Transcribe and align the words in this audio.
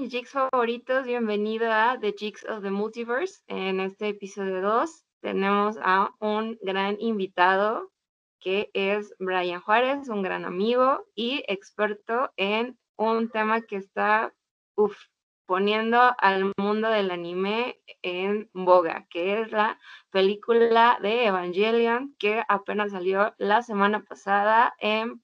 mis 0.00 0.10
jigs 0.10 0.32
favoritos, 0.32 1.06
bienvenido 1.06 1.70
a 1.70 1.96
The 2.00 2.14
Jigs 2.18 2.44
of 2.48 2.62
the 2.62 2.70
Multiverse. 2.70 3.44
En 3.46 3.78
este 3.78 4.08
episodio 4.08 4.60
2 4.60 5.04
tenemos 5.20 5.76
a 5.80 6.10
un 6.18 6.58
gran 6.62 6.96
invitado 6.98 7.92
que 8.40 8.70
es 8.74 9.14
Brian 9.20 9.60
Juárez, 9.60 10.08
un 10.08 10.22
gran 10.22 10.44
amigo 10.44 11.06
y 11.14 11.44
experto 11.46 12.32
en 12.36 12.76
un 12.96 13.30
tema 13.30 13.60
que 13.60 13.76
está 13.76 14.34
poniendo 15.46 16.12
al 16.18 16.52
mundo 16.58 16.88
del 16.88 17.12
anime 17.12 17.80
en 18.02 18.50
boga, 18.52 19.06
que 19.10 19.42
es 19.42 19.52
la 19.52 19.78
película 20.10 20.98
de 21.02 21.26
Evangelion 21.26 22.16
que 22.18 22.42
apenas 22.48 22.90
salió 22.90 23.32
la 23.38 23.62
semana 23.62 24.02
pasada 24.02 24.74
en, 24.78 25.22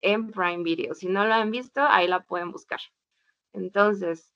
en 0.00 0.30
Prime 0.30 0.62
Video. 0.62 0.94
Si 0.94 1.08
no 1.08 1.24
lo 1.24 1.34
han 1.34 1.50
visto, 1.50 1.80
ahí 1.82 2.06
la 2.06 2.22
pueden 2.22 2.52
buscar. 2.52 2.80
Entonces, 3.52 4.32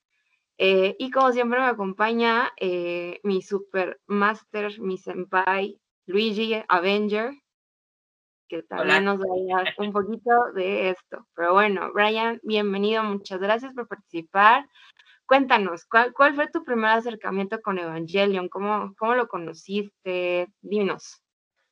eh, 0.59 0.97
y 0.99 1.11
como 1.11 1.33
siempre 1.33 1.59
me 1.61 1.67
acompaña 1.67 2.53
eh, 2.59 3.21
mi 3.23 3.43
super 3.43 4.01
master, 4.07 4.81
mi 4.81 4.97
senpai, 4.97 5.79
Luigi 6.07 6.63
Avenger, 6.69 7.33
que 8.49 8.63
también 8.63 9.05
nos 9.05 9.19
va 9.19 9.25
a 9.25 9.59
hablar 9.59 9.75
un 9.79 9.93
poquito 9.93 10.31
de 10.55 10.91
esto. 10.91 11.27
Pero 11.35 11.53
bueno, 11.53 11.93
Brian, 11.93 12.41
bienvenido, 12.43 13.03
muchas 13.03 13.41
gracias 13.41 13.75
por 13.75 13.89
participar. 13.89 14.67
Cuéntanos, 15.27 15.85
¿cuál, 15.87 16.35
fue 16.35 16.49
tu 16.51 16.65
primer 16.65 16.91
acercamiento 16.91 17.61
con 17.61 17.79
Evangelion? 17.79 18.49
¿Cómo, 18.49 18.95
¿Cómo 18.97 19.15
lo 19.15 19.27
conociste? 19.27 20.49
Dinos. 20.61 21.21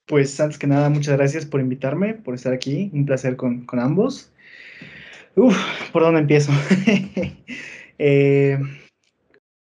Pues 0.06 0.38
antes 0.40 0.58
que 0.58 0.66
nada, 0.66 0.90
muchas 0.90 1.16
gracias 1.16 1.46
por 1.46 1.60
invitarme, 1.60 2.14
por 2.14 2.34
estar 2.34 2.52
aquí. 2.52 2.90
Un 2.92 3.06
placer 3.06 3.36
con, 3.36 3.64
con 3.64 3.78
ambos. 3.78 4.33
Uf, 5.36 5.90
¿por 5.92 6.02
dónde 6.02 6.20
empiezo? 6.20 6.52
Eh, 7.96 8.58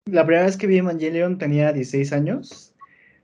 la 0.06 0.26
primera 0.26 0.46
vez 0.46 0.56
que 0.56 0.66
vi 0.66 0.78
Evangelion 0.78 1.38
tenía 1.38 1.74
16 1.74 2.14
años. 2.14 2.74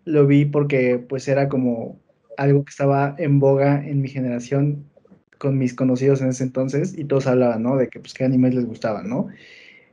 Lo 0.03 0.27
vi 0.27 0.43
porque 0.43 0.99
pues 0.99 1.29
era 1.29 1.47
como 1.47 1.97
algo 2.35 2.65
que 2.65 2.71
estaba 2.71 3.15
en 3.17 3.39
boga 3.39 3.87
en 3.87 4.01
mi 4.01 4.09
generación 4.09 4.85
con 5.37 5.57
mis 5.57 5.73
conocidos 5.73 6.21
en 6.21 6.27
ese 6.27 6.43
entonces 6.43 6.97
y 6.97 7.05
todos 7.05 7.25
hablaban, 7.25 7.63
¿no? 7.63 7.77
De 7.77 7.87
que 7.87 8.01
pues 8.01 8.13
qué 8.13 8.25
animes 8.25 8.53
les 8.53 8.65
gustaban, 8.65 9.07
¿no? 9.07 9.27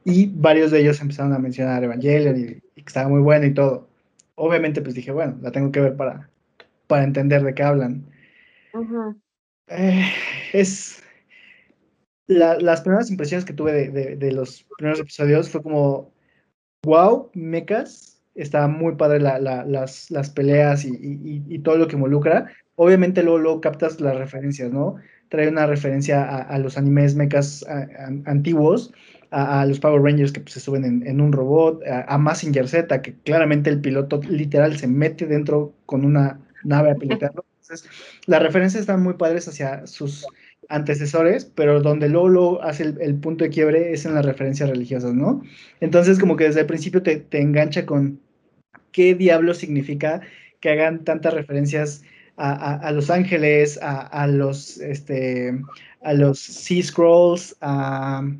Y 0.05 0.27
varios 0.34 0.73
de 0.73 0.81
ellos 0.81 1.01
empezaron 1.01 1.33
a 1.33 1.39
mencionar 1.39 1.84
Evangelion 1.84 2.36
y, 2.36 2.47
que 2.47 2.84
estaba 2.84 3.09
muy 3.09 3.20
bueno 3.20 3.47
y 3.47 3.55
todo. 3.55 3.89
Obviamente 4.34 4.83
pues 4.83 4.97
dije, 4.97 5.12
bueno, 5.12 5.39
la 5.42 5.53
tengo 5.53 5.70
que 5.70 5.81
ver 5.81 5.97
para, 5.97 6.29
para 6.89 7.05
entender 7.05 7.45
de 7.45 7.55
qué 7.55 7.62
hablan. 7.62 8.05
Eh, 9.69 10.11
es, 10.53 11.04
las 12.27 12.80
primeras 12.80 13.11
impresiones 13.11 13.44
que 13.44 13.53
tuve 13.53 13.91
de, 13.91 14.33
los 14.33 14.67
primeros 14.78 15.00
episodios 15.00 15.50
fue 15.50 15.62
como, 15.62 16.12
wow, 16.83 17.30
mechas, 17.34 18.22
está 18.34 18.67
muy 18.67 18.97
padre 18.97 19.20
las, 19.20 20.11
las, 20.11 20.30
peleas 20.30 20.84
y, 20.84 21.58
todo 21.61 21.77
lo 21.77 21.89
que 21.89 21.97
involucra. 21.97 22.50
Obviamente 22.77 23.22
luego, 23.22 23.61
captas 23.61 24.00
las 24.00 24.17
referencias, 24.17 24.72
¿no? 24.72 24.97
Trae 25.28 25.48
una 25.48 25.67
referencia 25.67 26.25
a, 26.25 26.58
los 26.58 26.78
animes 26.78 27.14
mechas 27.14 27.64
antiguos, 28.25 28.92
a, 29.30 29.67
los 29.67 29.78
Power 29.80 30.02
Rangers 30.02 30.33
que 30.33 30.41
pues, 30.41 30.55
se 30.55 30.61
suben 30.61 31.02
en, 31.06 31.20
un 31.20 31.33
robot, 31.33 31.83
a, 31.86 32.17
Massinger 32.19 32.69
Z, 32.69 33.02
que 33.02 33.14
claramente 33.20 33.70
el 33.70 33.80
piloto 33.80 34.20
literal 34.28 34.77
se 34.77 34.86
mete 34.86 35.27
dentro 35.27 35.75
con 35.86 36.05
una 36.05 36.41
nave 36.64 36.91
a 36.91 36.95
pilotarlo. 36.95 37.45
Entonces, 37.61 37.89
las 38.27 38.42
referencias 38.42 38.80
están 38.80 39.02
muy 39.02 39.14
padres 39.14 39.48
hacia 39.48 39.86
sus 39.86 40.27
antecesores, 40.69 41.45
pero 41.45 41.81
donde 41.81 42.09
Lolo 42.09 42.62
hace 42.62 42.95
el, 43.01 43.15
punto 43.17 43.45
de 43.45 43.51
quiebre 43.51 43.93
es 43.93 44.05
en 44.05 44.15
las 44.15 44.25
referencias 44.25 44.69
religiosas, 44.69 45.15
¿no? 45.15 45.43
Entonces 45.81 46.19
como 46.19 46.37
que 46.37 46.45
desde 46.45 46.61
el 46.61 46.67
principio 46.67 47.03
te, 47.03 47.27
engancha 47.33 47.87
con 47.87 48.20
qué 48.92 49.14
diablo 49.14 49.55
significa 49.55 50.20
que 50.61 50.70
hagan 50.70 51.05
tantas 51.05 51.35
referencias 51.35 52.02
a, 52.36 52.91
los 52.92 53.11
ángeles, 53.11 53.79
a, 53.80 54.27
los 54.27 54.79
este 54.79 55.61
a 56.02 56.13
los 56.13 56.39
Sea 56.39 56.83
Scrolls, 56.83 57.57
al 57.61 58.39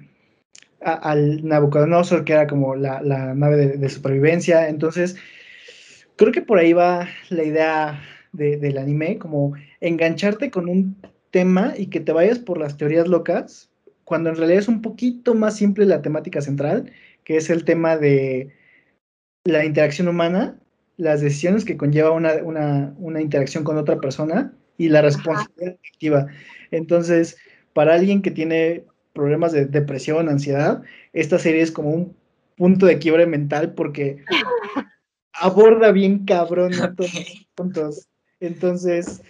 Nabucodonosor, 1.45 2.25
que 2.25 2.33
era 2.33 2.47
como 2.47 2.77
la, 2.77 3.01
nave 3.35 3.79
de, 3.79 3.89
supervivencia. 3.89 4.69
Entonces, 4.69 5.17
creo 6.17 6.33
que 6.33 6.43
por 6.43 6.59
ahí 6.59 6.73
va 6.73 7.09
la 7.31 7.45
idea 7.45 8.03
del 8.33 8.79
anime, 8.79 9.19
como 9.19 9.55
engancharte 9.81 10.51
con 10.51 10.69
un 10.69 10.97
tema 11.35 11.75
y 11.77 11.89
que 11.89 11.99
te 11.99 12.13
vayas 12.13 12.39
por 12.39 12.59
las 12.59 12.77
teorías 12.77 13.09
locas, 13.09 13.69
cuando 14.05 14.31
en 14.31 14.37
realidad 14.37 14.61
es 14.61 14.69
un 14.69 14.83
poquito 14.83 15.35
más 15.35 15.57
simple 15.57 15.85
la 15.85 16.01
temática 16.01 16.41
central, 16.41 16.93
que 17.25 17.37
es 17.37 17.51
el 17.51 17.65
tema 17.65 17.97
de 17.97 18.55
la 19.45 19.65
interacción 19.65 20.07
humana, 20.07 20.57
las 20.97 21.23
decisiones 21.23 21.65
que 21.65 21.77
conlleva 21.77 22.13
una, 22.13 23.21
interacción 23.21 23.65
con 23.65 23.79
otra 23.79 23.99
persona 23.99 24.53
y 24.79 24.91
la 24.91 25.03
responsabilidad 25.03 25.77
efectiva. 25.83 26.29
Entonces, 26.71 27.37
para 27.73 27.95
alguien 27.95 28.23
que 28.23 28.31
tiene 28.31 28.85
problemas 29.13 29.51
de 29.51 29.67
depresión, 29.67 30.29
ansiedad, 30.29 30.83
esta 31.13 31.41
serie 31.41 31.63
es 31.63 31.73
como 31.73 31.91
un 31.91 32.17
punto 32.57 32.87
de 32.87 33.01
quiebre 33.01 33.27
mental 33.27 33.75
porque 33.75 34.25
aborda 35.33 35.91
bien 35.91 36.27
cabrón 36.27 36.71
todos 36.97 37.13
los 37.13 37.49
puntos. 37.57 38.09
Entonces, 38.39 39.21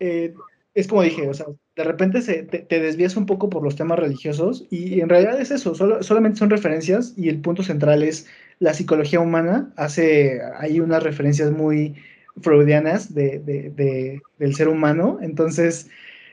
eh, 0.00 0.34
es 0.76 0.88
como 0.88 1.02
dije, 1.02 1.26
o 1.26 1.32
sea, 1.32 1.46
de 1.74 1.84
repente 1.84 2.20
se, 2.20 2.42
te, 2.42 2.80
desvías 2.80 3.16
un 3.16 3.24
poco 3.24 3.48
por 3.48 3.62
los 3.64 3.76
temas 3.76 3.98
religiosos 3.98 4.66
y 4.70 5.00
en 5.00 5.08
realidad 5.08 5.40
es 5.40 5.50
eso, 5.50 5.74
solamente 5.74 6.38
son 6.38 6.50
referencias 6.50 7.14
y 7.16 7.30
el 7.30 7.40
punto 7.40 7.62
central 7.62 8.02
es 8.02 8.26
la 8.58 8.74
psicología 8.74 9.20
humana. 9.20 9.72
Hace, 9.76 10.38
hay 10.58 10.80
unas 10.80 11.02
referencias 11.02 11.50
muy 11.50 11.94
freudianas 12.42 13.14
de, 13.14 14.20
del 14.36 14.54
ser 14.54 14.68
humano, 14.68 15.18
entonces 15.22 15.88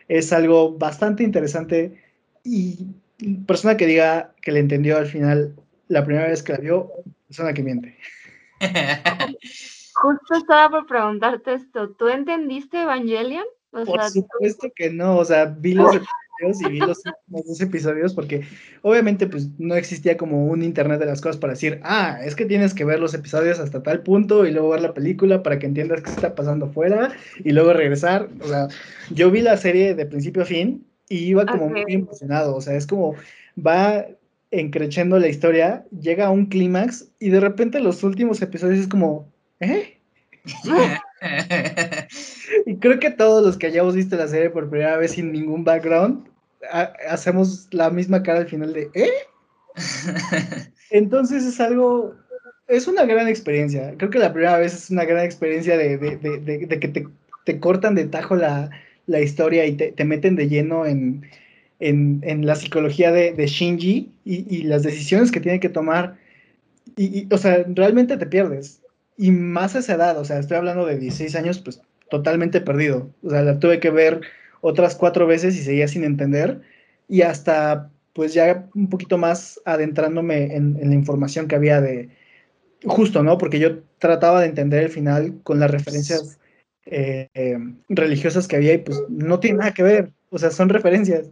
es 0.09 0.33
algo 0.33 0.77
bastante 0.77 1.23
interesante 1.23 1.97
y 2.43 2.87
persona 3.47 3.77
que 3.77 3.87
diga 3.87 4.33
que 4.41 4.51
le 4.51 4.59
entendió 4.59 4.97
al 4.97 5.07
final 5.07 5.55
la 5.87 6.03
primera 6.03 6.27
vez 6.27 6.43
que 6.43 6.51
la 6.51 6.59
vio, 6.59 6.91
persona 7.27 7.53
que 7.53 7.63
miente. 7.63 7.97
Justo 9.93 10.35
estaba 10.35 10.69
por 10.69 10.85
preguntarte 10.85 11.53
esto, 11.53 11.91
¿tú 11.91 12.09
entendiste 12.09 12.81
Evangelion? 12.81 13.45
Por 13.73 14.03
supuesto 14.03 14.71
que 14.75 14.91
no, 14.91 15.17
o 15.17 15.25
sea, 15.25 15.45
vi 15.45 15.73
los 15.73 15.95
episodios 15.95 16.61
y 16.61 16.71
vi 16.71 16.79
los 16.79 16.99
últimos 17.05 17.45
dos 17.47 17.61
episodios 17.61 18.13
porque 18.13 18.41
obviamente 18.81 19.25
pues 19.27 19.49
no 19.57 19.75
existía 19.75 20.15
como 20.15 20.45
un 20.45 20.61
internet 20.61 20.99
de 20.99 21.07
las 21.07 21.21
cosas 21.21 21.37
para 21.37 21.53
decir, 21.53 21.79
ah, 21.83 22.19
es 22.23 22.35
que 22.35 22.45
tienes 22.45 22.73
que 22.73 22.85
ver 22.85 22.99
los 22.99 23.13
episodios 23.13 23.59
hasta 23.59 23.81
tal 23.81 24.03
punto 24.03 24.45
y 24.45 24.51
luego 24.51 24.69
ver 24.69 24.81
la 24.81 24.93
película 24.93 25.41
para 25.41 25.57
que 25.57 25.65
entiendas 25.65 26.01
qué 26.01 26.11
está 26.11 26.35
pasando 26.35 26.67
afuera 26.67 27.11
y 27.43 27.51
luego 27.51 27.73
regresar. 27.73 28.29
O 28.41 28.47
sea, 28.47 28.67
yo 29.09 29.31
vi 29.31 29.41
la 29.41 29.57
serie 29.57 29.95
de 29.95 30.05
principio 30.05 30.43
a 30.43 30.45
fin 30.45 30.85
y 31.09 31.17
iba 31.25 31.45
como 31.45 31.69
muy 31.69 31.83
emocionado, 31.87 32.55
o 32.55 32.61
sea, 32.61 32.75
es 32.75 32.85
como 32.85 33.15
va 33.55 34.05
encrechando 34.51 35.17
la 35.17 35.27
historia, 35.27 35.83
llega 35.99 36.27
a 36.27 36.31
un 36.31 36.45
clímax 36.45 37.07
y 37.19 37.29
de 37.29 37.39
repente 37.39 37.79
los 37.79 38.03
últimos 38.03 38.39
episodios 38.41 38.81
es 38.81 38.87
como, 38.87 39.27
¿eh? 39.59 39.97
y 42.65 42.75
creo 42.77 42.99
que 42.99 43.11
todos 43.11 43.43
los 43.45 43.57
que 43.57 43.67
hayamos 43.67 43.95
visto 43.95 44.15
la 44.15 44.27
serie 44.27 44.49
por 44.49 44.69
primera 44.69 44.97
vez 44.97 45.11
sin 45.11 45.31
ningún 45.31 45.63
background, 45.63 46.27
hacemos 47.09 47.67
la 47.71 47.89
misma 47.89 48.23
cara 48.23 48.39
al 48.39 48.47
final 48.47 48.73
de 48.73 48.89
¿eh? 48.93 49.11
Entonces 50.91 51.43
es 51.43 51.59
algo, 51.59 52.15
es 52.67 52.87
una 52.87 53.05
gran 53.05 53.27
experiencia. 53.27 53.95
Creo 53.97 54.09
que 54.09 54.19
la 54.19 54.33
primera 54.33 54.57
vez 54.57 54.73
es 54.73 54.89
una 54.89 55.05
gran 55.05 55.25
experiencia 55.25 55.77
de, 55.77 55.99
que 56.79 57.07
te, 57.45 57.59
cortan 57.59 57.95
de 57.95 58.05
tajo 58.05 58.35
la, 58.35 58.69
historia 59.07 59.65
y 59.65 59.73
te, 59.73 60.05
meten 60.05 60.35
de 60.35 60.47
lleno 60.47 60.85
en, 60.85 61.25
la 61.79 62.55
psicología 62.55 63.11
de, 63.11 63.47
Shinji 63.47 64.11
y, 64.23 64.63
las 64.63 64.83
decisiones 64.83 65.31
que 65.31 65.39
tiene 65.39 65.59
que 65.59 65.69
tomar. 65.69 66.17
Y, 66.95 67.21
y, 67.21 67.27
o 67.31 67.37
sea, 67.37 67.65
realmente 67.67 68.17
te 68.17 68.27
pierdes 68.27 68.82
y 69.17 69.31
más 69.31 69.75
a 69.75 69.79
esa 69.79 69.93
edad, 69.95 70.17
o 70.17 70.25
sea, 70.25 70.39
estoy 70.39 70.57
hablando 70.57 70.85
de 70.85 70.97
16 70.97 71.35
años, 71.35 71.59
pues 71.59 71.81
totalmente 72.09 72.61
perdido. 72.61 73.11
O 73.23 73.29
sea, 73.29 73.41
la 73.41 73.59
tuve 73.59 73.79
que 73.79 73.89
ver 73.89 74.21
otras 74.61 74.95
cuatro 74.95 75.27
veces 75.27 75.55
y 75.55 75.63
seguía 75.63 75.87
sin 75.87 76.03
entender. 76.03 76.61
Y 77.07 77.21
hasta, 77.21 77.91
pues 78.13 78.33
ya 78.33 78.69
un 78.75 78.89
poquito 78.89 79.17
más 79.17 79.59
adentrándome 79.65 80.55
en, 80.55 80.77
la 80.79 80.93
información 80.93 81.47
que 81.47 81.55
había 81.55 81.81
de, 81.81 82.09
justo, 82.85 83.23
¿no? 83.23 83.37
Porque 83.37 83.59
yo 83.59 83.79
trataba 83.99 84.41
de 84.41 84.47
entender 84.47 84.83
el 84.83 84.89
final 84.89 85.39
con 85.43 85.59
las 85.59 85.71
referencias 85.71 86.39
eh, 86.85 87.29
eh, 87.33 87.57
religiosas 87.89 88.47
que 88.47 88.57
había 88.57 88.73
y 88.73 88.79
pues 88.79 89.01
no 89.09 89.39
tiene 89.39 89.59
nada 89.59 89.73
que 89.73 89.83
ver. 89.83 90.11
O 90.29 90.37
sea, 90.37 90.51
son 90.51 90.69
referencias. 90.69 91.29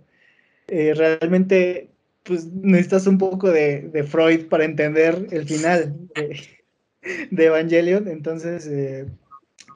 Eh, 0.67 0.93
realmente, 0.95 1.89
pues 2.23 2.47
necesitas 2.47 3.07
un 3.07 3.17
poco 3.17 3.49
de, 3.49 3.89
de 3.93 4.03
Freud 4.03 4.47
para 4.47 4.65
entender 4.65 5.27
el 5.31 5.45
final 5.47 5.95
de 7.31 7.45
Evangelion. 7.45 8.07
Entonces, 8.07 8.67
eh, 8.67 9.07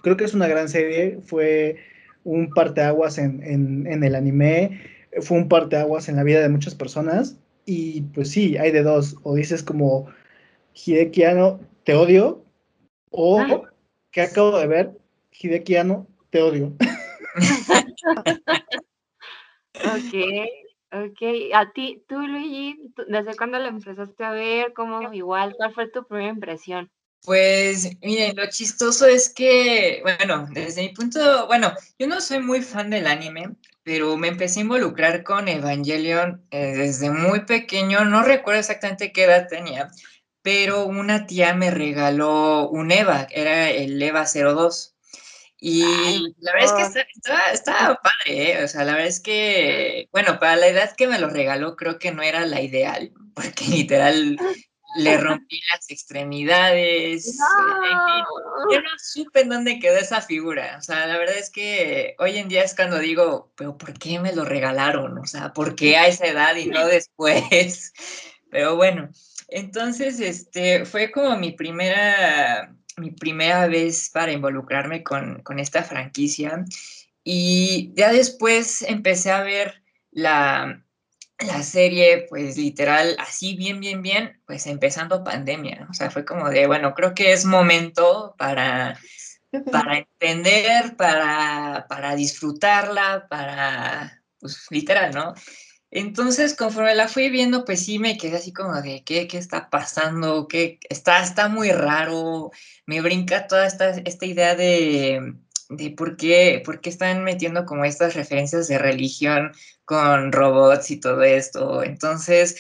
creo 0.04 0.18
que 0.18 0.25
es 0.25 0.33
una 0.33 0.48
gran 0.48 0.69
serie. 0.69 1.19
Fue 1.22 1.77
un 2.24 2.50
parteaguas 2.50 3.18
en, 3.18 3.44
en, 3.44 3.88
en 3.88 4.04
el 4.04 4.16
anime, 4.16 4.81
fue 5.22 5.38
un 5.38 5.48
parteaguas 5.48 6.10
en 6.10 6.16
la 6.16 6.24
vida 6.24 6.42
de 6.42 6.50
muchas 6.50 6.75
personas. 6.75 7.38
Y 7.66 8.01
pues 8.01 8.31
sí, 8.31 8.57
hay 8.57 8.72
de 8.72 8.83
dos. 8.83 9.18
O 9.24 9.36
dices 9.36 9.63
como, 9.63 10.07
Hidekiano, 10.74 11.60
te 11.83 11.95
odio. 11.95 12.44
O, 13.10 13.66
que 14.12 14.21
acabo 14.21 14.57
de 14.60 14.68
ver, 14.68 14.92
Hidekiano, 15.31 16.07
te 16.30 16.42
odio. 16.42 16.74
ok, 19.80 20.13
ok. 20.92 21.21
A 21.54 21.71
ti, 21.71 22.04
tú, 22.07 22.19
Luigi, 22.19 22.92
¿desde 23.07 23.36
cuándo 23.38 23.57
la 23.57 23.69
empezaste 23.69 24.24
a 24.24 24.31
ver? 24.31 24.74
¿Cómo 24.74 25.13
igual? 25.13 25.54
¿Cuál 25.57 25.74
fue 25.74 25.89
tu 25.89 26.06
primera 26.06 26.30
impresión? 26.30 26.92
Pues 27.25 27.89
miren, 28.01 28.36
lo 28.36 28.48
chistoso 28.50 29.07
es 29.07 29.33
que, 29.33 30.01
bueno, 30.04 30.48
desde 30.51 30.83
mi 30.83 30.89
punto, 30.89 31.48
bueno, 31.48 31.74
yo 31.98 32.07
no 32.07 32.22
soy 32.22 32.39
muy 32.39 32.62
fan 32.62 32.92
del 32.92 33.07
anime, 33.07 33.56
pero 33.83 34.16
me 34.16 34.27
empecé 34.27 34.60
a 34.60 34.63
involucrar 34.63 35.24
con 35.24 35.48
Evangelion 35.48 36.45
eh, 36.51 36.75
desde 36.75 37.10
muy 37.10 37.42
pequeño, 37.45 38.06
no 38.06 38.24
recuerdo 38.24 38.60
exactamente 38.60 39.12
qué 39.12 39.24
edad 39.24 39.48
tenía, 39.48 39.89
pero 40.44 40.86
una 40.86 41.25
tía 41.25 41.56
me 41.56 41.72
regaló 41.72 42.69
un 42.69 42.92
EVA, 42.92 43.28
era 43.31 43.71
el 43.71 44.00
EVA 44.01 44.25
02. 44.25 44.95
Y 45.57 45.81
la 46.39 46.54
verdad 46.54 46.81
es 46.81 46.94
que 46.94 47.01
estaba, 47.54 48.00
padre, 48.04 48.51
¿eh? 48.51 48.63
o 48.63 48.68
sea, 48.68 48.83
la 48.83 48.92
verdad 48.92 49.07
es 49.07 49.19
que, 49.19 50.10
bueno, 50.12 50.38
para 50.39 50.57
la 50.57 50.68
edad 50.68 50.95
que 50.95 51.07
me 51.07 51.18
lo 51.18 51.30
regaló 51.30 51.75
creo 51.75 51.98
que 51.98 52.12
no 52.12 52.21
era 52.21 52.45
la 52.45 52.62
ideal, 52.62 53.12
porque 53.33 53.66
literal 53.66 54.38
le 54.95 55.18
rompí 55.18 55.59
las 55.71 55.89
extremidades. 55.89 57.38
yo 58.71 58.81
no 58.81 58.89
supe 58.97 59.42
en 59.42 59.50
dónde 59.50 59.80
quedó 59.80 59.97
esa 59.97 60.21
figura. 60.21 60.77
O 60.77 60.81
sea, 60.81 61.06
la 61.07 61.18
verdad 61.18 61.38
es 61.38 61.50
que 61.50 62.15
hoy 62.19 62.38
en 62.38 62.47
día 62.47 62.63
es 62.63 62.75
cuando 62.75 63.00
digo, 63.00 63.51
pero 63.56 63.77
¿por 63.77 63.94
qué 63.94 64.19
me 64.19 64.33
lo 64.33 64.45
regalaron? 64.45 65.18
O 65.18 65.25
sea, 65.25 65.53
¿por 65.53 65.75
qué 65.75 65.97
a 65.97 66.07
esa 66.07 66.25
edad 66.25 66.56
y 66.56 66.68
no 66.68 66.86
después? 66.88 67.94
Pero 68.51 68.77
bueno, 68.77 69.09
entonces, 69.50 70.21
este, 70.21 70.86
fue 70.86 71.12
como 71.12 71.36
mi 71.38 71.51
primera, 71.51 72.74
mi 72.95 73.12
primera 73.12 73.68
vez 73.68 74.09
para 74.13 74.31
involucrarme 74.31 75.03
con, 75.03 75.42
con 75.44 75.59
esta 75.59 75.83
franquicia. 75.83 76.63
Y 77.21 77.92
ya 77.95 78.13
después 78.13 78.81
empecé 78.83 79.31
a 79.31 79.44
ver 79.44 79.83
la, 80.12 80.84
la 81.39 81.63
serie, 81.63 82.25
pues 82.29 82.57
literal, 82.57 83.15
así 83.19 83.55
bien, 83.55 83.79
bien, 83.79 84.01
bien, 84.01 84.41
pues 84.45 84.67
empezando 84.67 85.23
pandemia. 85.23 85.87
O 85.89 85.93
sea, 85.93 86.09
fue 86.09 86.25
como 86.25 86.49
de, 86.49 86.67
bueno, 86.67 86.93
creo 86.93 87.13
que 87.13 87.33
es 87.33 87.45
momento 87.45 88.35
para, 88.37 88.99
para 89.71 89.97
entender, 89.97 90.95
para, 90.95 91.85
para 91.89 92.15
disfrutarla, 92.15 93.27
para, 93.29 94.23
pues 94.39 94.65
literal, 94.69 95.13
¿no? 95.13 95.33
Entonces, 95.91 96.55
conforme 96.55 96.93
la 96.95 97.07
fui 97.07 97.29
viendo, 97.29 97.63
pues 97.63 97.85
sí 97.85 97.99
me 97.99 98.17
quedé 98.17 98.37
así 98.37 98.51
como 98.51 98.81
de, 98.81 99.03
¿qué, 99.05 99.27
qué 99.27 99.37
está 99.37 99.69
pasando? 99.69 100.47
¿Qué 100.47 100.79
está, 100.89 101.23
está 101.23 101.47
muy 101.47 101.71
raro? 101.71 102.51
Me 102.85 103.01
brinca 103.01 103.47
toda 103.47 103.65
esta, 103.65 103.91
esta 103.91 104.25
idea 104.25 104.55
de, 104.55 105.35
de 105.69 105.91
por 105.91 106.17
qué, 106.17 106.62
por 106.65 106.81
qué 106.81 106.89
están 106.89 107.23
metiendo 107.23 107.65
como 107.65 107.85
estas 107.85 108.13
referencias 108.13 108.67
de 108.67 108.77
religión 108.77 109.51
con 109.85 110.31
robots 110.31 110.91
y 110.91 111.00
todo 111.00 111.23
esto. 111.23 111.83
Entonces, 111.83 112.57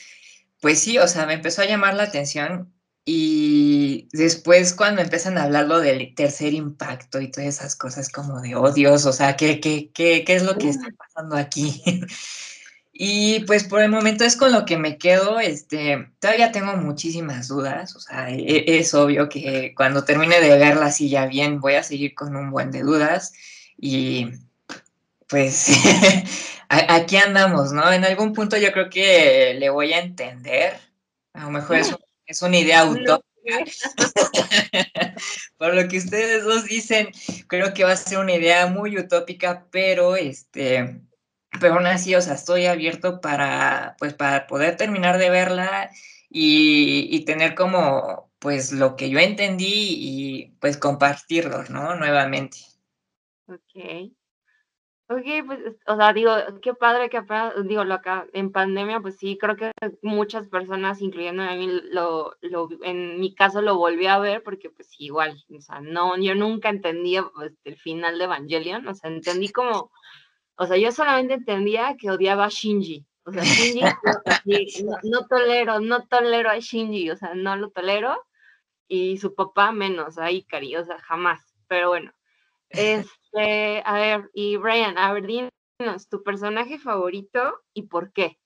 pues 0.61 0.79
sí, 0.79 0.97
o 0.97 1.07
sea, 1.07 1.25
me 1.25 1.33
empezó 1.33 1.61
a 1.61 1.65
llamar 1.65 1.95
la 1.95 2.03
atención 2.03 2.73
y 3.05 4.09
después 4.13 4.73
cuando 4.73 5.01
empiezan 5.01 5.37
a 5.37 5.43
hablarlo 5.43 5.79
del 5.79 6.15
tercer 6.15 6.53
impacto 6.53 7.21
y 7.21 7.29
todas 7.29 7.49
esas 7.49 7.75
cosas 7.75 8.09
como 8.09 8.41
de, 8.41 8.55
oh 8.55 8.71
Dios, 8.71 9.05
o 9.05 9.13
sea, 9.13 9.35
¿qué, 9.35 9.59
qué, 9.59 9.91
qué, 9.93 10.23
qué 10.25 10.35
es 10.35 10.43
lo 10.43 10.57
que 10.57 10.69
está 10.69 10.87
pasando 10.97 11.35
aquí? 11.35 11.83
Y 12.97 13.41
pues 13.41 13.65
por 13.65 13.81
el 13.81 13.91
momento 13.91 14.23
es 14.23 14.37
con 14.37 14.53
lo 14.53 14.63
que 14.63 14.77
me 14.77 14.97
quedo. 14.97 15.41
Este, 15.41 16.07
todavía 16.19 16.53
tengo 16.53 16.77
muchísimas 16.77 17.49
dudas. 17.49 17.93
O 17.97 17.99
sea, 17.99 18.29
e, 18.29 18.63
es, 18.79 18.93
obvio 18.93 19.27
que 19.27 19.73
cuando 19.75 20.05
termine 20.05 20.39
de 20.39 20.57
verla 20.57 20.85
así 20.85 21.09
ya 21.09 21.25
bien, 21.25 21.59
voy 21.59 21.73
a 21.73 21.83
seguir 21.83 22.15
con 22.15 22.37
un 22.37 22.51
buen 22.51 22.71
de 22.71 22.83
dudas. 22.83 23.33
Y 23.77 24.29
pues 25.27 25.71
aquí 26.69 27.17
andamos, 27.17 27.73
¿no? 27.73 27.91
En 27.91 28.05
algún 28.05 28.31
punto 28.31 28.55
yo 28.55 28.71
creo 28.71 28.89
que 28.89 29.57
le 29.59 29.69
voy 29.69 29.91
a 29.91 29.99
entender. 29.99 30.79
A 31.33 31.43
lo 31.43 31.49
mejor 31.49 31.75
es, 31.75 31.93
es 32.25 32.41
una 32.41 32.57
idea 32.57 32.85
utópica. 32.85 33.25
Por 35.57 35.73
lo 35.73 35.85
que 35.89 35.97
ustedes 35.97 36.45
dos 36.45 36.63
dicen, 36.63 37.09
creo 37.47 37.73
que 37.73 37.83
va 37.83 37.91
a 37.91 37.97
ser 37.97 38.19
una 38.19 38.35
idea 38.35 38.67
muy 38.67 38.97
utópica, 38.97 39.65
pero 39.69 40.15
este 40.15 41.01
pero 41.59 41.75
aún 41.75 41.87
así, 41.87 42.15
o 42.15 42.21
sea, 42.21 42.33
estoy 42.33 42.65
abierto 42.65 43.21
para, 43.21 43.95
pues, 43.99 44.13
para 44.13 44.47
poder 44.47 44.77
terminar 44.77 45.17
de 45.17 45.29
verla 45.29 45.89
y, 46.29 47.23
tener 47.25 47.55
como, 47.55 48.31
pues, 48.39 48.71
lo 48.71 48.95
que 48.95 49.09
yo 49.09 49.19
entendí 49.19 49.65
y, 49.67 50.45
pues, 50.59 50.77
compartirlo, 50.77 51.63
¿no? 51.69 51.95
Nuevamente. 51.95 52.57
Ok. 53.47 54.11
Ok, 55.07 55.23
pues, 55.45 55.59
o 55.85 55.95
sea, 55.95 56.13
digo, 56.13 56.31
qué 56.63 56.73
padre 56.73 57.11
que, 57.11 57.21
digo, 57.65 57.83
lo 57.83 57.93
acá, 57.93 58.25
en 58.33 58.51
pandemia, 58.51 59.01
pues 59.01 59.17
sí, 59.17 59.37
creo 59.39 59.55
que 59.55 59.71
muchas 60.01 60.47
personas, 60.47 60.99
incluyendo 60.99 61.43
a 61.43 61.53
mí, 61.53 61.67
lo, 61.91 62.35
lo, 62.41 62.69
en 62.81 63.19
mi 63.19 63.35
caso 63.35 63.61
lo 63.61 63.77
volví 63.77 64.07
a 64.07 64.17
ver, 64.17 64.41
porque 64.41 64.71
pues 64.71 64.89
igual, 64.97 65.37
o 65.55 65.61
sea, 65.61 65.79
no, 65.79 66.17
yo 66.17 66.33
nunca 66.33 66.69
entendía 66.69 67.23
pues, 67.35 67.53
el 67.65 67.77
final 67.77 68.17
de 68.17 68.23
Evangelion, 68.23 68.87
o 68.87 68.95
sea, 68.95 69.11
entendí 69.11 69.49
como 69.49 69.91
o 70.57 70.65
sea, 70.65 70.77
yo 70.77 70.91
solamente 70.91 71.33
entendía 71.35 71.95
que 71.97 72.11
odiaba 72.11 72.45
a 72.45 72.49
Shinji. 72.49 73.05
O 73.25 73.31
sea, 73.31 73.43
Shinji, 73.43 73.81
no, 75.03 75.27
tolero, 75.27 75.79
no 75.79 76.07
tolero 76.07 76.49
a 76.49 76.59
Shinji, 76.59 77.09
o 77.09 77.15
sea, 77.15 77.33
no 77.33 77.55
lo 77.55 77.71
tolero. 77.71 78.25
Y 78.87 79.17
su 79.17 79.33
papá 79.33 79.71
menos, 79.71 80.17
a 80.17 80.31
Ikari, 80.31 80.75
o 80.75 80.85
sea, 80.85 80.99
jamás. 80.99 81.55
Pero 81.67 81.89
bueno, 81.89 82.13
este, 82.69 83.81
a 83.85 83.93
ver, 83.93 84.29
y 84.33 84.57
Brian, 84.57 84.97
a 84.97 85.11
ver, 85.13 85.25
dinos 85.25 86.07
tu 86.09 86.23
personaje 86.23 86.77
favorito 86.77 87.61
y 87.73 87.83
por 87.83 88.13
qué. 88.13 88.37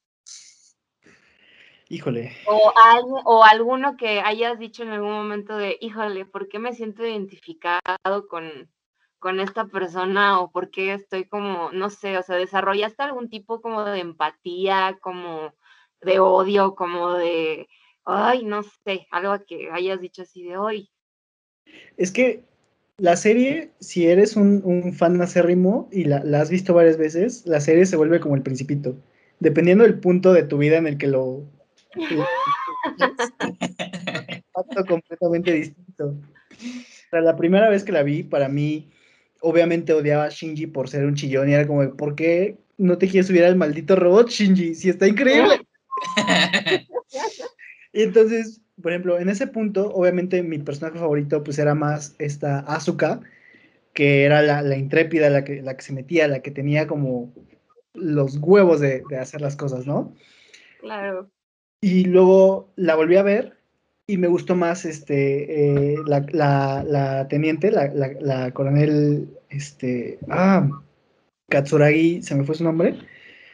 Híjole. 1.90 2.38
O, 2.46 2.72
o 3.26 3.44
alguno 3.44 3.98
que 3.98 4.22
hayas 4.22 4.60
dicho 4.60 4.84
en 4.84 4.90
algún 4.90 5.12
momento 5.12 5.58
de, 5.58 5.78
híjole, 5.82 6.26
¿por 6.26 6.48
qué 6.48 6.60
me 6.60 6.74
siento 6.74 7.04
identificado 7.04 8.28
con, 8.30 8.70
con 9.20 9.40
esta 9.40 9.66
persona 9.66 10.40
o 10.40 10.52
por 10.52 10.72
qué 10.72 10.94
estoy 10.94 11.26
como, 11.26 11.72
no 11.72 11.90
sé, 11.90 12.18
o 12.18 12.24
sea, 12.24 12.38
desarrollaste 12.38 13.04
algún 13.04 13.30
tipo 13.30 13.62
como 13.62 13.84
de 13.84 14.00
empatía, 14.00 14.98
como 15.02 15.54
de 16.02 16.20
odio, 16.20 16.76
como 16.76 17.14
de, 17.14 17.68
ay, 18.06 18.46
no 18.46 18.64
sé, 18.64 19.08
algo 19.12 19.38
que 19.46 19.70
hayas 19.72 20.02
dicho 20.02 20.24
así 20.24 20.44
de 20.44 20.58
hoy. 20.58 20.90
Es 21.98 22.12
que 22.12 22.44
la 22.98 23.16
serie, 23.16 23.72
si 23.80 24.08
eres 24.08 24.36
un, 24.36 24.94
fan 24.94 25.22
acérrimo 25.22 25.88
y 25.92 26.06
la, 26.06 26.24
has 26.40 26.50
visto 26.50 26.74
varias 26.74 26.98
veces, 26.98 27.46
la 27.46 27.62
serie 27.62 27.86
se 27.86 27.98
vuelve 27.98 28.20
como 28.20 28.36
el 28.36 28.42
principito. 28.42 28.98
Dependiendo 29.40 29.84
del 29.84 30.00
punto 30.00 30.34
de 30.34 30.44
tu 30.44 30.58
vida 30.58 30.78
en 30.78 30.88
el 30.88 30.98
que 30.98 31.08
lo... 31.08 31.44
impacto 34.60 34.86
completamente 34.86 35.54
distinto. 35.54 36.16
la 37.12 37.36
primera 37.36 37.70
vez 37.70 37.84
que 37.84 37.92
la 37.92 38.04
vi, 38.04 38.24
para 38.24 38.50
mí, 38.50 38.90
obviamente 39.42 39.94
odiaba 39.94 40.26
a 40.26 40.30
Shinji 40.30 40.68
por 40.68 40.90
ser 40.90 41.06
un 41.06 41.16
chillón 41.16 41.50
y 41.50 41.54
era 41.54 41.68
como, 41.68 41.96
¿por 41.96 42.16
qué 42.16 42.58
no 42.78 42.98
te 42.98 43.08
quieres 43.08 43.28
subir 43.28 43.44
al 43.44 43.56
maldito 43.56 43.96
robot, 43.96 44.30
Shinji? 44.30 44.76
Si 44.76 44.90
está 44.90 45.08
increíble. 45.08 45.62
y 47.94 48.04
entonces, 48.04 48.62
por 48.82 48.92
ejemplo, 48.92 49.20
en 49.20 49.30
ese 49.30 49.48
punto, 49.48 49.92
obviamente 49.94 50.44
mi 50.44 50.60
personaje 50.60 51.00
favorito 51.00 51.44
pues 51.44 51.60
era 51.60 51.76
más 51.76 52.16
esta 52.20 52.60
Asuka, 52.60 53.22
que 53.94 54.24
era 54.24 54.42
la, 54.42 54.78
intrépida, 54.78 55.30
la 55.30 55.44
que, 55.44 55.62
la 55.62 55.76
que 55.76 55.84
se 55.84 55.94
metía, 55.94 56.28
la 56.28 56.42
que 56.42 56.52
tenía 56.52 56.88
como 56.88 57.34
los 57.94 58.38
huevos 58.38 58.80
de, 58.80 59.04
de 59.10 59.18
hacer 59.18 59.42
las 59.42 59.56
cosas, 59.56 59.86
¿no? 59.86 60.16
Claro. 60.80 61.30
Y 61.82 62.06
luego 62.06 62.72
la 62.76 62.96
volví 62.96 63.18
a 63.18 63.24
ver 63.24 63.59
y 64.10 64.18
me 64.18 64.28
gustó 64.28 64.56
más 64.56 64.86
este, 64.86 65.92
eh, 65.92 65.96
la, 66.04 67.28
teniente, 67.30 67.70
la, 67.70 68.52
coronel, 68.54 69.38
este, 69.50 70.18
ah, 70.32 70.68
Katsuragi, 71.48 72.24
¿se 72.24 72.34
me 72.34 72.44
fue 72.44 72.56
su 72.56 72.64
nombre? 72.64 72.98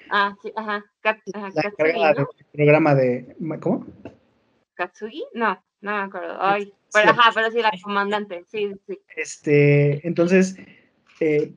Ah, 0.09 0.33
sí, 0.41 0.53
ajá, 0.55 0.85
la 1.03 2.25
programa 2.53 2.95
de, 2.95 3.35
¿cómo? 3.59 3.85
¿Katsugi? 4.75 5.25
No, 5.33 5.61
no 5.81 5.91
me 5.91 6.03
acuerdo, 6.03 6.37
ay, 6.39 6.73
pero, 6.93 7.09
ajá, 7.09 7.31
pero 7.35 7.51
sí, 7.51 7.61
la 7.61 7.71
comandante, 7.83 8.45
sí, 8.47 8.71
sí. 8.87 8.97
Este, 9.17 10.07
entonces, 10.07 10.55
eh, 11.19 11.51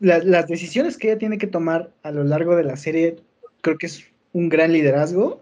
las 0.00 0.46
decisiones 0.48 0.98
que 0.98 1.08
ella 1.08 1.18
tiene 1.18 1.38
que 1.38 1.46
tomar 1.46 1.94
a 2.02 2.10
lo 2.10 2.24
largo 2.24 2.56
de 2.56 2.64
la 2.64 2.76
serie, 2.76 3.16
creo 3.62 3.78
que 3.78 3.86
es 3.86 4.06
un 4.34 4.50
gran 4.50 4.74
liderazgo, 4.74 5.40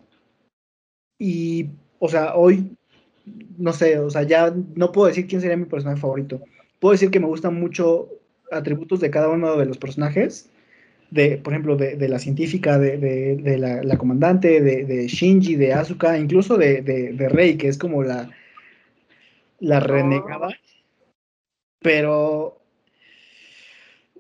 y 1.19 1.71
o 1.98 2.08
sea, 2.08 2.34
hoy, 2.34 2.76
no 3.58 3.72
sé, 3.72 3.98
o 3.98 4.10
sea, 4.10 4.22
ya 4.22 4.54
no 4.74 4.92
puedo 4.92 5.08
decir 5.08 5.26
quién 5.26 5.40
sería 5.40 5.56
mi 5.56 5.66
personaje 5.66 6.00
favorito. 6.00 6.40
Puedo 6.80 6.92
decir 6.92 7.10
que 7.10 7.20
me 7.20 7.26
gustan 7.26 7.58
mucho 7.58 8.08
atributos 8.50 9.00
de 9.00 9.10
cada 9.10 9.28
uno 9.28 9.56
de 9.56 9.66
los 9.66 9.78
personajes, 9.78 10.48
de, 11.10 11.38
por 11.38 11.52
ejemplo, 11.52 11.76
de, 11.76 12.08
la 12.08 12.18
científica, 12.18 12.78
de, 12.78 13.58
la, 13.58 13.98
comandante, 13.98 14.60
de, 14.60 15.06
Shinji, 15.06 15.56
de 15.56 15.72
Asuka, 15.72 16.18
incluso 16.18 16.56
de, 16.56 17.28
Rei, 17.30 17.56
que 17.56 17.68
es 17.68 17.78
como 17.78 18.02
la, 18.02 18.30
la 19.60 19.80
renegada. 19.80 20.48
Pero 21.80 22.60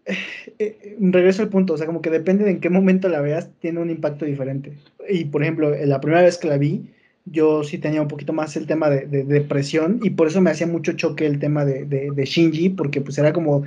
eh, 0.04 0.16
eh, 0.60 0.96
regreso 1.00 1.42
al 1.42 1.48
punto, 1.48 1.74
o 1.74 1.76
sea, 1.76 1.86
como 1.86 2.00
que 2.00 2.10
depende 2.10 2.44
de 2.44 2.52
en 2.52 2.60
qué 2.60 2.70
momento 2.70 3.08
la 3.08 3.20
veas, 3.20 3.50
tiene 3.60 3.80
un 3.80 3.90
impacto 3.90 4.24
diferente. 4.24 4.72
Y 5.08 5.24
por 5.24 5.42
ejemplo, 5.42 5.74
la 5.74 6.00
primera 6.00 6.22
vez 6.22 6.38
que 6.38 6.48
la 6.48 6.58
vi, 6.58 6.88
yo 7.26 7.64
sí 7.64 7.78
tenía 7.78 8.00
un 8.00 8.08
poquito 8.08 8.32
más 8.32 8.56
el 8.56 8.66
tema 8.66 8.88
de, 8.88 9.24
depresión 9.24 10.00
y 10.02 10.10
por 10.10 10.28
eso 10.28 10.40
me 10.40 10.50
hacía 10.50 10.66
mucho 10.66 10.92
choque 10.92 11.26
el 11.26 11.38
tema 11.38 11.64
de, 11.64 12.24
Shinji, 12.24 12.70
porque 12.70 13.00
pues 13.00 13.18
era 13.18 13.32
como, 13.32 13.64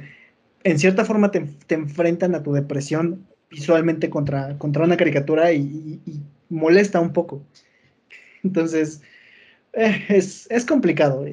en 0.64 0.80
cierta 0.80 1.06
forma 1.06 1.32
te, 1.32 1.46
enfrentan 1.70 2.36
a 2.36 2.44
tu 2.44 2.54
depresión 2.54 3.28
visualmente 3.50 4.10
contra, 4.10 4.58
contra 4.58 4.86
una 4.86 4.98
caricatura 4.98 5.52
y, 5.54 6.02
molesta 6.50 7.00
un 7.00 7.14
poco. 7.14 7.44
Entonces, 8.44 9.02
eh, 9.74 10.06
es, 10.10 10.48
es, 10.50 10.66
complicado. 10.66 11.26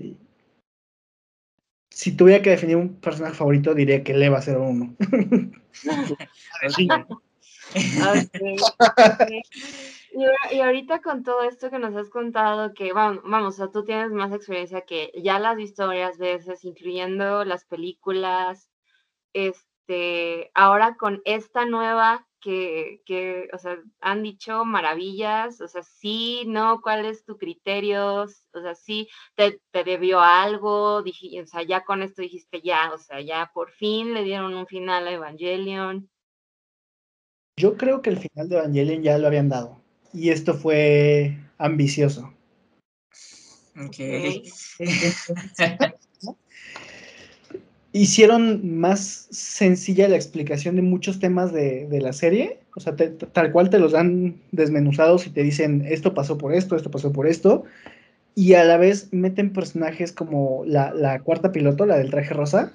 si 1.90 2.12
tuviera 2.12 2.42
que 2.42 2.50
definir 2.50 2.76
un 2.76 2.96
personaje 2.96 3.34
favorito, 3.34 3.74
diría 3.74 4.02
que 4.02 4.14
Leva 4.14 4.42
01. 4.46 4.96
Y, 10.50 10.60
ahorita 10.60 11.02
con 11.02 11.22
todo 11.22 11.42
esto 11.42 11.70
que 11.70 11.78
nos 11.78 11.94
has 11.94 12.08
contado, 12.08 12.72
que 12.72 12.94
vamos, 12.94 13.22
vamos, 13.24 13.60
o 13.60 13.70
tú 13.70 13.84
tienes 13.84 14.10
más 14.12 14.32
experiencia 14.32 14.80
que 14.80 15.12
ya 15.22 15.38
las 15.38 15.52
has 15.52 15.56
visto 15.58 15.86
varias 15.86 16.16
veces, 16.16 16.64
incluyendo 16.64 17.44
las 17.44 17.66
películas, 17.66 18.70
este, 19.34 20.50
ahora 20.54 20.96
con 20.96 21.20
esta 21.26 21.66
nueva 21.66 22.26
que, 22.40 23.02
que, 23.04 23.50
o 23.52 23.58
sea, 23.58 23.76
han 24.00 24.22
dicho 24.22 24.64
maravillas, 24.64 25.60
o 25.60 25.68
sea, 25.68 25.82
sí, 25.82 26.44
no, 26.46 26.80
¿cuál 26.80 27.04
es 27.04 27.26
tu 27.26 27.36
criterio? 27.36 28.22
O 28.22 28.60
sea, 28.62 28.74
sí, 28.74 29.08
te, 29.34 29.60
te 29.70 29.84
debió 29.84 30.20
algo, 30.20 31.02
dije, 31.02 31.42
o 31.42 31.46
sea, 31.46 31.62
ya 31.62 31.84
con 31.84 32.00
esto 32.00 32.22
dijiste 32.22 32.62
ya, 32.62 32.90
o 32.94 32.98
sea, 32.98 33.20
ya 33.20 33.50
por 33.52 33.70
fin 33.72 34.14
le 34.14 34.24
dieron 34.24 34.54
un 34.54 34.66
final 34.66 35.08
a 35.08 35.12
Evangelion. 35.12 36.08
Yo 37.58 37.76
creo 37.76 38.00
que 38.00 38.10
el 38.10 38.16
final 38.18 38.48
de 38.48 38.56
Evangelion 38.56 39.02
ya 39.02 39.18
lo 39.18 39.26
habían 39.26 39.50
dado 39.50 39.85
y 40.16 40.30
esto 40.30 40.54
fue 40.54 41.36
ambicioso. 41.58 42.32
Hicieron 47.92 48.78
más 48.78 49.28
sencilla 49.30 50.08
la 50.08 50.16
explicación 50.16 50.76
de 50.76 50.82
muchos 50.82 51.18
temas 51.18 51.52
de, 51.52 51.88
la 52.00 52.12
serie, 52.12 52.60
o 52.74 52.80
sea, 52.80 52.94
tal 52.96 53.52
cual 53.52 53.70
te 53.70 53.78
los 53.78 53.92
dan 53.92 54.40
desmenuzados 54.52 55.26
y 55.26 55.30
te 55.30 55.42
dicen 55.42 55.82
esto 55.86 56.12
pasó 56.12 56.36
por 56.36 56.54
esto, 56.54 56.76
esto 56.76 56.90
pasó 56.90 57.12
por 57.12 57.26
esto, 57.26 57.64
y 58.34 58.52
a 58.54 58.64
la 58.64 58.76
vez 58.76 59.08
meten 59.12 59.52
personajes 59.52 60.12
como 60.12 60.64
la, 60.66 61.20
cuarta 61.24 61.52
piloto, 61.52 61.86
la 61.86 61.96
del 61.96 62.10
traje 62.10 62.34
rosa. 62.34 62.72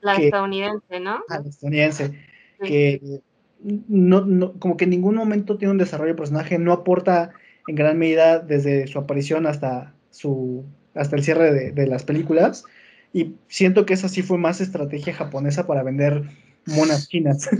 La 0.00 0.16
estadounidense, 0.16 1.00
¿no? 1.00 1.22
Ah, 1.28 1.40
la 1.42 1.50
estadounidense, 1.50 2.18
que 2.62 3.20
no, 3.62 4.54
como 4.58 4.76
que 4.76 4.84
en 4.84 4.90
ningún 4.90 5.14
momento 5.14 5.56
tiene 5.56 5.72
un 5.72 5.78
desarrollo 5.78 6.12
de 6.12 6.18
personaje, 6.18 6.58
no 6.58 6.72
aporta 6.72 7.30
en 7.66 7.76
gran 7.76 7.98
medida 7.98 8.40
desde 8.40 8.86
su 8.86 8.98
aparición 8.98 9.46
hasta 9.46 9.94
su 10.10 10.64
hasta 10.94 11.16
el 11.16 11.24
cierre 11.24 11.72
de, 11.72 11.86
las 11.86 12.04
películas. 12.04 12.64
Y 13.12 13.34
siento 13.48 13.86
que 13.86 13.94
esa 13.94 14.08
sí 14.08 14.22
fue 14.22 14.38
más 14.38 14.60
estrategia 14.60 15.14
japonesa 15.14 15.66
para 15.66 15.82
vender 15.82 16.22
monas 16.66 17.08
chinas. 17.08 17.48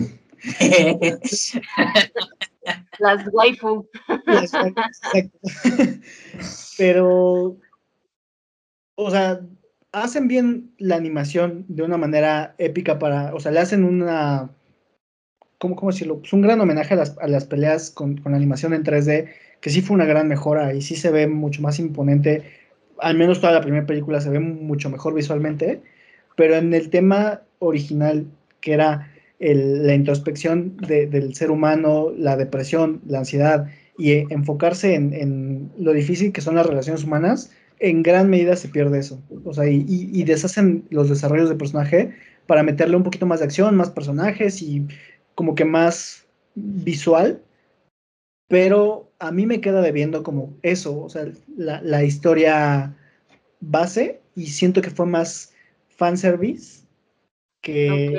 Las 2.99 3.27
waifu. 3.33 3.89
Pero, 6.79 7.57
o 8.95 9.11
sea, 9.11 9.41
hacen 9.93 10.29
bien 10.29 10.75
la 10.79 10.97
animación 10.97 11.65
de 11.69 11.83
una 11.83 11.97
manera 11.97 12.55
épica 12.59 12.99
para, 12.99 13.35
o 13.35 13.41
sea, 13.41 13.53
le 13.53 13.61
hacen 13.61 13.85
una 13.85 14.51
¿cómo, 15.63 15.77
cómo 15.77 15.93
decirlo? 15.93 16.19
Pues 16.19 16.33
un 16.33 16.43
gran 16.43 16.61
homenaje 16.61 16.95
a 16.95 16.97
las, 16.97 17.17
a 17.19 17.29
las 17.29 17.45
peleas 17.45 17.91
con, 17.91 18.17
con, 18.17 18.35
animación 18.35 18.75
en 18.75 18.83
3D, 18.83 19.29
que 19.61 19.71
sí 19.71 19.81
fue 19.81 19.95
una 19.95 20.07
gran 20.07 20.27
mejora 20.27 20.75
y 20.75 20.83
sí 20.83 20.97
se 20.97 21.13
ve 21.13 21.29
mucho 21.29 21.63
más 21.63 21.79
imponente. 21.79 22.43
Al 22.99 23.17
menos 23.17 23.41
toda 23.41 23.53
la 23.53 23.61
primera 23.61 23.87
película 23.87 24.21
se 24.21 24.29
ve 24.29 24.41
mucho 24.41 24.91
mejor 24.91 25.15
visualmente, 25.15 25.81
pero 26.35 26.57
en 26.57 26.75
el 26.75 26.91
tema 26.91 27.43
original, 27.61 28.27
que 28.61 28.73
era 28.73 29.09
la 29.39 29.95
introspección 29.95 30.77
del 30.79 31.33
ser 31.37 31.53
humano, 31.53 32.13
la 32.17 32.37
depresión, 32.37 33.01
la 33.07 33.19
ansiedad, 33.19 33.69
y 33.97 34.33
enfocarse 34.33 34.97
en, 34.97 35.13
en, 35.13 35.71
lo 35.79 35.93
difícil 35.93 36.33
que 36.33 36.41
son 36.41 36.57
las 36.57 36.67
relaciones 36.67 37.05
humanas, 37.05 37.53
en 37.79 38.03
gran 38.03 38.31
medida 38.31 38.57
se 38.57 38.69
pierde 38.69 38.99
eso. 38.99 39.23
O 39.45 39.55
sea, 39.55 39.69
y, 39.69 39.85
y, 39.89 40.25
deshacen 40.25 40.85
los 40.91 41.09
desarrollos 41.09 41.49
de 41.49 41.55
personaje 41.55 42.11
para 42.47 42.65
meterle 42.65 42.97
un 42.97 43.03
poquito 43.05 43.27
más 43.27 43.41
de 43.41 43.47
acción, 43.47 43.77
más 43.77 43.91
personajes 43.91 44.63
y 44.63 44.87
como 45.35 45.55
que 45.55 45.65
más 45.65 46.27
visual, 46.55 47.43
pero 48.49 49.11
a 49.19 49.33
mí 49.33 49.47
me 49.47 49.61
queda 49.61 49.81
debiendo 49.81 50.23
como 50.23 50.55
eso, 50.63 51.01
o 51.01 51.09
sea, 51.09 51.27
la, 51.57 52.05
historia 52.05 52.95
base 53.61 54.21
y 54.37 54.47
siento 54.47 54.83
que 54.83 54.91
fue 54.91 55.07
más 55.07 55.55
fanservice 55.89 56.85
que, 57.61 58.19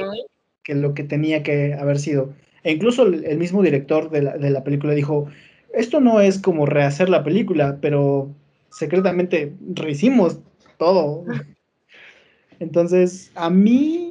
que 0.64 0.76
lo 0.76 0.94
que 0.94 1.04
tenía 1.04 1.44
que 1.44 1.74
haber 1.74 2.00
sido. 2.00 2.34
E 2.64 2.72
incluso 2.72 3.04
el, 3.06 3.38
mismo 3.38 3.62
director 3.62 4.10
de 4.10 4.22
la, 4.22 4.38
de 4.38 4.50
la, 4.50 4.64
película 4.64 4.94
dijo, 4.94 5.28
esto 5.74 6.00
no 6.00 6.22
es 6.22 6.40
como 6.40 6.66
rehacer 6.66 7.10
la 7.10 7.24
película, 7.24 7.78
pero 7.82 8.34
secretamente 8.72 9.54
rehicimos 9.74 10.40
todo. 10.78 11.26
Entonces, 12.60 13.32
a 13.36 13.50
mí 13.50 14.03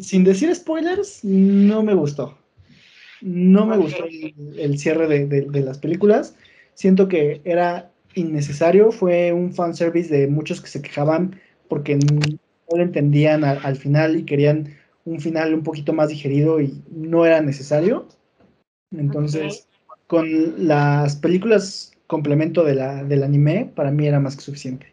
sin 0.00 0.24
decir 0.24 0.54
spoilers, 0.54 1.24
no 1.24 1.82
me 1.82 1.94
gustó. 1.94 2.38
No 3.20 3.66
me 3.66 3.76
gustó 3.76 4.04
el, 4.04 4.78
cierre 4.78 5.06
de, 5.26 5.60
las 5.60 5.78
películas. 5.78 6.34
Siento 6.74 7.08
que 7.08 7.40
era 7.44 7.92
innecesario. 8.14 8.90
Fue 8.90 9.32
un 9.32 9.52
fanservice 9.52 10.12
de 10.12 10.26
muchos 10.26 10.60
que 10.60 10.68
se 10.68 10.82
quejaban 10.82 11.40
porque 11.68 11.96
no 11.96 12.20
lo 12.76 12.82
entendían 12.82 13.44
al, 13.44 13.76
final 13.76 14.16
y 14.16 14.24
querían 14.24 14.74
un 15.04 15.20
final 15.20 15.54
un 15.54 15.62
poquito 15.62 15.92
más 15.92 16.08
digerido 16.08 16.60
y 16.60 16.82
no 16.90 17.24
era 17.24 17.40
necesario. 17.40 18.08
Entonces, 18.90 19.68
con 20.08 20.66
las 20.66 21.16
películas 21.16 21.92
complemento 22.08 22.64
de 22.64 22.74
la, 22.74 23.04
del 23.04 23.22
anime, 23.22 23.72
para 23.74 23.90
mí 23.90 24.06
era 24.06 24.20
más 24.20 24.36
que 24.36 24.42
suficiente. 24.42 24.91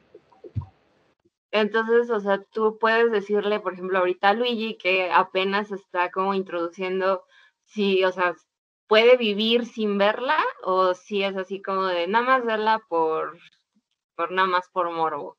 Entonces, 1.51 2.09
o 2.11 2.19
sea, 2.19 2.43
tú 2.51 2.77
puedes 2.79 3.11
decirle, 3.11 3.59
por 3.59 3.73
ejemplo, 3.73 3.99
ahorita 3.99 4.29
a 4.29 4.33
Luigi 4.33 4.77
que 4.77 5.09
apenas 5.11 5.71
está 5.71 6.11
como 6.11 6.33
introduciendo, 6.33 7.23
si, 7.65 8.03
o 8.03 8.11
sea, 8.11 8.35
puede 8.87 9.17
vivir 9.17 9.65
sin 9.65 9.97
verla 9.97 10.37
o 10.63 10.93
si 10.93 11.23
es 11.23 11.35
así 11.35 11.61
como 11.61 11.85
de 11.85 12.07
nada 12.07 12.25
más 12.25 12.45
verla 12.45 12.81
por, 12.87 13.37
por 14.15 14.31
nada 14.31 14.47
más 14.47 14.69
por 14.71 14.91
morbo. 14.91 15.37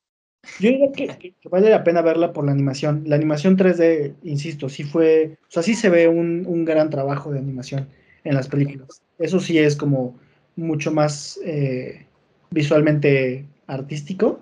Yo 0.58 0.70
diría 0.70 0.92
que, 0.92 1.34
vale 1.50 1.68
la 1.68 1.84
pena 1.84 2.00
verla 2.00 2.32
por 2.32 2.46
la 2.46 2.52
animación. 2.52 3.04
La 3.06 3.16
animación 3.16 3.56
3D, 3.56 4.14
insisto, 4.22 4.68
sí 4.68 4.84
fue, 4.84 5.36
o 5.42 5.50
sea, 5.50 5.62
sí 5.62 5.74
se 5.74 5.90
ve 5.90 6.08
un, 6.08 6.44
un 6.46 6.64
gran 6.64 6.90
trabajo 6.90 7.30
de 7.30 7.38
animación 7.38 7.88
en 8.24 8.34
las 8.34 8.48
películas. 8.48 9.02
Eso 9.18 9.38
sí 9.38 9.58
es 9.58 9.76
como 9.76 10.18
mucho 10.56 10.92
más 10.92 11.38
eh, 11.44 12.06
visualmente 12.50 13.46
artístico 13.66 14.40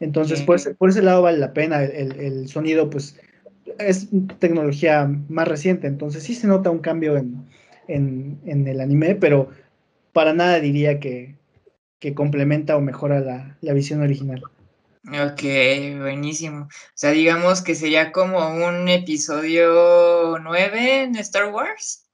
entonces, 0.00 0.40
por, 0.42 0.56
ese, 0.56 1.02
lado 1.02 1.22
vale 1.22 1.38
la 1.38 1.52
pena. 1.52 1.84
El, 1.84 2.48
sonido, 2.48 2.88
pues, 2.88 3.20
es 3.78 4.08
tecnología 4.38 5.06
más 5.28 5.46
reciente. 5.46 5.86
Entonces, 5.86 6.22
sí 6.22 6.34
se 6.34 6.46
nota 6.46 6.70
un 6.70 6.78
cambio 6.78 7.18
en, 7.18 7.46
el 7.86 8.80
anime, 8.80 9.14
pero 9.14 9.50
para 10.12 10.32
nada 10.32 10.58
diría 10.58 10.98
que, 10.98 11.36
complementa 12.14 12.78
o 12.78 12.80
mejora 12.80 13.58
la, 13.60 13.72
visión 13.74 14.00
original. 14.00 14.42
Ok, 15.04 15.42
buenísimo. 15.98 16.62
O 16.62 16.68
sea, 16.94 17.10
digamos 17.10 17.60
que 17.60 17.74
sería 17.74 18.10
como 18.10 18.38
un 18.66 18.88
episodio 18.88 20.38
9 20.42 21.02
en 21.02 21.16
Star 21.16 21.52
Wars. 21.52 22.06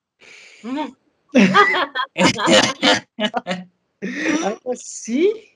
sí, 4.74 5.52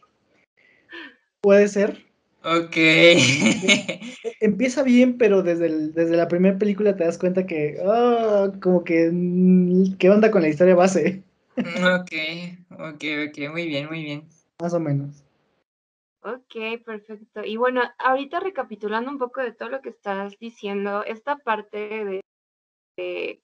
puede 1.40 1.68
ser. 1.68 2.09
Ok. 2.42 2.76
Empieza 4.40 4.82
bien, 4.82 5.18
pero 5.18 5.42
desde, 5.42 5.88
desde 5.88 6.16
la 6.16 6.28
primera 6.28 6.58
película 6.58 6.96
te 6.96 7.04
das 7.04 7.18
cuenta 7.18 7.46
que, 7.46 7.78
oh, 7.84 8.52
como 8.62 8.82
que, 8.82 9.10
mm, 9.12 9.96
¿qué 9.98 10.08
onda 10.10 10.30
con 10.30 10.42
la 10.42 10.48
historia 10.48 10.74
base? 10.74 11.22
Ok, 11.58 12.12
ok, 12.70 13.04
ok, 13.28 13.50
muy 13.52 13.66
bien, 13.66 13.86
muy 13.88 14.02
bien. 14.02 14.24
Más 14.58 14.72
o 14.72 14.80
menos. 14.80 15.22
Ok, 16.22 16.82
perfecto. 16.84 17.44
Y 17.44 17.56
bueno, 17.56 17.82
ahorita 17.98 18.40
recapitulando 18.40 19.10
un 19.10 19.18
poco 19.18 19.40
de 19.40 19.52
todo 19.52 19.68
lo 19.68 19.80
que 19.80 19.88
estás 19.90 20.38
diciendo, 20.38 21.04
esta 21.04 21.36
parte 21.36 22.22
de, 22.96 23.42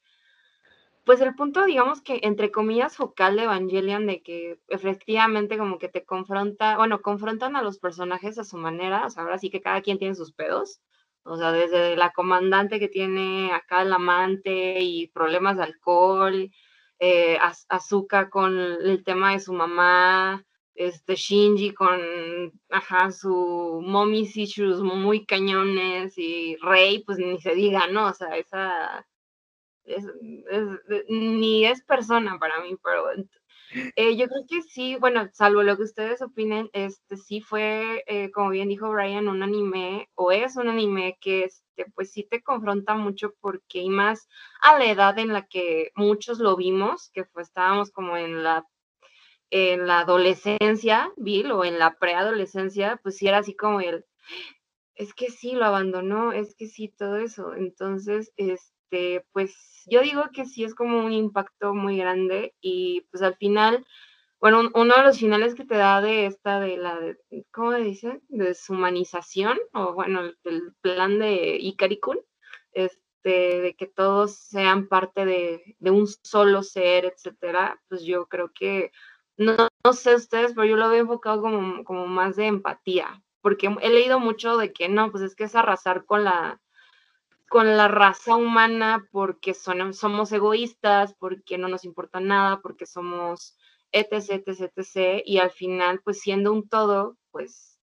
pues 1.07 1.21
el 1.21 1.37
punto, 1.37 1.65
digamos 1.65 2.03
que 2.03 2.19
entre 2.25 2.51
comillas 2.51 2.97
focal 2.97 3.37
de 3.37 3.45
Evangelion, 3.45 4.07
de 4.07 4.23
que 4.23 4.59
efectivamente 4.69 5.57
como 5.57 5.79
que 5.79 5.89
te 5.89 6.05
confronta, 6.05 6.77
bueno, 6.77 7.01
confrontan 7.01 7.55
a 7.55 7.63
los 7.63 7.79
personajes 7.79 8.39
a 8.39 8.45
su 8.45 8.57
manera, 8.57 9.07
o 9.07 9.11
sea, 9.11 9.23
ahora 9.23 9.39
sí 9.39 9.49
que 9.49 9.61
cada 9.61 9.83
quien 9.83 9.99
tiene 9.99 10.17
sus 10.17 10.33
pedos, 10.33 10.81
o 11.23 11.37
sea, 11.37 11.53
desde 11.53 11.97
la 11.97 12.11
comandante 12.11 12.81
que 12.81 12.89
tiene 12.89 13.53
acá 13.53 13.83
el 13.83 13.93
amante 13.93 14.81
y 14.81 15.07
problemas 15.09 15.57
de 15.59 15.63
alcohol, 15.63 16.51
eh, 16.99 17.39
Azuka 17.69 18.29
con 18.29 18.59
el 18.59 19.05
tema 19.05 19.33
de 19.33 19.41
su 19.41 19.53
mamá, 19.53 20.45
este 20.75 21.15
Shinji 21.15 21.73
con 21.73 22.01
ajá, 22.71 23.13
su 23.13 23.81
mommy 23.85 24.29
issues 24.35 24.81
muy 24.81 25.25
cañones 25.25 26.19
y 26.19 26.57
Rey, 26.63 27.05
pues 27.05 27.19
ni 27.19 27.41
se 27.41 27.55
diga, 27.55 27.87
¿no? 27.89 28.09
O 28.09 28.15
sea, 28.15 28.37
esa 28.37 29.07
ni 31.09 31.65
es 31.65 31.83
persona 31.85 32.39
para 32.39 32.61
mí, 32.61 32.77
pero 32.83 33.07
eh, 33.97 34.17
yo 34.17 34.29
creo 34.29 34.45
que 34.49 34.63
sí, 34.63 34.97
bueno, 34.97 35.29
salvo 35.33 35.63
lo 35.63 35.77
que 35.77 35.83
ustedes 35.85 36.23
opinen, 36.23 36.71
este 36.73 37.17
sí 37.17 37.41
fue, 37.41 38.05
eh, 38.07 38.31
como 38.31 38.51
bien 38.51 38.69
dijo 38.69 38.91
Brian, 38.91 39.29
un 39.29 39.43
anime, 39.43 40.09
o 40.15 40.33
es 40.33 40.57
un 40.57 40.69
anime 40.69 41.19
que 41.21 41.45
este, 41.45 41.87
pues 41.95 42.13
sí 42.13 42.25
te 42.25 42.43
confronta 42.43 42.95
mucho 42.95 43.35
porque 43.41 43.81
y 43.81 43.91
más 43.91 44.29
a 44.61 44.79
la 44.79 44.87
edad 44.87 45.19
en 45.19 45.33
la 45.33 45.47
que 45.47 45.91
muchos 45.95 46.39
lo 46.39 46.57
vimos, 46.57 47.11
que 47.13 47.25
pues 47.25 47.49
estábamos 47.49 47.91
como 47.91 48.17
en 48.17 48.43
la 48.43 48.67
en 49.51 49.87
la 49.87 50.01
adolescencia, 50.01 51.13
Bill, 51.17 51.53
o 51.53 51.65
en 51.65 51.79
la 51.79 51.99
preadolescencia, 51.99 52.99
pues 53.03 53.17
sí 53.17 53.29
era 53.29 53.39
así 53.39 53.55
como 53.55 53.81
el, 53.81 54.05
es 54.97 55.15
que 55.15 55.31
sí, 55.31 55.53
lo 55.53 55.67
abandonó, 55.67 56.33
es 56.33 56.55
que 56.57 56.67
sí, 56.67 56.89
todo 56.89 57.19
eso. 57.19 57.55
Entonces, 57.55 58.33
este, 58.37 58.76
pues 59.33 59.85
yo 59.87 60.03
digo 60.03 60.25
que 60.33 60.47
sí 60.47 60.65
es 60.65 60.75
como 60.75 61.05
un 61.05 61.13
impacto 61.13 61.75
muy 61.75 61.99
grande 61.99 62.55
y 62.61 63.03
pues 63.11 63.23
al 63.23 63.37
final, 63.37 63.87
bueno, 64.41 64.71
uno 64.75 64.95
de 64.97 65.03
los 65.03 65.19
finales 65.19 65.55
que 65.55 65.65
te 65.65 65.77
da 65.77 66.01
de 66.01 66.27
esta, 66.27 66.61
de 66.61 66.77
la, 66.77 66.99
de, 66.99 67.17
¿cómo 67.53 67.73
dicen? 67.75 68.23
Deshumanización, 68.29 69.59
o 69.73 69.95
bueno, 69.95 70.23
el, 70.45 70.75
plan 70.81 71.19
de 71.19 71.57
Icaricun, 71.61 72.19
este, 72.73 73.61
de 73.61 73.75
que 73.77 73.87
todos 73.87 74.37
sean 74.37 74.89
parte 74.89 75.25
de, 75.25 75.77
de 75.79 75.91
un 75.91 76.07
solo 76.07 76.63
ser, 76.63 77.05
etcétera, 77.07 77.81
pues 77.89 78.03
yo 78.03 78.27
creo 78.27 78.53
que 78.53 78.93
no, 79.37 79.69
no, 79.85 79.93
sé 79.93 80.15
ustedes, 80.15 80.53
pero 80.55 80.67
yo 80.67 80.77
lo 80.77 80.89
veo 80.89 81.03
enfocado 81.03 81.43
como, 81.43 81.85
como 81.85 82.07
más 82.07 82.37
de 82.37 82.47
empatía, 82.47 83.23
porque 83.43 83.69
he 83.83 83.91
leído 83.91 84.19
mucho 84.19 84.57
de 84.57 84.73
que 84.73 84.89
no, 84.89 85.11
pues 85.11 85.23
es 85.23 85.37
que 85.37 85.45
es 85.45 85.55
arrasar 85.55 86.07
con 86.07 86.25
la, 86.25 86.61
con 87.49 87.77
la 87.77 87.89
raza 87.89 88.37
humana 88.37 89.07
porque 89.13 89.55
son, 89.55 89.95
somos 89.95 90.33
egoístas, 90.33 91.15
porque 91.19 91.59
no 91.59 91.69
nos 91.69 91.85
importa 91.85 92.21
nada, 92.21 92.61
porque 92.61 92.87
somos 92.87 93.57
etc, 93.93 94.43
etc, 94.47 94.73
etc, 94.77 95.23
y 95.25 95.39
al 95.39 95.51
final, 95.51 96.01
pues 96.03 96.21
siendo 96.21 96.53
un 96.53 96.69
todo, 96.69 97.17
pues, 97.31 97.79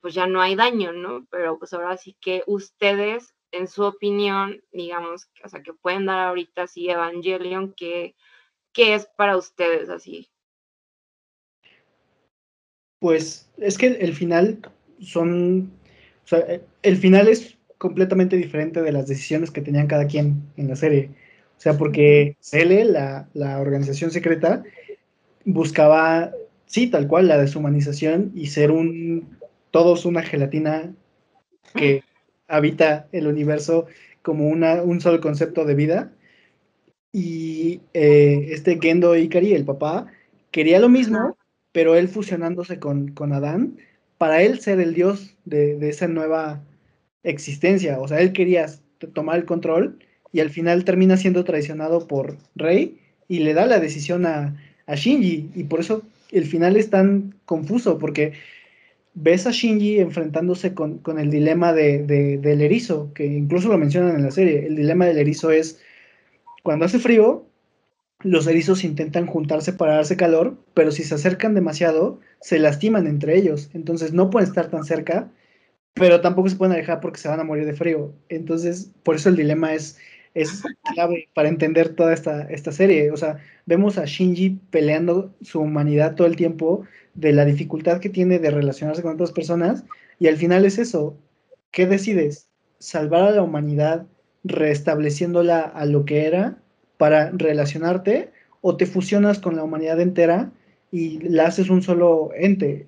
pues 0.00 0.14
ya 0.14 0.26
no 0.26 0.40
hay 0.40 0.56
daño, 0.56 0.92
¿no? 0.92 1.26
Pero 1.30 1.58
pues 1.58 1.72
ahora 1.72 1.96
sí 1.96 2.16
que 2.20 2.42
ustedes, 2.46 3.34
en 3.50 3.68
su 3.68 3.84
opinión, 3.84 4.62
digamos, 4.72 5.28
o 5.44 5.48
sea, 5.48 5.62
que 5.62 5.72
pueden 5.72 6.06
dar 6.06 6.20
ahorita 6.20 6.62
así 6.62 6.88
Evangelion, 6.88 7.72
que, 7.74 8.14
que 8.72 8.94
es 8.94 9.08
para 9.16 9.36
ustedes 9.36 9.88
así? 9.88 10.28
Pues 13.00 13.50
es 13.56 13.78
que 13.78 13.86
el 13.86 14.12
final 14.12 14.60
son, 15.00 15.72
o 16.24 16.26
sea, 16.26 16.60
el 16.82 16.96
final 16.96 17.28
es 17.28 17.57
completamente 17.78 18.36
diferente 18.36 18.82
de 18.82 18.92
las 18.92 19.06
decisiones 19.06 19.50
que 19.50 19.60
tenían 19.60 19.86
cada 19.86 20.06
quien 20.06 20.42
en 20.56 20.68
la 20.68 20.76
serie. 20.76 21.10
O 21.56 21.60
sea, 21.60 21.76
porque 21.76 22.36
Cele, 22.40 22.84
la, 22.84 23.28
la 23.34 23.60
organización 23.60 24.10
secreta, 24.10 24.62
buscaba, 25.44 26.32
sí, 26.66 26.88
tal 26.88 27.08
cual, 27.08 27.28
la 27.28 27.38
deshumanización 27.38 28.32
y 28.34 28.48
ser 28.48 28.70
un, 28.70 29.38
todos 29.70 30.04
una 30.04 30.22
gelatina 30.22 30.92
que 31.74 32.02
habita 32.48 33.08
el 33.12 33.26
universo 33.26 33.86
como 34.22 34.48
una, 34.48 34.82
un 34.82 35.00
solo 35.00 35.20
concepto 35.20 35.64
de 35.64 35.74
vida. 35.74 36.12
Y 37.12 37.80
eh, 37.94 38.48
este 38.50 38.78
Gendo 38.80 39.16
Ikari, 39.16 39.54
el 39.54 39.64
papá, 39.64 40.06
quería 40.50 40.78
lo 40.78 40.88
mismo, 40.88 41.36
pero 41.72 41.94
él 41.94 42.08
fusionándose 42.08 42.78
con, 42.78 43.12
con 43.12 43.32
Adán, 43.32 43.78
para 44.18 44.42
él 44.42 44.60
ser 44.60 44.80
el 44.80 44.94
dios 44.94 45.36
de, 45.44 45.78
esa 45.88 46.08
nueva 46.08 46.62
existencia. 47.22 47.98
O 48.00 48.08
sea, 48.08 48.20
él 48.20 48.32
quería 48.32 48.66
tomar 49.12 49.38
el 49.38 49.44
control 49.44 49.98
y 50.32 50.40
al 50.40 50.50
final 50.50 50.84
termina 50.84 51.16
siendo 51.16 51.44
traicionado 51.44 52.06
por 52.06 52.36
Rey 52.54 52.98
y 53.28 53.40
le 53.40 53.54
da 53.54 53.66
la 53.66 53.80
decisión 53.80 54.26
a, 54.26 54.56
Shinji. 54.88 55.50
Y 55.54 55.64
por 55.64 55.80
eso 55.80 56.02
el 56.30 56.46
final 56.46 56.76
es 56.76 56.90
tan 56.90 57.34
confuso, 57.44 57.98
porque 57.98 58.32
ves 59.14 59.46
a 59.46 59.50
Shinji 59.50 59.98
enfrentándose 60.00 60.74
con, 60.74 61.00
el 61.18 61.30
dilema 61.30 61.72
de, 61.72 62.04
del 62.04 62.60
erizo, 62.62 63.12
que 63.14 63.26
incluso 63.26 63.68
lo 63.68 63.78
mencionan 63.78 64.16
en 64.16 64.22
la 64.22 64.30
serie. 64.30 64.66
El 64.66 64.76
dilema 64.76 65.06
del 65.06 65.18
erizo 65.18 65.50
es, 65.50 65.80
cuando 66.62 66.86
hace 66.86 66.98
frío, 66.98 67.44
los 68.20 68.46
erizos 68.46 68.82
intentan 68.82 69.26
juntarse 69.26 69.72
para 69.72 69.96
darse 69.96 70.16
calor, 70.16 70.56
pero 70.74 70.90
si 70.90 71.04
se 71.04 71.14
acercan 71.14 71.54
demasiado, 71.54 72.18
se 72.40 72.58
lastiman 72.58 73.06
entre 73.06 73.36
ellos. 73.36 73.70
Entonces 73.74 74.12
no 74.12 74.30
pueden 74.30 74.48
estar 74.48 74.70
tan 74.70 74.84
cerca, 74.84 75.30
pero 75.98 76.20
tampoco 76.20 76.48
se 76.48 76.56
pueden 76.56 76.74
alejar 76.74 77.00
porque 77.00 77.18
se 77.18 77.28
van 77.28 77.40
a 77.40 77.44
morir 77.44 77.66
de 77.66 77.74
frío. 77.74 78.12
Entonces, 78.28 78.90
por 79.02 79.16
eso 79.16 79.28
el 79.28 79.36
dilema 79.36 79.74
es, 79.74 79.98
es 80.34 80.62
clave 80.94 81.28
para 81.34 81.48
entender 81.48 81.90
toda 81.90 82.14
esta, 82.14 82.42
esta 82.50 82.72
serie. 82.72 83.10
O 83.10 83.16
sea, 83.16 83.38
vemos 83.66 83.98
a 83.98 84.04
Shinji 84.04 84.60
peleando 84.70 85.34
su 85.42 85.60
humanidad 85.60 86.14
todo 86.14 86.26
el 86.26 86.36
tiempo, 86.36 86.84
de 87.14 87.32
la 87.32 87.44
dificultad 87.44 88.00
que 88.00 88.10
tiene 88.10 88.38
de 88.38 88.50
relacionarse 88.50 89.02
con 89.02 89.14
otras 89.14 89.32
personas, 89.32 89.84
y 90.20 90.28
al 90.28 90.36
final 90.36 90.64
es 90.64 90.78
eso. 90.78 91.16
¿Qué 91.72 91.86
decides? 91.86 92.48
¿Salvar 92.78 93.24
a 93.24 93.30
la 93.32 93.42
humanidad 93.42 94.06
restableciéndola 94.44 95.60
a 95.60 95.84
lo 95.84 96.04
que 96.04 96.26
era? 96.26 96.58
para 96.98 97.30
relacionarte 97.30 98.30
o 98.60 98.76
te 98.76 98.84
fusionas 98.84 99.38
con 99.38 99.56
la 99.56 99.64
humanidad 99.64 100.00
entera 100.00 100.50
y 100.90 101.20
la 101.20 101.46
haces 101.46 101.70
un 101.70 101.80
solo 101.80 102.30
ente. 102.36 102.86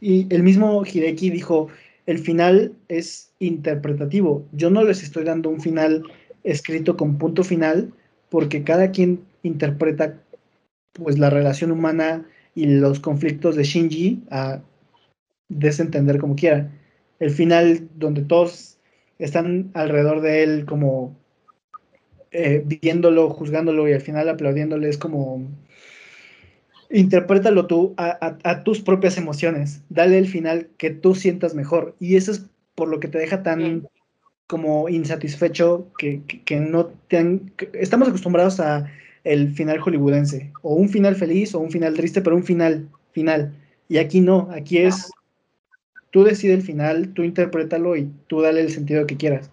Y 0.00 0.26
el 0.34 0.42
mismo 0.42 0.84
Hideki 0.84 1.30
dijo, 1.30 1.68
el 2.06 2.18
final 2.18 2.72
es 2.88 3.32
interpretativo. 3.38 4.44
Yo 4.52 4.70
no 4.70 4.84
les 4.84 5.02
estoy 5.02 5.24
dando 5.24 5.50
un 5.50 5.60
final 5.60 6.04
escrito 6.44 6.96
con 6.96 7.18
punto 7.18 7.42
final 7.42 7.92
porque 8.28 8.62
cada 8.62 8.90
quien 8.90 9.20
interpreta 9.42 10.18
pues 10.92 11.18
la 11.18 11.30
relación 11.30 11.70
humana 11.72 12.26
y 12.54 12.66
los 12.66 13.00
conflictos 13.00 13.56
de 13.56 13.64
Shinji 13.64 14.22
a 14.30 14.60
desentender 15.48 16.18
como 16.18 16.36
quiera. 16.36 16.70
El 17.18 17.30
final 17.30 17.88
donde 17.96 18.22
todos 18.22 18.78
están 19.18 19.70
alrededor 19.74 20.20
de 20.20 20.42
él 20.42 20.64
como 20.66 21.16
eh, 22.30 22.62
viéndolo, 22.64 23.30
juzgándolo 23.30 23.88
y 23.88 23.92
al 23.92 24.00
final 24.00 24.28
aplaudiéndole 24.28 24.88
es 24.88 24.98
como 24.98 25.46
interprétalo 26.90 27.66
tú 27.66 27.94
a, 27.96 28.62
tus 28.64 28.80
propias 28.80 29.16
emociones, 29.18 29.82
dale 29.88 30.18
el 30.18 30.26
final 30.26 30.68
que 30.78 30.90
tú 30.90 31.14
sientas 31.14 31.54
mejor. 31.54 31.94
Y 32.00 32.16
eso 32.16 32.32
es 32.32 32.46
por 32.74 32.88
lo 32.88 33.00
que 33.00 33.08
te 33.08 33.18
deja 33.18 33.42
tan 33.42 33.88
como 34.46 34.88
insatisfecho 34.88 35.88
que, 35.98 36.22
no 36.60 36.86
te 37.08 37.40
estamos 37.72 38.08
acostumbrados 38.08 38.60
a 38.60 38.86
el 39.24 39.52
final 39.52 39.80
hollywoodense. 39.80 40.52
O 40.62 40.74
un 40.74 40.88
final 40.88 41.16
feliz 41.16 41.54
o 41.54 41.60
un 41.60 41.70
final 41.70 41.94
triste 41.94 42.20
pero 42.20 42.36
un 42.36 42.44
final 42.44 42.88
final. 43.12 43.52
Y 43.88 43.98
aquí 43.98 44.20
no 44.20 44.48
aquí 44.52 44.78
es 44.78 45.10
tú 46.10 46.24
decides 46.24 46.58
el 46.58 46.62
final 46.62 47.12
tú 47.12 47.22
interprétalo 47.24 47.96
y 47.96 48.10
tú 48.28 48.40
dale 48.40 48.60
el 48.60 48.70
sentido 48.70 49.06
que 49.06 49.16
quieras. 49.16 49.50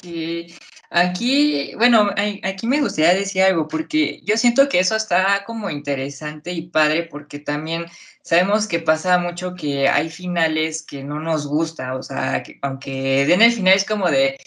Sí, 0.00 0.48
Aquí, 0.90 1.74
bueno, 1.76 2.10
aquí 2.42 2.66
me 2.66 2.80
gustaría 2.80 3.14
decir 3.14 3.42
algo, 3.42 3.66
porque 3.68 4.20
yo 4.24 4.36
siento 4.36 4.68
que 4.68 4.78
eso 4.78 4.94
está 4.96 5.44
como 5.44 5.70
interesante 5.70 6.52
y 6.52 6.68
padre, 6.68 7.04
porque 7.04 7.38
también 7.38 7.86
sabemos 8.22 8.66
que 8.68 8.80
pasa 8.80 9.18
mucho 9.18 9.54
que 9.54 9.88
hay 9.88 10.10
finales 10.10 10.82
que 10.84 11.02
no 11.02 11.20
nos 11.20 11.46
gusta, 11.46 11.96
o 11.96 12.02
sea, 12.02 12.42
que 12.42 12.58
aunque 12.62 13.26
den 13.26 13.42
el 13.42 13.52
final 13.52 13.74
es 13.74 13.84
como 13.84 14.10
de, 14.10 14.38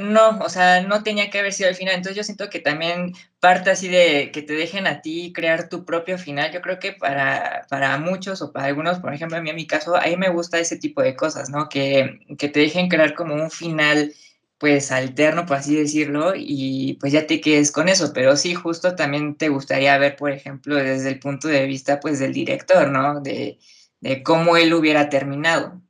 no, 0.00 0.38
o 0.40 0.48
sea, 0.48 0.82
no 0.82 1.02
tenía 1.02 1.30
que 1.30 1.38
haber 1.38 1.52
sido 1.52 1.68
el 1.68 1.76
final, 1.76 1.94
entonces 1.94 2.16
yo 2.16 2.24
siento 2.24 2.48
que 2.50 2.60
también 2.60 3.12
parte 3.40 3.70
así 3.70 3.88
de 3.88 4.30
que 4.32 4.42
te 4.42 4.54
dejen 4.54 4.86
a 4.86 5.02
ti 5.02 5.32
crear 5.34 5.68
tu 5.68 5.84
propio 5.84 6.18
final, 6.18 6.52
yo 6.52 6.60
creo 6.62 6.78
que 6.78 6.92
para, 6.92 7.66
para 7.68 7.96
muchos 7.98 8.42
o 8.42 8.52
para 8.52 8.66
algunos, 8.66 8.98
por 9.00 9.12
ejemplo, 9.14 9.36
a 9.38 9.40
mí 9.42 9.50
en 9.50 9.56
mi 9.56 9.66
caso, 9.66 9.96
a 9.96 10.06
mí 10.06 10.16
me 10.16 10.30
gusta 10.30 10.58
ese 10.58 10.76
tipo 10.78 11.02
de 11.02 11.16
cosas, 11.16 11.50
¿no? 11.50 11.68
Que, 11.68 12.20
que 12.38 12.48
te 12.48 12.60
dejen 12.60 12.88
crear 12.88 13.14
como 13.14 13.34
un 13.34 13.50
final 13.50 14.12
pues 14.58 14.92
alterno, 14.92 15.46
por 15.46 15.56
así 15.58 15.76
decirlo, 15.76 16.32
y 16.36 16.96
pues 17.00 17.12
ya 17.12 17.26
te 17.26 17.40
quedes 17.40 17.72
con 17.72 17.88
eso, 17.88 18.12
pero 18.14 18.36
sí, 18.36 18.54
justo 18.54 18.94
también 18.96 19.36
te 19.36 19.48
gustaría 19.48 19.98
ver, 19.98 20.16
por 20.16 20.30
ejemplo, 20.30 20.76
desde 20.76 21.10
el 21.10 21.18
punto 21.18 21.48
de 21.48 21.66
vista, 21.66 22.00
pues, 22.00 22.18
del 22.18 22.32
director, 22.32 22.88
¿no? 22.90 23.20
De, 23.20 23.58
de 24.00 24.22
cómo 24.22 24.56
él 24.56 24.74
hubiera 24.74 25.08
terminado, 25.08 25.82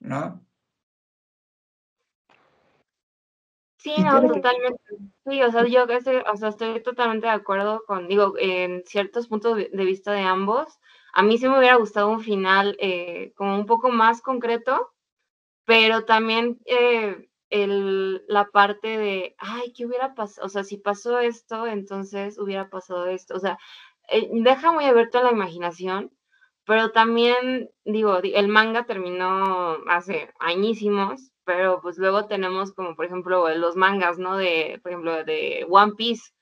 ¿no? 0.00 0.44
Sí, 3.78 3.94
no, 4.02 4.20
totalmente. 4.26 4.82
Sí, 5.24 5.42
o 5.42 5.52
sea, 5.52 5.66
yo 5.66 5.84
estoy, 5.84 6.16
o 6.16 6.36
sea, 6.36 6.48
estoy 6.48 6.82
totalmente 6.82 7.26
de 7.26 7.32
acuerdo 7.32 7.82
con, 7.86 8.08
digo, 8.08 8.34
en 8.38 8.82
ciertos 8.84 9.28
puntos 9.28 9.56
de 9.56 9.84
vista 9.84 10.12
de 10.12 10.22
ambos. 10.22 10.78
A 11.12 11.22
mí 11.22 11.38
sí 11.38 11.48
me 11.48 11.58
hubiera 11.58 11.76
gustado 11.76 12.08
un 12.08 12.20
final 12.20 12.76
eh, 12.80 13.32
como 13.36 13.54
un 13.54 13.66
poco 13.66 13.90
más 13.90 14.20
concreto, 14.20 14.92
pero 15.64 16.04
también 16.04 16.58
eh, 16.66 17.28
el, 17.50 18.24
la 18.28 18.46
parte 18.46 18.98
de, 18.98 19.34
ay, 19.38 19.72
¿qué 19.74 19.86
hubiera 19.86 20.14
pasado? 20.14 20.46
O 20.46 20.48
sea, 20.50 20.64
si 20.64 20.78
pasó 20.78 21.18
esto, 21.18 21.66
entonces 21.66 22.38
hubiera 22.38 22.70
pasado 22.70 23.06
esto. 23.06 23.34
O 23.34 23.40
sea, 23.40 23.58
eh, 24.10 24.28
deja 24.32 24.72
muy 24.72 24.84
abierto 24.84 25.22
la 25.22 25.32
imaginación, 25.32 26.12
pero 26.64 26.90
también, 26.92 27.70
digo, 27.84 28.18
el 28.22 28.48
manga 28.48 28.84
terminó 28.86 29.78
hace 29.88 30.30
añísimos, 30.38 31.32
pero 31.44 31.80
pues 31.80 31.98
luego 31.98 32.26
tenemos 32.26 32.72
como, 32.74 32.94
por 32.96 33.06
ejemplo, 33.06 33.48
los 33.56 33.76
mangas, 33.76 34.18
¿no? 34.18 34.36
De, 34.36 34.78
por 34.82 34.92
ejemplo, 34.92 35.24
de 35.24 35.66
One 35.68 35.94
Piece, 35.96 36.32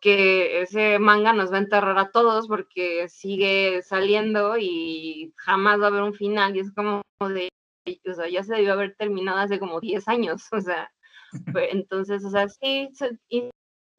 que 0.00 0.62
ese 0.62 0.98
manga 0.98 1.32
nos 1.32 1.52
va 1.52 1.56
a 1.56 1.60
enterrar 1.60 1.98
a 1.98 2.10
todos 2.10 2.48
porque 2.48 3.08
sigue 3.08 3.82
saliendo 3.82 4.56
y 4.58 5.32
jamás 5.36 5.80
va 5.80 5.84
a 5.86 5.88
haber 5.88 6.02
un 6.02 6.14
final 6.14 6.56
y 6.56 6.60
es 6.60 6.72
como 6.72 7.02
de 7.20 7.48
o 7.86 8.14
sea, 8.14 8.28
ya 8.28 8.42
se 8.42 8.54
debió 8.54 8.72
haber 8.72 8.94
terminado 8.96 9.38
hace 9.38 9.58
como 9.58 9.80
10 9.80 10.08
años, 10.08 10.42
o 10.52 10.60
sea, 10.60 10.90
entonces, 11.72 12.24
o 12.24 12.30
sea, 12.30 12.48
sí, 12.48 12.88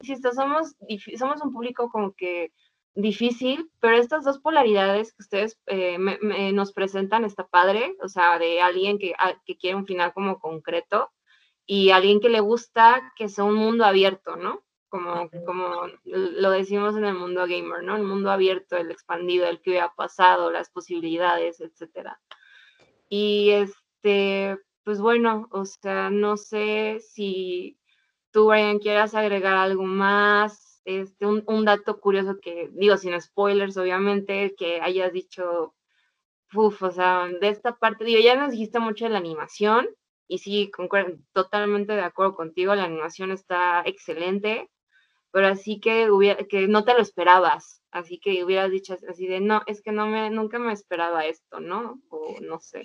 insisto, 0.00 0.32
somos, 0.32 0.74
somos 1.16 1.42
un 1.42 1.52
público 1.52 1.90
como 1.90 2.12
que 2.14 2.52
difícil, 2.94 3.70
pero 3.80 3.96
estas 3.96 4.24
dos 4.24 4.38
polaridades 4.38 5.12
que 5.12 5.22
ustedes 5.22 5.60
eh, 5.66 5.98
nos 6.52 6.72
presentan 6.72 7.24
está 7.24 7.46
padre, 7.46 7.96
o 8.02 8.08
sea, 8.08 8.38
de 8.38 8.60
alguien 8.60 8.98
que, 8.98 9.14
que 9.44 9.56
quiere 9.56 9.76
un 9.76 9.86
final 9.86 10.12
como 10.12 10.40
concreto 10.40 11.10
y 11.66 11.90
alguien 11.90 12.20
que 12.20 12.28
le 12.28 12.40
gusta 12.40 13.12
que 13.16 13.28
sea 13.28 13.44
un 13.44 13.54
mundo 13.54 13.84
abierto, 13.84 14.36
¿no? 14.36 14.64
Como, 14.88 15.30
como 15.46 15.86
lo 16.04 16.50
decimos 16.50 16.96
en 16.96 17.04
el 17.04 17.14
mundo 17.14 17.42
gamer, 17.46 17.84
¿no? 17.84 17.94
El 17.94 18.02
mundo 18.02 18.32
abierto, 18.32 18.76
el 18.76 18.90
expandido, 18.90 19.46
el 19.46 19.60
que 19.60 19.70
hubiera 19.70 19.94
pasado, 19.94 20.50
las 20.50 20.68
posibilidades, 20.70 21.60
etcétera. 21.60 22.20
Y 23.10 23.50
este, 23.50 24.56
pues 24.84 25.00
bueno, 25.00 25.48
o 25.50 25.64
sea, 25.64 26.10
no 26.10 26.36
sé 26.36 27.00
si 27.00 27.76
tú, 28.30 28.48
Brian, 28.48 28.78
quieras 28.78 29.14
agregar 29.14 29.56
algo 29.56 29.82
más, 29.82 30.80
este, 30.84 31.26
un, 31.26 31.64
dato 31.64 32.00
curioso 32.00 32.38
que, 32.40 32.70
digo, 32.72 32.96
sin 32.96 33.20
spoilers, 33.20 33.76
obviamente, 33.76 34.54
que 34.56 34.80
hayas 34.80 35.12
dicho, 35.12 35.74
uff, 36.54 36.82
o 36.82 36.90
sea, 36.92 37.26
de 37.40 37.48
esta 37.48 37.76
parte, 37.76 38.04
digo, 38.04 38.20
ya 38.20 38.36
nos 38.36 38.52
dijiste 38.52 38.78
mucho 38.78 39.06
de 39.06 39.10
la 39.10 39.18
animación, 39.18 39.88
y 40.28 40.38
sí, 40.38 40.70
concuerdo, 40.70 41.18
totalmente 41.32 41.94
de 41.94 42.02
acuerdo 42.02 42.36
contigo, 42.36 42.74
la 42.76 42.84
animación 42.84 43.32
está 43.32 43.82
excelente, 43.84 44.70
pero 45.32 45.48
así 45.48 45.80
que, 45.80 46.10
hubiera, 46.10 46.44
que 46.44 46.68
no 46.68 46.84
te 46.84 46.94
lo 46.94 47.00
esperabas, 47.00 47.79
así 47.92 48.18
que 48.18 48.44
hubieras 48.44 48.70
dicho 48.70 48.96
así 49.08 49.26
de, 49.26 49.40
no, 49.40 49.62
es 49.66 49.82
que 49.82 49.92
no 49.92 50.06
me, 50.06 50.30
nunca 50.30 50.58
me 50.58 50.72
esperaba 50.72 51.26
esto, 51.26 51.60
¿no? 51.60 52.00
O 52.08 52.36
no 52.40 52.60
sé. 52.60 52.82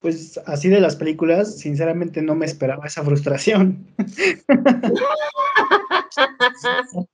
Pues 0.00 0.38
así 0.46 0.68
de 0.68 0.80
las 0.80 0.96
películas, 0.96 1.58
sinceramente 1.58 2.22
no 2.22 2.34
me 2.34 2.46
esperaba 2.46 2.86
esa 2.86 3.04
frustración. 3.04 3.86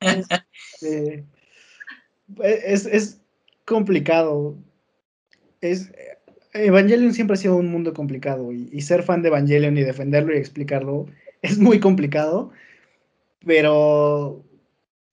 Este, 0.01 1.27
es, 2.43 2.87
es, 2.87 3.21
complicado. 3.67 4.57
Es, 5.61 5.93
Evangelion 6.55 7.13
siempre 7.13 7.35
ha 7.35 7.37
sido 7.37 7.57
un 7.57 7.69
mundo 7.69 7.93
complicado 7.93 8.51
y, 8.53 8.71
y, 8.73 8.81
ser 8.81 9.03
fan 9.03 9.21
de 9.21 9.29
Evangelion 9.29 9.77
y 9.77 9.83
defenderlo 9.83 10.35
y 10.35 10.39
explicarlo 10.39 11.07
es 11.43 11.59
muy 11.59 11.81
complicado, 11.81 12.51
pero 13.45 14.43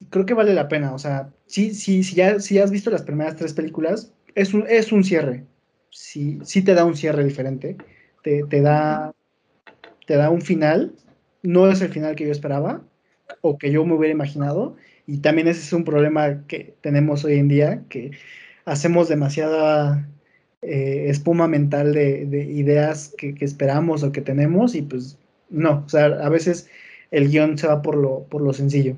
creo 0.10 0.26
que 0.26 0.34
vale 0.34 0.54
la 0.54 0.70
pena. 0.70 0.94
O 0.94 1.00
sea, 1.00 1.34
ya, 1.52 2.40
si 2.40 2.60
has 2.60 2.72
visto 2.72 2.90
las 2.90 3.04
primeras 3.04 3.36
tres 3.36 3.54
películas, 3.54 4.14
es 4.36 4.54
un, 4.54 4.66
es 4.68 4.92
un 4.92 5.04
cierre. 5.04 5.46
Sí, 5.90 6.40
sí 6.44 6.64
te 6.64 6.74
da 6.74 6.86
un 6.86 6.96
cierre 6.96 7.24
diferente. 7.24 7.78
Te, 8.24 8.44
te, 8.44 8.62
da, 8.62 9.14
te 10.08 10.16
da 10.16 10.30
un 10.30 10.42
final. 10.42 10.94
No 11.44 11.70
es 11.70 11.82
el 11.82 11.90
final 11.90 12.16
que 12.16 12.26
yo 12.26 12.32
esperaba 12.32 12.84
o 13.42 13.58
que 13.58 13.72
yo 13.72 13.86
me 13.86 13.94
hubiera 13.94 14.14
imaginado. 14.14 14.76
Y 15.08 15.20
también 15.20 15.48
ese 15.48 15.62
es 15.62 15.74
un 15.74 15.84
problema 15.84 16.46
que 16.48 16.76
tenemos 16.82 17.26
hoy 17.26 17.38
en 17.40 17.48
día, 17.48 17.84
que 17.90 18.12
hacemos 18.66 19.10
demasiada 19.10 20.08
eh, 20.62 21.08
espuma 21.10 21.48
mental 21.48 21.94
de, 21.94 22.26
de 22.28 22.44
ideas 22.44 23.14
que, 23.18 23.34
que, 23.36 23.46
esperamos 23.46 24.04
o 24.04 24.12
que 24.12 24.22
tenemos 24.22 24.76
y 24.76 24.84
pues 24.84 25.18
no, 25.50 25.84
o 25.86 25.90
sea, 25.90 26.06
a 26.06 26.30
veces 26.30 26.70
el 27.10 27.30
guion 27.30 27.58
se 27.58 27.68
va 27.68 27.82
por 27.82 27.96
lo, 27.96 28.24
por 28.30 28.42
lo 28.42 28.54
sencillo. 28.54 28.96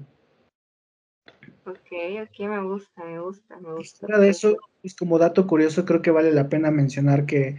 Ok, 2.21 2.39
me 2.39 2.63
gusta, 2.63 3.05
me 3.05 3.19
gusta, 3.19 3.59
me 3.59 3.73
gusta. 3.73 3.99
Fuera 3.99 4.19
de 4.19 4.29
eso, 4.29 4.57
pues 4.81 4.95
como 4.95 5.19
dato 5.19 5.45
curioso, 5.45 5.85
creo 5.85 6.01
que 6.01 6.11
vale 6.11 6.31
la 6.31 6.49
pena 6.49 6.71
mencionar 6.71 7.25
que 7.25 7.57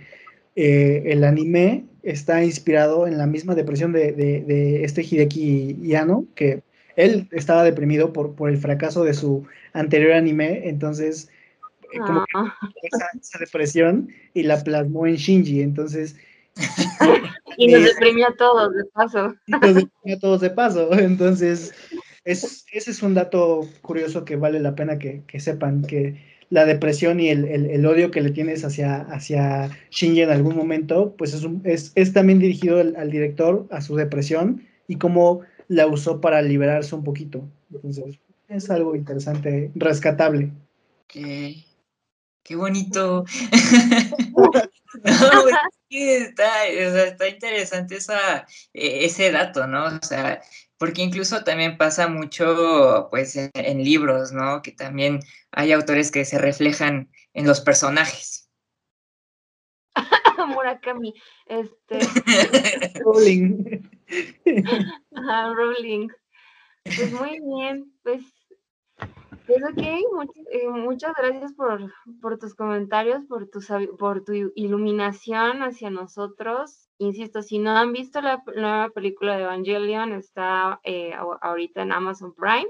eh, 0.57 1.03
el 1.07 1.25
anime 1.25 1.85
está 2.03 2.45
inspirado 2.45 3.07
en 3.07 3.17
la 3.19 3.27
misma 3.27 3.55
depresión 3.55 3.93
de, 3.93 4.13
de, 4.13 4.85
este 4.85 5.03
Hideki 5.03 5.79
Yano, 5.83 6.27
que 6.35 6.63
él 6.97 7.29
estaba 7.31 7.63
deprimido 7.63 8.13
por, 8.13 8.35
por 8.35 8.51
el 8.51 8.59
fracaso 8.59 9.05
de 9.05 9.15
su 9.15 9.47
anterior 9.73 10.13
anime, 10.13 10.69
entonces 10.69 11.29
eh, 11.93 11.99
como 11.99 12.21
que 12.21 12.33
ah. 12.35 12.55
esa, 13.21 13.39
depresión 13.39 14.09
y 14.33 14.43
la 14.43 14.63
plasmó 14.63 15.07
en 15.07 15.17
Shinji, 15.17 15.63
entonces... 15.63 16.17
y 17.57 17.69
nos 17.69 17.85
deprimió 17.85 18.29
a 18.29 18.37
todos 18.37 18.75
de 18.75 18.85
paso. 18.93 19.35
nos 19.47 19.61
deprimió 19.61 20.17
a 20.17 20.21
todos 20.21 20.41
de 20.41 20.51
paso, 20.51 20.93
entonces 20.93 21.73
es, 22.25 22.65
ese 22.73 22.91
es 22.91 23.03
un 23.03 23.15
dato 23.15 23.69
curioso 23.83 24.25
que 24.25 24.37
vale 24.37 24.61
la 24.61 24.75
pena 24.75 24.99
que, 24.99 25.23
sepan, 25.39 25.83
que 25.83 26.21
la 26.51 26.65
depresión 26.65 27.21
y 27.21 27.29
el, 27.29 27.87
odio 27.87 28.11
que 28.11 28.23
le 28.23 28.31
tienes 28.31 28.65
hacia, 28.65 29.03
hacia 29.03 29.71
Shinji 29.91 30.23
en 30.23 30.31
algún 30.31 30.57
momento, 30.57 31.15
pues 31.17 31.35
es, 31.35 31.93
es, 31.95 32.13
también 32.13 32.39
dirigido 32.39 32.81
al, 32.81 33.11
director, 33.11 33.67
a 33.71 33.81
su 33.81 33.97
depresión 33.97 34.67
y 34.89 34.97
cómo 34.97 35.41
la 35.69 35.87
usó 35.87 36.21
para 36.21 36.43
liberarse 36.43 36.95
un 36.95 37.05
poquito. 37.05 37.49
Entonces, 37.73 38.19
es 38.49 38.71
algo 38.71 38.97
interesante, 38.97 39.71
rescatable. 39.75 40.51
Qué, 41.07 41.65
qué 42.43 42.57
bonito. 42.57 43.25
está, 45.91 46.67
está 46.67 47.29
interesante 47.29 47.97
esa, 47.97 48.47
e, 48.73 49.05
ese 49.05 49.31
dato, 49.31 49.67
¿no? 49.67 49.87
O 49.87 50.03
sea, 50.03 50.41
porque 50.79 51.03
incluso 51.03 51.45
también 51.45 51.79
pasa 51.79 52.09
mucho, 52.09 53.09
pues, 53.11 53.37
en, 53.37 53.85
libros, 53.85 54.33
¿no? 54.33 54.63
Que 54.63 54.73
también 54.73 55.21
hay 55.53 55.73
autores 55.73 56.11
que 56.11 56.25
se 56.25 56.39
reflejan 56.39 57.11
en 57.33 57.47
los 57.47 57.61
personajes. 57.61 58.51
Murakami, 60.49 61.15
este... 61.47 62.01
Rowling. 63.05 63.83
Rowling. 65.13 66.09
Pues 66.85 67.13
muy 67.13 67.41
bien, 67.41 67.91
pues 68.03 68.23
pues 69.47 69.63
ok, 69.63 69.79
eh, 69.79 70.69
muchas 70.69 71.13
gracias 71.17 71.53
por, 71.53 71.93
por, 72.23 72.39
tus 72.39 72.55
comentarios, 72.55 73.25
por 73.27 73.49
tu, 73.49 73.61
por 73.99 74.25
tu 74.25 74.33
iluminación 74.55 75.63
hacia 75.63 75.91
nosotros. 75.91 76.84
Insisto, 76.99 77.43
si 77.43 77.59
no 77.59 77.77
han 77.77 77.93
visto 77.93 78.21
la 78.21 78.43
nueva 78.55 78.91
película 78.91 79.37
de 79.37 79.43
Evangelion, 79.43 80.13
está 80.13 80.81
eh, 80.85 81.13
ahorita 81.41 81.83
en 81.83 81.93
Amazon 81.93 82.35
Prime. 82.35 82.69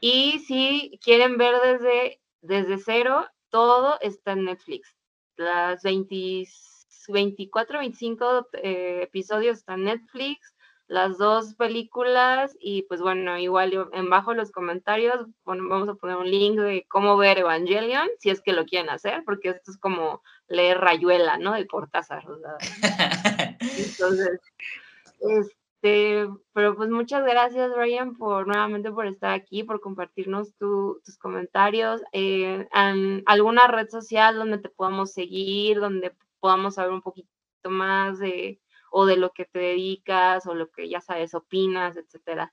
Y 0.00 0.40
si 0.40 0.98
quieren 1.02 1.36
ver 1.36 1.54
desde, 1.60 2.20
desde 2.42 2.78
cero, 2.78 3.26
todo 3.50 3.98
está 4.00 4.32
en 4.32 4.44
Netflix. 4.44 4.94
Las 5.36 5.82
24, 5.82 7.78
25 7.78 8.48
eh, 8.62 9.00
episodios 9.02 9.58
están 9.58 9.80
en 9.80 9.84
Netflix 9.86 10.54
las 10.90 11.18
dos 11.18 11.54
películas 11.54 12.56
y 12.58 12.82
pues 12.82 13.00
bueno, 13.00 13.38
igual 13.38 13.88
en 13.92 14.10
bajo 14.10 14.34
los 14.34 14.50
comentarios 14.50 15.24
vamos 15.44 15.88
a 15.88 15.94
poner 15.94 16.16
un 16.16 16.28
link 16.28 16.58
de 16.58 16.84
cómo 16.88 17.16
ver 17.16 17.38
Evangelion, 17.38 18.08
si 18.18 18.30
es 18.30 18.40
que 18.40 18.52
lo 18.52 18.66
quieren 18.66 18.90
hacer, 18.90 19.22
porque 19.24 19.50
esto 19.50 19.70
es 19.70 19.78
como 19.78 20.20
leer 20.48 20.78
Rayuela, 20.78 21.38
¿no? 21.38 21.52
De 21.52 21.68
Cortázar. 21.68 22.24
Entonces, 23.60 24.40
este, 25.20 26.28
pero 26.52 26.74
pues 26.74 26.90
muchas 26.90 27.22
gracias, 27.22 27.70
Ryan, 27.72 28.16
por 28.16 28.48
nuevamente 28.48 28.90
por 28.90 29.06
estar 29.06 29.30
aquí, 29.30 29.62
por 29.62 29.80
compartirnos 29.80 30.56
tus 30.56 31.16
comentarios. 31.20 32.02
Eh, 32.10 32.66
en 32.74 33.22
alguna 33.26 33.68
red 33.68 33.88
social 33.90 34.34
donde 34.34 34.58
te 34.58 34.70
podamos 34.70 35.12
seguir, 35.12 35.78
donde 35.78 36.12
podamos 36.40 36.74
saber 36.74 36.90
un 36.90 37.02
poquito 37.02 37.28
más 37.68 38.18
de 38.18 38.60
o 38.90 39.06
de 39.06 39.16
lo 39.16 39.30
que 39.30 39.46
te 39.46 39.58
dedicas 39.58 40.46
o 40.46 40.54
lo 40.54 40.70
que 40.70 40.88
ya 40.88 41.00
sabes, 41.00 41.34
opinas, 41.34 41.96
etcétera. 41.96 42.52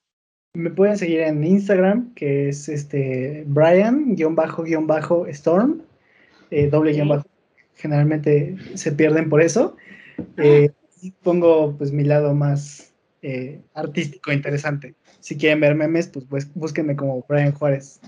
Me 0.54 0.70
pueden 0.72 0.98
seguir 0.98 1.20
en 1.22 1.44
Instagram, 1.44 2.14
que 2.16 2.50
es 2.50 2.70
este 2.70 3.44
Brian-Storm, 3.48 4.22
eh, 6.50 6.70
doble 6.70 6.94
guion 6.94 7.10
bajo. 7.10 7.28
Generalmente 7.76 8.56
se 8.74 8.92
pierden 8.92 9.30
por 9.30 9.42
eso. 9.42 9.76
Eh, 10.38 10.72
pongo 11.22 11.78
pues 11.78 11.92
mi 11.92 12.04
lado 12.04 12.34
más 12.34 12.92
eh, 13.22 13.62
artístico 13.74 14.32
interesante. 14.32 14.96
Si 15.20 15.38
quieren 15.38 15.60
ver 15.60 15.76
memes, 15.76 16.08
pues, 16.08 16.26
pues 16.26 16.52
búsquenme 16.56 16.96
como 16.96 17.24
Brian 17.28 17.52
Juárez. 17.52 18.00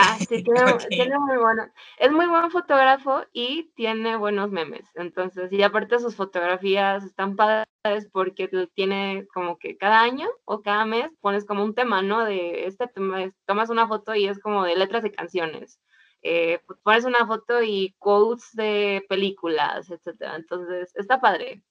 Ah, 0.00 0.16
sí, 0.16 0.44
tiene, 0.88 1.18
muy 1.18 1.36
bueno. 1.38 1.64
Es 1.98 2.12
muy 2.12 2.26
buen 2.26 2.52
fotógrafo 2.52 3.24
y 3.32 3.72
tiene 3.74 4.16
buenos 4.16 4.48
memes. 4.52 4.88
Entonces, 4.94 5.52
y 5.52 5.60
aparte 5.62 5.98
sus 5.98 6.14
fotografías 6.14 7.02
están 7.04 7.34
padres 7.34 7.66
porque 8.12 8.48
tiene 8.74 9.26
como 9.34 9.58
que 9.58 9.76
cada 9.76 10.00
año 10.02 10.28
o 10.44 10.62
cada 10.62 10.86
mes 10.86 11.10
pones 11.20 11.44
como 11.44 11.64
un 11.64 11.74
tema, 11.74 12.00
¿no? 12.00 12.24
De 12.24 12.66
este 12.66 12.86
tema, 12.86 13.32
tomas 13.44 13.70
una 13.70 13.88
foto 13.88 14.14
y 14.14 14.28
es 14.28 14.38
como 14.38 14.64
de 14.64 14.76
letras 14.76 15.02
de 15.02 15.10
canciones. 15.10 15.80
Eh, 16.22 16.60
pones 16.84 17.04
una 17.04 17.26
foto 17.26 17.60
y 17.60 17.96
quotes 17.98 18.54
de 18.54 19.04
películas, 19.08 19.90
etcétera. 19.90 20.36
Entonces, 20.36 20.94
está 20.94 21.20
padre. 21.20 21.64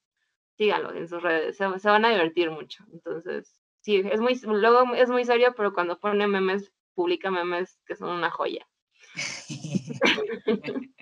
Síganlo 0.57 0.93
en 0.93 1.07
sus 1.07 1.21
redes, 1.23 1.55
se, 1.55 1.79
se 1.79 1.89
van 1.89 2.03
a 2.03 2.09
divertir 2.09 2.51
mucho. 2.51 2.83
Entonces, 2.91 3.61
sí, 3.79 4.01
es 4.11 4.19
muy, 4.19 4.37
luego 4.43 4.93
es 4.95 5.09
muy 5.09 5.23
serio, 5.23 5.53
pero 5.55 5.73
cuando 5.73 5.97
pone 5.99 6.27
memes 6.27 6.73
publica 6.97 7.29
memes 7.29 7.79
que 7.85 7.95
son 7.95 8.09
una 8.09 8.31
joya. 8.31 8.67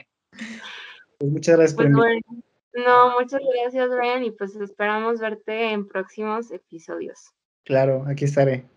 Pues 1.17 1.31
muchas 1.31 1.55
gracias 1.55 1.77
por 1.77 1.89
pues 1.93 2.21
No, 2.73 3.17
muchas 3.17 3.39
gracias, 3.53 3.89
Brian, 3.89 4.21
y 4.25 4.31
pues 4.31 4.53
esperamos 4.57 5.21
verte 5.21 5.71
en 5.71 5.87
próximos 5.87 6.51
episodios. 6.51 7.31
Claro, 7.63 8.03
aquí 8.05 8.25
estaré. 8.25 8.67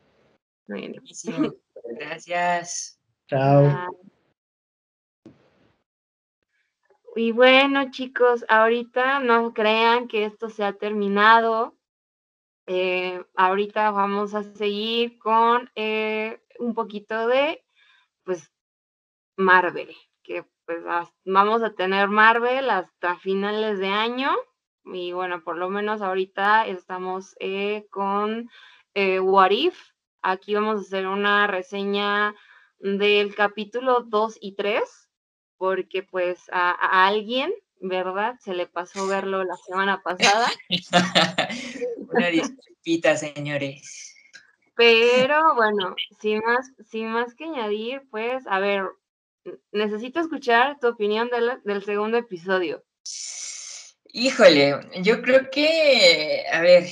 Gracias. 1.98 3.00
Chao. 3.26 3.90
Y 7.16 7.33
bueno, 7.33 7.90
chicos, 7.90 8.44
ahorita 8.48 9.18
no 9.18 9.52
crean 9.52 10.07
que 10.07 10.26
esto 10.26 10.48
se 10.48 10.62
ha 10.62 10.74
terminado. 10.74 11.76
Eh, 12.66 13.24
ahorita 13.35 13.90
vamos 13.90 14.35
a 14.35 14.44
seguir 14.44 15.18
con 15.18 15.70
eh, 15.74 16.38
un 16.59 16.75
poquito 16.75 17.27
de, 17.27 17.64
pues, 18.25 18.53
Marvel, 19.37 19.97
que 20.23 20.44
pues 20.68 20.85
vamos 21.25 21.62
a 21.62 21.73
tener 21.73 22.09
Marvel 22.09 22.68
hasta 22.68 23.16
finales 23.16 23.79
de 23.79 23.88
año. 23.88 24.37
Y 24.85 25.12
bueno, 25.12 25.42
por 25.42 25.57
lo 25.57 25.71
menos 25.71 26.03
ahorita 26.03 26.66
estamos 26.66 27.35
eh, 27.40 27.87
con 27.90 28.51
eh, 28.92 29.18
What 29.18 29.51
If. 29.53 29.79
Aquí 30.21 30.55
vamos 30.55 30.77
a 30.77 30.81
hacer 30.81 31.07
una 31.07 31.47
reseña 31.47 32.35
del 32.81 33.35
capítulo 33.35 34.03
2 34.03 34.38
y 34.40 34.57
3, 34.57 35.09
porque 35.57 36.03
pues 36.03 36.38
a, 36.53 37.07
alguien, 37.07 37.51
¿verdad? 37.81 38.37
Se 38.40 38.53
le 38.53 38.66
pasó 38.66 39.07
verlo 39.07 39.44
la 39.44 39.57
semana 39.57 40.03
pasada. 40.03 40.49
una 42.09 42.27
disculpita, 42.27 43.16
señores. 43.16 44.17
Pero 44.78 45.56
bueno, 45.56 45.96
sin 46.20 46.38
más, 46.38 46.70
sin 46.88 47.08
más 47.08 47.34
que 47.34 47.46
añadir, 47.46 48.02
pues, 48.12 48.46
a 48.46 48.60
ver, 48.60 48.84
necesito 49.72 50.20
escuchar 50.20 50.78
tu 50.78 50.86
opinión 50.86 51.28
del, 51.64 51.82
segundo 51.82 52.16
episodio. 52.16 52.84
Híjole, 54.12 54.78
yo 55.02 55.20
creo 55.20 55.50
que, 55.50 56.44
a 56.52 56.60
ver, 56.60 56.86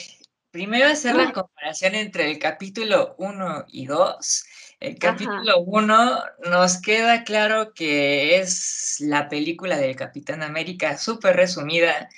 primero 0.50 0.88
hacer 0.88 1.14
la 1.14 1.30
comparación 1.30 1.94
entre 1.94 2.28
el 2.28 2.40
capítulo 2.40 3.14
1 3.18 3.66
y 3.68 3.86
2. 3.86 4.44
El 4.80 4.98
capítulo 4.98 5.60
1 5.60 6.22
nos 6.50 6.82
queda 6.82 7.22
claro 7.22 7.72
que 7.72 8.40
es 8.40 8.96
la 8.98 9.28
película 9.28 9.76
del 9.78 9.94
Capitán 9.94 10.42
América, 10.42 10.98
súper 10.98 11.36
resumida, 11.36 12.08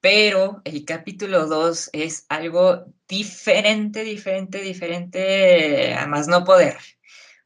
pero 0.00 0.62
el 0.64 0.84
capítulo 0.84 1.46
2 1.46 1.90
es 1.92 2.26
algo 2.28 2.86
diferente, 3.08 4.02
diferente, 4.04 4.60
diferente 4.62 5.94
a 5.94 6.06
más 6.06 6.26
no 6.28 6.44
poder. 6.44 6.76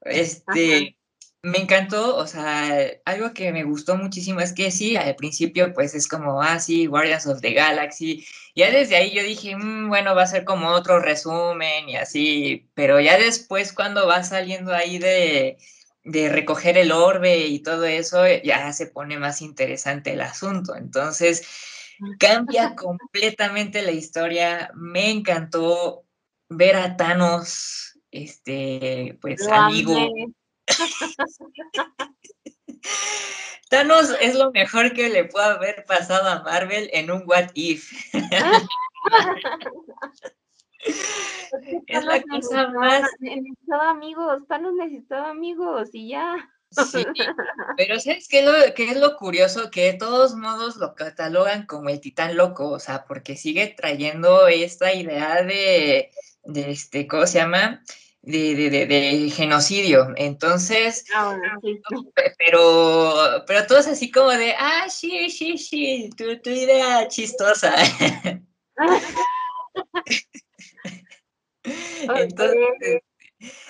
Este, 0.02 0.96
me 1.42 1.58
encantó, 1.58 2.16
o 2.16 2.26
sea, 2.26 2.90
algo 3.04 3.34
que 3.34 3.52
me 3.52 3.64
gustó 3.64 3.96
muchísimo 3.96 4.40
es 4.40 4.52
que 4.52 4.70
sí, 4.70 4.96
al 4.96 5.16
principio 5.16 5.72
pues 5.74 5.94
es 5.94 6.08
como, 6.08 6.42
ah, 6.42 6.58
sí, 6.60 6.86
Guardians 6.86 7.26
of 7.26 7.40
the 7.40 7.52
Galaxy. 7.52 8.26
Ya 8.54 8.70
desde 8.70 8.96
ahí 8.96 9.14
yo 9.14 9.22
dije, 9.22 9.56
mm, 9.56 9.88
bueno, 9.88 10.14
va 10.14 10.22
a 10.22 10.26
ser 10.26 10.44
como 10.44 10.68
otro 10.68 11.00
resumen 11.00 11.88
y 11.88 11.96
así, 11.96 12.68
pero 12.74 13.00
ya 13.00 13.18
después 13.18 13.72
cuando 13.72 14.06
va 14.06 14.22
saliendo 14.22 14.72
ahí 14.72 14.98
de, 14.98 15.58
de 16.04 16.28
recoger 16.28 16.78
el 16.78 16.92
orbe 16.92 17.46
y 17.46 17.60
todo 17.60 17.84
eso, 17.84 18.24
ya 18.42 18.72
se 18.72 18.86
pone 18.86 19.18
más 19.18 19.42
interesante 19.42 20.12
el 20.12 20.20
asunto. 20.20 20.76
Entonces, 20.76 21.73
Cambia 22.18 22.74
completamente 22.74 23.82
la 23.82 23.92
historia. 23.92 24.70
Me 24.74 25.10
encantó 25.10 26.04
ver 26.48 26.76
a 26.76 26.96
Thanos, 26.96 27.98
este, 28.10 29.18
pues 29.20 29.46
amigo. 29.48 29.96
Thanos 33.70 34.14
es 34.20 34.34
lo 34.34 34.50
mejor 34.52 34.92
que 34.92 35.08
le 35.08 35.24
puede 35.24 35.46
haber 35.46 35.84
pasado 35.86 36.28
a 36.28 36.42
Marvel 36.42 36.90
en 36.92 37.10
un 37.10 37.24
What 37.26 37.50
If. 37.54 37.90
es 41.86 42.04
la 42.04 42.22
cosa 42.22 42.68
más. 42.68 43.10
Necesitaba 43.20 43.90
amigos, 43.90 44.46
Thanos 44.48 44.74
necesitaba 44.74 45.30
amigos 45.30 45.90
y 45.92 46.10
ya. 46.10 46.50
Sí, 46.70 47.04
pero 47.76 48.00
¿sabes 48.00 48.28
qué 48.28 48.40
es, 48.40 48.44
lo, 48.44 48.52
qué 48.74 48.90
es 48.90 48.96
lo 48.96 49.16
curioso? 49.16 49.70
Que 49.70 49.92
de 49.92 49.98
todos 49.98 50.34
modos 50.34 50.76
lo 50.76 50.94
catalogan 50.94 51.66
como 51.66 51.88
el 51.88 52.00
titán 52.00 52.36
loco, 52.36 52.70
o 52.70 52.78
sea, 52.78 53.04
porque 53.04 53.36
sigue 53.36 53.68
trayendo 53.68 54.48
esta 54.48 54.92
idea 54.92 55.42
de, 55.42 56.10
de 56.44 56.70
este, 56.70 57.06
¿cómo 57.06 57.26
se 57.26 57.38
llama? 57.38 57.82
De, 58.22 58.54
de, 58.54 58.86
de, 58.86 59.30
genocidio. 59.30 60.14
Entonces, 60.16 61.04
ah, 61.14 61.36
pero, 62.38 63.44
pero 63.46 63.66
todos 63.66 63.86
así 63.86 64.10
como 64.10 64.30
de, 64.30 64.54
ah, 64.58 64.88
sí, 64.88 65.28
sí, 65.30 65.58
sí, 65.58 66.10
tu, 66.16 66.40
tu 66.40 66.50
idea 66.50 67.06
chistosa. 67.08 67.74
Entonces, 71.64 73.02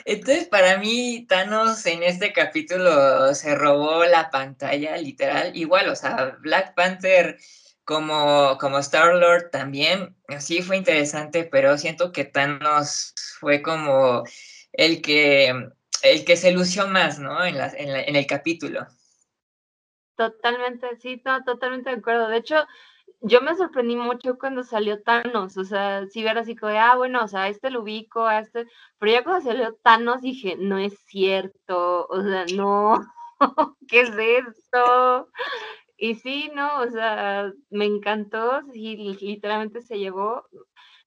entonces, 0.04 0.46
para 0.46 0.78
mí, 0.78 1.26
Thanos 1.28 1.84
en 1.86 2.02
este 2.02 2.32
capítulo 2.32 3.34
se 3.34 3.54
robó 3.54 4.04
la 4.04 4.30
pantalla, 4.30 4.96
literal. 4.96 5.56
Igual, 5.56 5.88
o 5.88 5.96
sea, 5.96 6.36
Black 6.40 6.74
Panther 6.74 7.38
como, 7.84 8.56
como 8.58 8.78
Star-Lord 8.78 9.50
también, 9.50 10.16
sí 10.40 10.62
fue 10.62 10.76
interesante, 10.76 11.44
pero 11.44 11.76
siento 11.78 12.12
que 12.12 12.24
Thanos 12.24 13.14
fue 13.38 13.62
como 13.62 14.24
el 14.72 15.02
que, 15.02 15.70
el 16.02 16.24
que 16.24 16.36
se 16.36 16.52
lució 16.52 16.88
más, 16.88 17.18
¿no? 17.18 17.44
En, 17.44 17.56
en, 17.56 18.16
el 18.16 18.26
capítulo. 18.26 18.86
Totalmente, 20.16 20.96
sí, 21.00 21.22
totalmente 21.44 21.90
de 21.90 21.96
acuerdo. 21.96 22.28
De 22.28 22.38
hecho, 22.38 22.66
yo 23.26 23.40
me 23.40 23.56
sorprendí 23.56 23.96
mucho 23.96 24.38
cuando 24.38 24.62
salió 24.64 25.02
Thanos, 25.02 25.56
o 25.56 25.64
sea, 25.64 26.06
si 26.08 26.22
ver 26.22 26.38
así 26.38 26.54
como 26.54 26.72
ah, 26.78 26.96
bueno, 26.96 27.24
o 27.24 27.28
sea, 27.28 27.48
este 27.48 27.70
lo 27.70 27.82
ubico, 27.82 28.26
a 28.26 28.40
este, 28.40 28.66
pero 28.98 29.12
ya 29.12 29.24
cuando 29.24 29.42
salió 29.50 29.74
Thanos 29.82 30.20
dije, 30.20 30.56
no 30.58 30.78
es 30.78 30.94
cierto, 31.06 32.06
o 32.08 32.22
sea, 32.22 32.44
no, 32.54 33.00
¿qué 33.88 34.00
es 34.02 34.10
esto? 34.18 35.28
Y 35.96 36.16
sí, 36.16 36.50
no, 36.54 36.80
o 36.82 36.90
sea, 36.90 37.50
me 37.70 37.86
encantó, 37.86 38.60
y 38.74 38.96
literalmente 38.96 39.80
se 39.82 39.98
llevó, 39.98 40.44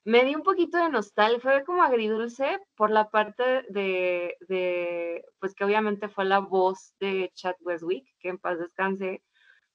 me 0.03 0.23
dio 0.25 0.37
un 0.37 0.43
poquito 0.43 0.77
de 0.79 0.89
nostalgia, 0.89 1.39
fue 1.39 1.65
como 1.65 1.83
agridulce 1.83 2.59
por 2.75 2.89
la 2.91 3.09
parte 3.09 3.63
de, 3.69 4.35
de, 4.47 5.23
pues 5.39 5.53
que 5.53 5.65
obviamente 5.65 6.09
fue 6.09 6.25
la 6.25 6.39
voz 6.39 6.93
de 6.99 7.29
Chad 7.35 7.55
Westwick, 7.61 8.07
que 8.19 8.29
en 8.29 8.39
paz 8.39 8.57
descanse, 8.57 9.21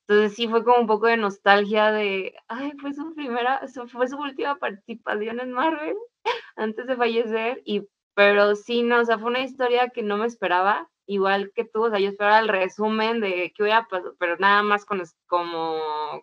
entonces 0.07 0.35
sí 0.37 0.49
fue 0.49 0.65
como 0.65 0.79
un 0.79 0.87
poco 0.87 1.07
de 1.07 1.17
nostalgia 1.17 1.93
de, 1.93 2.35
ay, 2.49 2.73
fue 2.81 2.93
su 2.93 3.15
primera, 3.15 3.63
fue 3.91 4.09
su 4.09 4.17
última 4.19 4.57
participación 4.57 5.41
en 5.41 5.53
Marvel 5.53 5.97
antes 6.57 6.87
de 6.87 6.97
fallecer, 6.97 7.63
y, 7.65 7.87
pero 8.15 8.55
sí, 8.57 8.83
no, 8.83 9.01
o 9.01 9.05
sea, 9.05 9.19
fue 9.19 9.31
una 9.31 9.43
historia 9.43 9.91
que 9.91 10.03
no 10.03 10.17
me 10.19 10.27
esperaba, 10.27 10.89
igual 11.07 11.53
que 11.55 11.65
tú, 11.65 11.85
o 11.85 11.91
sea, 11.91 11.99
yo 12.01 12.09
esperaba 12.09 12.41
el 12.41 12.49
resumen 12.49 13.21
de 13.21 13.53
qué 13.57 13.63
hubiera 13.63 13.87
pasado, 13.87 14.15
pero 14.19 14.37
nada 14.39 14.63
más 14.63 14.85
con, 14.85 15.03
como, 15.27 15.79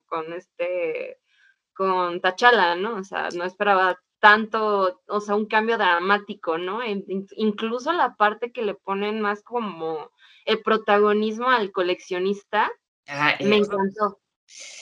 con 0.07 0.33
este, 0.33 1.17
con 1.73 2.21
Tachala, 2.21 2.75
¿no? 2.75 2.95
O 2.97 3.03
sea, 3.03 3.29
no 3.35 3.45
esperaba 3.45 3.97
tanto, 4.19 5.01
o 5.07 5.21
sea, 5.21 5.35
un 5.35 5.45
cambio 5.47 5.77
dramático, 5.77 6.57
¿no? 6.57 6.81
Incluso 6.85 7.93
la 7.93 8.15
parte 8.15 8.51
que 8.51 8.61
le 8.61 8.75
ponen 8.75 9.21
más 9.21 9.41
como 9.43 10.11
el 10.45 10.61
protagonismo 10.61 11.49
al 11.49 11.71
coleccionista, 11.71 12.69
Ah, 13.09 13.35
me 13.41 13.57
encantó. 13.57 14.19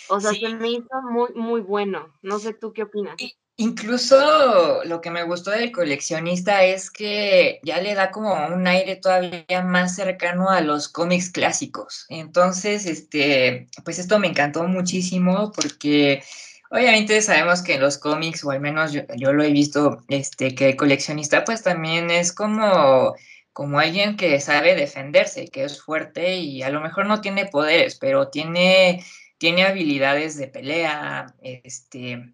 O 0.10 0.20
sea, 0.20 0.32
se 0.34 0.50
me 0.56 0.70
hizo 0.70 1.02
muy, 1.10 1.30
muy 1.36 1.62
bueno. 1.62 2.14
No 2.22 2.40
sé 2.40 2.54
tú 2.54 2.74
qué 2.74 2.84
opinas. 2.84 3.16
Incluso 3.60 4.84
lo 4.84 5.02
que 5.02 5.10
me 5.10 5.24
gustó 5.24 5.50
del 5.50 5.72
coleccionista 5.72 6.64
es 6.64 6.92
que 6.92 7.60
ya 7.64 7.82
le 7.82 7.96
da 7.96 8.12
como 8.12 8.32
un 8.48 8.68
aire 8.68 8.98
todavía 8.98 9.64
más 9.64 9.96
cercano 9.96 10.50
a 10.50 10.62
los 10.62 10.88
cómics 10.88 11.32
clásicos. 11.32 12.06
Entonces, 12.10 12.86
este, 12.86 13.68
pues 13.84 13.98
esto 13.98 14.20
me 14.20 14.28
encantó 14.28 14.64
muchísimo 14.66 15.52
porque 15.54 16.22
Obviamente 16.70 17.22
sabemos 17.22 17.62
que 17.62 17.76
en 17.76 17.82
los 17.82 17.98
cómics, 17.98 18.44
o 18.44 18.52
al 18.52 18.60
menos 18.60 18.92
yo, 18.92 19.02
yo, 19.16 19.32
lo 19.32 19.44
he 19.44 19.52
visto, 19.52 20.04
este, 20.10 20.54
que 20.54 20.70
el 20.70 20.76
coleccionista 20.76 21.46
pues 21.46 21.64
también 21.64 22.12
es 22.12 22.34
como, 22.34 23.16
como 23.58 23.80
alguien 23.80 24.18
que 24.18 24.40
sabe 24.40 24.76
defenderse, 24.76 25.48
que 25.48 25.64
es 25.64 25.82
fuerte 25.82 26.36
y 26.36 26.62
a 26.62 26.70
lo 26.70 26.80
mejor 26.80 27.08
no 27.08 27.22
tiene 27.22 27.48
poderes, 27.48 27.98
pero 27.98 28.28
tiene, 28.30 29.04
tiene 29.40 29.66
habilidades 29.66 30.38
de 30.38 30.48
pelea, 30.48 31.34
este, 31.42 32.34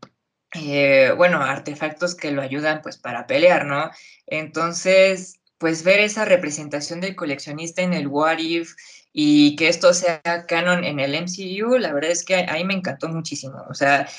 eh, 0.54 1.14
bueno, 1.16 1.42
artefactos 1.42 2.16
que 2.16 2.32
lo 2.32 2.42
ayudan 2.42 2.82
pues 2.82 2.98
para 2.98 3.26
pelear, 3.26 3.66
¿no? 3.66 3.90
Entonces, 4.28 5.40
pues 5.58 5.86
ver 5.86 6.02
esa 6.02 6.26
representación 6.26 7.00
del 7.00 7.16
coleccionista 7.16 7.82
en 7.84 7.94
el 7.94 8.08
What 8.08 8.40
If 8.40 8.76
y 9.14 9.56
que 9.56 9.70
esto 9.70 9.94
sea 9.94 10.22
canon 10.46 10.84
en 10.84 11.00
el 11.00 11.16
MCU, 11.16 11.78
la 11.78 11.94
verdad 11.94 12.12
es 12.12 12.26
que 12.26 12.36
a, 12.36 12.54
mí 12.56 12.66
me 12.66 12.74
encantó 12.74 13.08
muchísimo. 13.08 13.64
O 13.70 13.74
sea, 13.74 14.10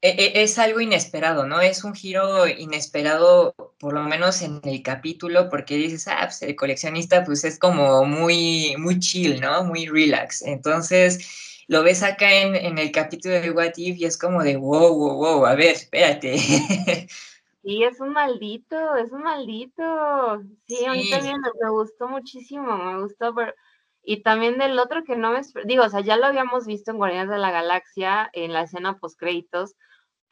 e, 0.00 0.08
e, 0.08 0.42
es 0.42 0.58
algo 0.58 0.80
inesperado, 0.80 1.46
¿no? 1.46 1.60
Es 1.60 1.84
un 1.84 1.94
giro 1.94 2.48
inesperado, 2.48 3.54
por 3.82 3.94
lo 3.94 4.04
menos 4.04 4.42
en 4.42 4.60
el 4.62 4.80
capítulo, 4.80 5.48
porque 5.50 5.74
dices, 5.74 6.06
ah, 6.06 6.20
pues 6.22 6.40
el 6.42 6.54
coleccionista 6.54 7.24
pues 7.24 7.42
es 7.42 7.58
como 7.58 8.04
muy, 8.04 8.76
muy 8.78 9.00
chill, 9.00 9.40
¿no? 9.40 9.64
Muy 9.64 9.86
relax. 9.86 10.42
Entonces 10.42 11.64
lo 11.66 11.82
ves 11.82 12.04
acá 12.04 12.32
en, 12.32 12.54
en, 12.54 12.78
el 12.78 12.92
capítulo 12.92 13.34
de 13.40 13.50
What 13.50 13.72
If 13.78 13.98
y 13.98 14.04
es 14.04 14.16
como 14.16 14.40
de 14.44 14.56
wow, 14.56 14.94
wow, 14.96 15.16
wow, 15.16 15.46
a 15.46 15.56
ver, 15.56 15.74
espérate. 15.74 16.36
Sí, 17.64 17.84
es 17.84 18.00
un 18.00 18.12
maldito, 18.12 18.96
es 18.96 19.12
un 19.12 19.22
maldito. 19.22 20.42
Sí, 20.66 20.84
a 20.84 20.92
mí 20.94 21.08
también 21.10 21.40
me, 21.40 21.70
gustó 21.70 22.08
muchísimo, 22.08 22.76
me 22.76 23.00
gustó, 23.00 23.32
pero... 23.34 23.52
Y 24.02 24.22
también 24.22 24.58
del 24.58 24.76
otro 24.80 25.04
que 25.04 25.14
no 25.14 25.30
me... 25.30 25.42
Digo, 25.64 25.84
o 25.84 25.88
sea, 25.88 26.00
ya 26.00 26.16
lo 26.16 26.26
habíamos 26.26 26.66
visto 26.66 26.90
en 26.90 26.96
Guardianes 26.96 27.30
de 27.30 27.38
la 27.38 27.52
Galaxia, 27.52 28.28
en 28.32 28.52
la 28.52 28.62
escena 28.62 28.98
post 28.98 29.16
créditos, 29.16 29.76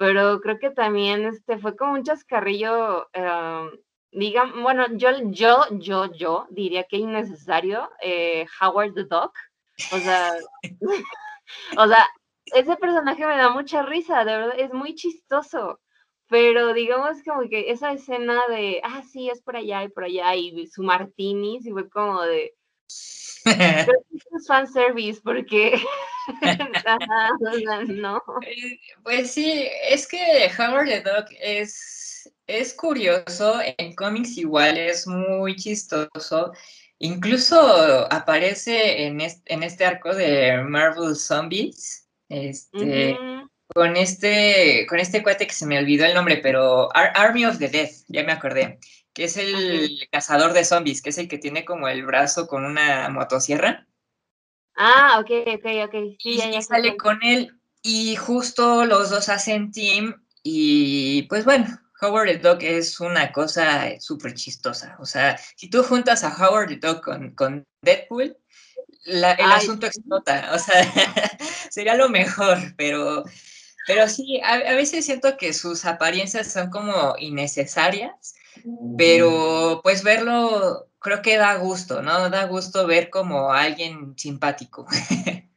pero 0.00 0.40
creo 0.40 0.58
que 0.58 0.70
también 0.70 1.26
este 1.26 1.58
fue 1.58 1.76
como 1.76 1.92
un 1.92 2.02
chascarrillo, 2.02 3.10
eh, 3.12 3.70
digan, 4.12 4.62
bueno, 4.62 4.86
yo, 4.92 5.10
yo, 5.24 5.66
yo, 5.72 6.10
yo 6.14 6.46
diría 6.48 6.84
que 6.84 6.96
innecesario, 6.96 7.90
eh, 8.00 8.46
Howard 8.62 8.94
the 8.94 9.04
Duck, 9.04 9.34
o 9.92 9.98
sea, 9.98 10.32
o 11.78 11.86
sea, 11.86 12.08
ese 12.46 12.76
personaje 12.76 13.26
me 13.26 13.36
da 13.36 13.50
mucha 13.50 13.82
risa, 13.82 14.24
de 14.24 14.38
verdad, 14.38 14.54
es 14.58 14.72
muy 14.72 14.94
chistoso. 14.94 15.78
Pero 16.28 16.72
digamos 16.72 17.22
como 17.22 17.46
que 17.50 17.70
esa 17.70 17.92
escena 17.92 18.48
de, 18.48 18.80
ah, 18.82 19.02
sí, 19.02 19.28
es 19.28 19.42
por 19.42 19.56
allá 19.56 19.84
y 19.84 19.88
por 19.90 20.04
allá, 20.04 20.34
y 20.34 20.66
su 20.68 20.82
martini, 20.82 21.58
y 21.62 21.70
fue 21.72 21.90
como 21.90 22.22
de. 22.22 22.54
es 24.36 24.46
fanservice 24.46 25.20
porque. 25.22 25.80
no. 27.88 28.22
Eh, 28.46 28.78
pues 29.02 29.32
sí, 29.32 29.68
es 29.88 30.06
que 30.06 30.50
Howard 30.58 30.88
the 30.88 31.00
Dog 31.02 31.26
es, 31.40 32.30
es 32.46 32.74
curioso, 32.74 33.60
en 33.78 33.94
cómics 33.94 34.36
igual 34.36 34.78
es 34.78 35.06
muy 35.06 35.56
chistoso. 35.56 36.52
Incluso 36.98 38.12
aparece 38.12 39.06
en 39.06 39.20
este, 39.20 39.54
en 39.54 39.62
este 39.62 39.86
arco 39.86 40.14
de 40.14 40.62
Marvel 40.62 41.16
Zombies. 41.16 42.06
Este, 42.28 43.16
con 43.74 43.96
este, 43.96 44.86
con 44.88 44.98
este 44.98 45.22
cuate 45.22 45.46
que 45.46 45.54
se 45.54 45.66
me 45.66 45.78
olvidó 45.78 46.04
el 46.04 46.14
nombre, 46.14 46.38
pero 46.38 46.88
Army 46.94 47.44
of 47.44 47.58
the 47.58 47.68
Dead, 47.68 47.88
ya 48.08 48.24
me 48.24 48.32
acordé, 48.32 48.78
que 49.12 49.24
es 49.24 49.36
el 49.36 50.08
cazador 50.10 50.52
de 50.52 50.64
zombies, 50.64 51.02
que 51.02 51.10
es 51.10 51.18
el 51.18 51.28
que 51.28 51.38
tiene 51.38 51.64
como 51.64 51.88
el 51.88 52.04
brazo 52.04 52.46
con 52.46 52.64
una 52.64 53.08
motosierra. 53.08 53.86
Ah, 54.76 55.20
ok, 55.20 55.30
ok, 55.56 55.66
ok. 55.86 55.94
Sí, 56.18 56.30
y, 56.30 56.38
ya, 56.38 56.62
sale 56.62 56.96
con 56.96 57.22
él 57.22 57.52
y 57.82 58.16
justo 58.16 58.84
los 58.84 59.10
dos 59.10 59.28
hacen 59.28 59.72
team 59.72 60.24
y 60.42 61.22
pues 61.22 61.44
bueno, 61.44 61.66
Howard 62.00 62.28
the 62.28 62.38
Dog 62.38 62.62
es 62.62 63.00
una 63.00 63.32
cosa 63.32 64.00
súper 64.00 64.34
chistosa. 64.34 64.96
O 65.00 65.04
sea, 65.04 65.38
si 65.56 65.68
tú 65.68 65.82
juntas 65.82 66.24
a 66.24 66.34
Howard 66.34 66.68
the 66.68 66.76
Dog 66.76 67.02
con, 67.02 67.34
con 67.34 67.64
Deadpool, 67.82 68.36
el 69.04 69.24
asunto 69.24 69.86
explota. 69.86 70.50
O 70.54 70.58
sea, 70.58 70.82
sería 71.70 71.94
lo 71.94 72.08
mejor, 72.08 72.58
pero 72.76 73.24
pero 73.86 74.08
sí, 74.08 74.40
a, 74.44 74.74
veces 74.74 75.04
siento 75.04 75.36
que 75.36 75.52
sus 75.52 75.84
apariencias 75.84 76.52
son 76.52 76.70
como 76.70 77.16
innecesarias, 77.18 78.34
pero 78.96 79.80
pues 79.82 80.02
verlo 80.02 80.86
creo 81.00 81.22
que 81.22 81.36
da 81.36 81.56
gusto, 81.56 82.02
¿no? 82.02 82.30
Da 82.30 82.46
gusto 82.46 82.86
ver 82.86 83.10
como 83.10 83.52
alguien 83.52 84.14
simpático. 84.16 84.86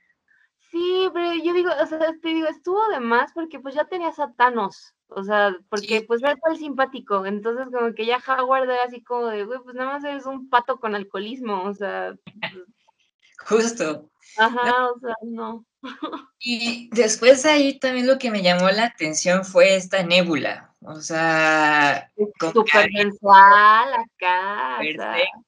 Sí, 0.73 1.07
pero 1.13 1.35
yo 1.35 1.53
digo, 1.53 1.69
o 1.69 1.85
sea, 1.85 1.99
te 1.99 2.29
digo, 2.29 2.47
estuvo 2.47 2.83
de 2.87 2.99
más 2.99 3.31
porque 3.31 3.59
pues 3.59 3.75
ya 3.75 3.85
tenías 3.85 4.17
a 4.17 4.33
Thanos, 4.33 4.95
o 5.07 5.23
sea, 5.23 5.55
porque 5.69 6.01
pues 6.01 6.23
era 6.23 6.35
el 6.49 6.57
simpático, 6.57 7.27
entonces 7.27 7.67
como 7.71 7.93
que 7.93 8.07
ya 8.07 8.17
Howard 8.17 8.63
era 8.63 8.83
así 8.83 9.03
como 9.03 9.27
de, 9.27 9.45
güey, 9.45 9.59
pues 9.63 9.75
nada 9.75 9.93
más 9.93 10.03
eres 10.03 10.25
un 10.25 10.49
pato 10.49 10.79
con 10.79 10.95
alcoholismo, 10.95 11.61
o 11.65 11.75
sea. 11.75 12.15
Justo. 13.45 14.09
Ajá, 14.37 14.87
o 14.89 14.99
sea, 14.99 15.13
no. 15.21 15.63
Y 16.39 16.89
después 16.91 17.43
de 17.43 17.51
ahí 17.51 17.79
también 17.79 18.07
lo 18.07 18.17
que 18.17 18.31
me 18.31 18.41
llamó 18.41 18.67
la 18.71 18.85
atención 18.85 19.45
fue 19.45 19.75
esta 19.75 20.01
nébula. 20.01 20.72
O 20.85 21.01
sea, 21.01 22.11
súper 22.39 22.91
sensual 22.91 23.93
acá. 23.93 24.79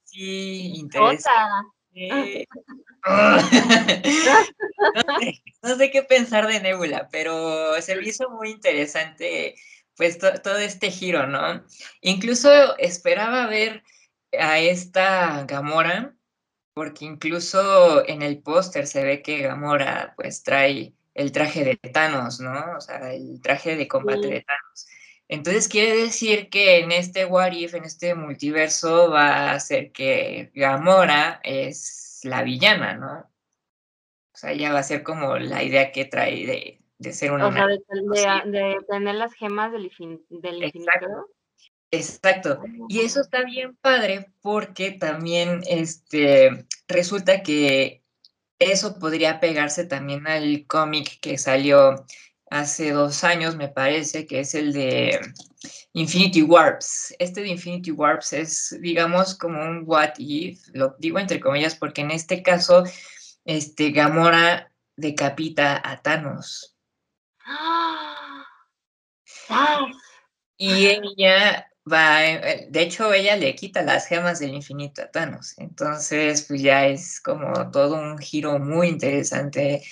Sí, 0.04 0.74
interesante. 0.76 1.36
no, 5.63 5.76
sé, 5.78 5.91
qué 5.91 6.04
pensar 6.04 6.48
de 6.48 6.60
Nebula, 6.60 7.08
pero 7.12 7.82
se 7.82 7.95
me 7.95 8.08
hizo 8.08 8.30
muy 8.30 8.52
interesante 8.52 9.56
pues 9.95 10.17
todo 10.17 10.58
este 10.58 10.91
giro, 10.91 11.26
¿no? 11.28 11.63
Incluso 12.02 12.78
esperaba 12.78 13.48
ver 13.48 13.84
a 14.38 14.60
esta 14.60 15.45
Gamora 15.45 16.13
porque 16.74 17.06
incluso 17.06 18.06
en 18.06 18.21
el 18.21 18.41
póster 18.41 18.86
se 18.86 19.04
ve 19.06 19.21
que 19.21 19.39
Gamora 19.39 20.13
pues 20.17 20.43
trae 20.43 20.93
el 21.13 21.32
traje 21.32 21.63
de 21.63 21.78
Thanos, 21.78 22.41
¿no? 22.41 22.76
O 22.78 22.82
sea, 22.82 23.13
el 23.13 23.39
traje 23.41 23.78
de 23.78 23.88
combate 23.88 24.28
de 24.28 24.41
Thanos. 24.41 24.88
Entonces 25.28 25.68
quiere 25.68 25.96
decir 25.96 26.50
que 26.50 26.80
en 26.80 26.92
este 26.92 27.26
What 27.26 27.52
If, 27.54 27.74
en 27.74 27.86
este 27.86 28.14
multiverso, 28.16 29.10
va 29.10 29.52
a 29.52 29.60
ser 29.60 29.92
que 29.92 30.52
Gamora 30.54 31.40
es 31.44 32.20
la 32.24 32.44
villana, 32.44 32.96
¿no? 32.96 33.20
O 33.20 34.38
sea, 34.38 34.52
ella 34.52 34.74
va 34.74 34.80
a 34.80 34.84
ser 34.84 35.02
como 35.02 35.38
la 35.38 35.64
idea 35.64 35.92
que 35.92 36.06
trae 36.06 36.46
de, 36.46 36.82
de 36.98 37.14
ser 37.14 37.32
una... 37.32 37.48
O 37.48 37.52
sea, 38.14 38.44
de, 38.46 38.78
tener 38.88 39.16
las 39.16 39.34
gemas 39.34 39.72
del, 39.72 39.90
del 40.30 40.64
infinito. 40.64 41.30
Exacto. 41.92 42.62
Y 42.90 43.00
eso 43.00 43.22
está 43.22 43.44
bien 43.44 43.76
padre 43.78 44.28
porque 44.42 44.92
también 44.92 45.62
este, 45.68 46.66
resulta 46.88 47.42
que 47.44 48.04
eso 48.60 49.00
podría 49.00 49.40
pegarse 49.40 49.86
también 49.86 50.28
al 50.28 50.66
cómic 50.68 51.20
que 51.20 51.38
salió 51.38 52.06
hace 52.50 52.92
dos 52.92 53.24
años, 53.24 53.56
me 53.56 53.70
parece, 53.70 54.26
que 54.26 54.42
es 54.42 54.56
el 54.56 54.74
de 54.74 55.20
Infinity 55.94 56.42
Warps. 56.42 57.16
Este 57.20 57.42
de 57.42 57.50
Infinity 57.50 57.92
Warps 57.92 58.34
es, 58.34 58.78
digamos, 58.82 59.36
como 59.36 59.62
un 59.62 59.84
what 59.86 60.14
if, 60.18 60.62
lo 60.74 60.96
digo 61.00 61.20
entre 61.20 61.40
comillas, 61.40 61.76
porque 61.76 62.02
en 62.02 62.12
este 62.12 62.44
caso, 62.44 62.84
este, 63.46 63.92
Gamora 63.92 64.72
decapita 64.96 65.82
a 65.84 66.02
Thanos. 66.02 66.76
Y 70.58 70.86
ella 70.88 71.70
va, 71.92 72.26
eh, 72.26 72.68
de 72.70 72.82
hecho 72.82 73.14
ella 73.14 73.36
le 73.36 73.56
quita 73.56 73.82
las 73.82 74.08
gemas 74.08 74.40
del 74.40 74.54
infinito 74.54 75.02
a 75.02 75.12
Thanos, 75.12 75.54
entonces 75.58 76.44
pues 76.44 76.62
ya 76.62 76.88
es 76.88 77.20
como 77.22 77.70
todo 77.72 77.96
un 77.96 78.18
giro 78.18 78.58
muy 78.58 78.88
interesante, 78.88 79.84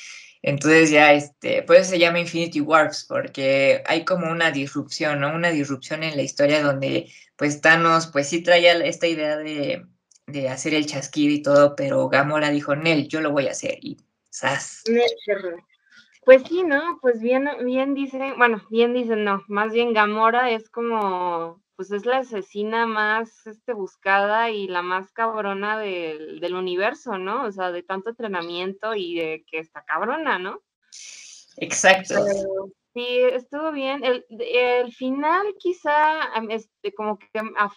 entonces 0.43 0.91
ya 0.91 1.13
este, 1.13 1.63
pues 1.63 1.87
se 1.87 1.97
llama 1.97 2.19
Infinity 2.19 2.59
Warps 2.59 3.05
porque 3.05 3.81
hay 3.85 4.03
como 4.03 4.29
una 4.29 4.51
disrupción, 4.51 5.21
¿no? 5.21 5.33
Una 5.33 5.51
disrupción 5.51 6.03
en 6.03 6.17
la 6.17 6.21
historia 6.21 6.61
donde 6.61 7.09
pues 7.37 7.61
Thanos 7.61 8.07
pues 8.07 8.27
sí 8.27 8.43
traía 8.43 8.73
esta 8.83 9.07
idea 9.07 9.37
de, 9.37 9.85
de 10.27 10.49
hacer 10.49 10.73
el 10.73 10.85
chasquido 10.85 11.33
y 11.33 11.41
todo, 11.41 11.77
pero 11.77 12.09
Gamora 12.09 12.49
dijo, 12.49 12.75
Nel, 12.75 13.07
yo 13.07 13.21
lo 13.21 13.31
voy 13.31 13.47
a 13.47 13.51
hacer 13.51 13.77
y 13.81 13.95
¡zas! 14.29 14.83
Pues 16.25 16.43
sí, 16.43 16.63
¿no? 16.63 16.99
Pues 17.01 17.21
bien, 17.21 17.47
bien 17.63 17.93
dicen, 17.93 18.33
bueno, 18.37 18.61
bien 18.69 18.93
dicen, 18.93 19.23
no, 19.23 19.45
más 19.47 19.71
bien 19.71 19.93
Gamora 19.93 20.51
es 20.51 20.69
como 20.69 21.62
pues 21.83 21.91
es 21.91 22.05
la 22.05 22.19
asesina 22.19 22.85
más 22.85 23.45
este, 23.45 23.73
buscada 23.73 24.49
y 24.49 24.69
la 24.69 24.81
más 24.81 25.11
cabrona 25.11 25.77
del, 25.77 26.39
del, 26.39 26.55
universo, 26.55 27.17
¿no? 27.17 27.43
O 27.43 27.51
sea, 27.51 27.73
de 27.73 27.83
tanto 27.83 28.11
entrenamiento 28.11 28.95
y 28.95 29.15
de 29.15 29.43
que 29.45 29.59
está 29.59 29.83
cabrona, 29.83 30.39
¿no? 30.39 30.61
Exacto. 31.57 32.23
sí, 32.93 33.05
estuvo 33.33 33.73
bien. 33.73 34.01
El, 34.05 34.25
el 34.29 34.93
final 34.93 35.45
quizá, 35.59 36.21
este, 36.47 36.93
como 36.93 37.19
que, 37.19 37.27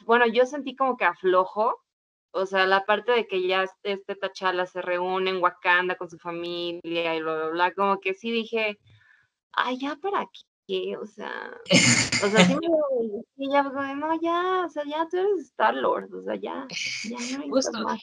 bueno, 0.05 0.25
yo 0.29 0.47
sentí 0.47 0.77
como 0.77 0.97
que 0.97 1.05
aflojo, 1.05 1.83
o 2.31 2.47
sea, 2.47 2.65
la 2.65 2.87
parte 2.87 3.11
de 3.11 3.27
que 3.27 3.45
ya 3.45 3.67
este 3.83 4.15
Tachala 4.15 4.67
se 4.67 4.83
reúne 4.83 5.31
en 5.31 5.43
Wakanda 5.43 5.97
con 5.97 6.09
su 6.09 6.19
familia 6.19 7.17
y 7.17 7.23
bla, 7.23 7.35
bla, 7.35 7.49
bla, 7.49 7.75
como 7.75 7.99
que 7.99 8.15
sí 8.15 8.31
dije, 8.31 8.79
ay, 9.51 9.79
ya 9.81 9.97
para 9.97 10.29
qué, 10.67 10.97
o 10.97 11.07
sea, 11.07 11.51
o 12.25 12.29
sea, 12.31 12.45
sí 12.45 12.57
me 13.37 13.47
ya, 13.49 13.63
no, 13.63 14.21
ya, 14.21 14.65
o 14.67 14.71
sea, 14.71 14.83
ya 14.85 15.07
tú 15.11 15.19
eres 15.19 15.47
Star-Lord, 15.47 16.13
o 16.15 16.23
sea, 16.25 16.35
ya, 16.37 16.67
ya 17.05 17.37
no 17.37 17.45
hay 17.45 17.51
Justo, 17.51 17.81
no, 17.81 17.97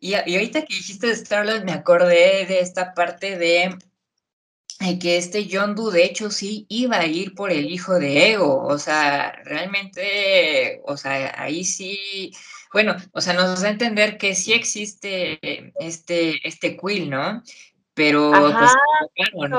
y, 0.00 0.10
y 0.10 0.34
ahorita 0.34 0.62
que 0.62 0.74
dijiste 0.74 1.08
de 1.08 1.12
Star-Lord 1.14 1.64
me 1.64 1.72
acordé 1.72 2.46
de 2.46 2.60
esta 2.60 2.94
parte 2.94 3.36
de 3.36 3.76
eh, 4.80 4.98
que 4.98 5.16
este 5.16 5.46
Yondu 5.46 5.90
de 5.90 6.04
hecho 6.04 6.30
sí 6.30 6.66
iba 6.68 6.98
a 6.98 7.06
ir 7.06 7.34
por 7.34 7.50
el 7.50 7.70
hijo 7.70 7.98
de 7.98 8.32
Ego, 8.32 8.62
o 8.64 8.78
sea, 8.78 9.32
realmente, 9.44 10.82
o 10.84 10.96
sea, 10.96 11.34
ahí 11.40 11.64
sí, 11.64 12.30
bueno, 12.72 12.94
o 13.12 13.20
sea, 13.20 13.32
nos 13.32 13.62
da 13.62 13.68
a 13.68 13.72
entender 13.72 14.18
que 14.18 14.34
sí 14.34 14.52
existe 14.52 15.72
este, 15.80 16.46
este 16.46 16.76
Quill, 16.76 17.08
¿no? 17.10 17.42
Pero 17.94 18.30
pues, 18.30 18.70
y 19.14 19.30
pues, 19.30 19.50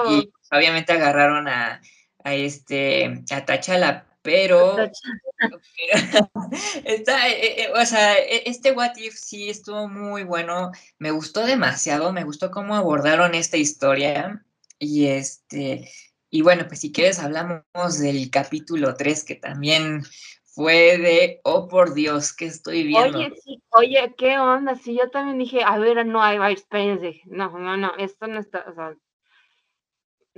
obviamente 0.52 0.94
agarraron 0.94 1.48
a, 1.48 1.82
a 2.28 2.34
este, 2.34 3.24
a 3.32 3.46
T'Challa, 3.46 4.06
pero, 4.22 4.76
está, 6.84 7.30
eh, 7.30 7.64
eh, 7.64 7.72
o 7.74 7.86
sea, 7.86 8.18
e, 8.18 8.44
este 8.46 8.74
What 8.74 8.98
If 8.98 9.16
sí 9.16 9.50
estuvo 9.50 9.88
muy 9.88 10.24
bueno, 10.24 10.72
me 11.00 11.12
gustó 11.12 11.46
demasiado, 11.46 12.12
me 12.12 12.26
gustó 12.26 12.52
cómo 12.52 12.76
abordaron 12.76 13.34
esta 13.34 13.56
historia, 13.56 14.44
y 14.78 15.08
este, 15.08 15.90
y 16.30 16.42
bueno, 16.42 16.66
pues 16.68 16.82
si 16.82 16.92
quieres 16.92 17.20
hablamos 17.20 18.00
del 18.00 18.30
capítulo 18.30 18.96
3, 18.96 19.24
que 19.24 19.36
también 19.36 20.04
fue 20.44 20.98
de, 20.98 21.40
oh 21.46 21.70
por 21.70 21.94
Dios, 21.94 22.34
¿qué 22.34 22.48
estoy 22.48 22.84
viendo? 22.84 23.20
Oye, 23.20 23.34
sí, 23.42 23.64
oye, 23.70 24.14
¿qué 24.18 24.38
onda? 24.38 24.76
Sí, 24.76 24.98
yo 24.98 25.10
también 25.10 25.38
dije, 25.38 25.64
a 25.64 25.78
ver, 25.78 26.06
no, 26.06 26.22
hay, 26.22 26.54
espérense, 26.54 27.22
no, 27.28 27.58
no, 27.58 27.78
no, 27.78 27.96
esto 27.98 28.28
no 28.28 28.40
está, 28.40 28.66
o 28.70 28.76
sea, 28.76 28.98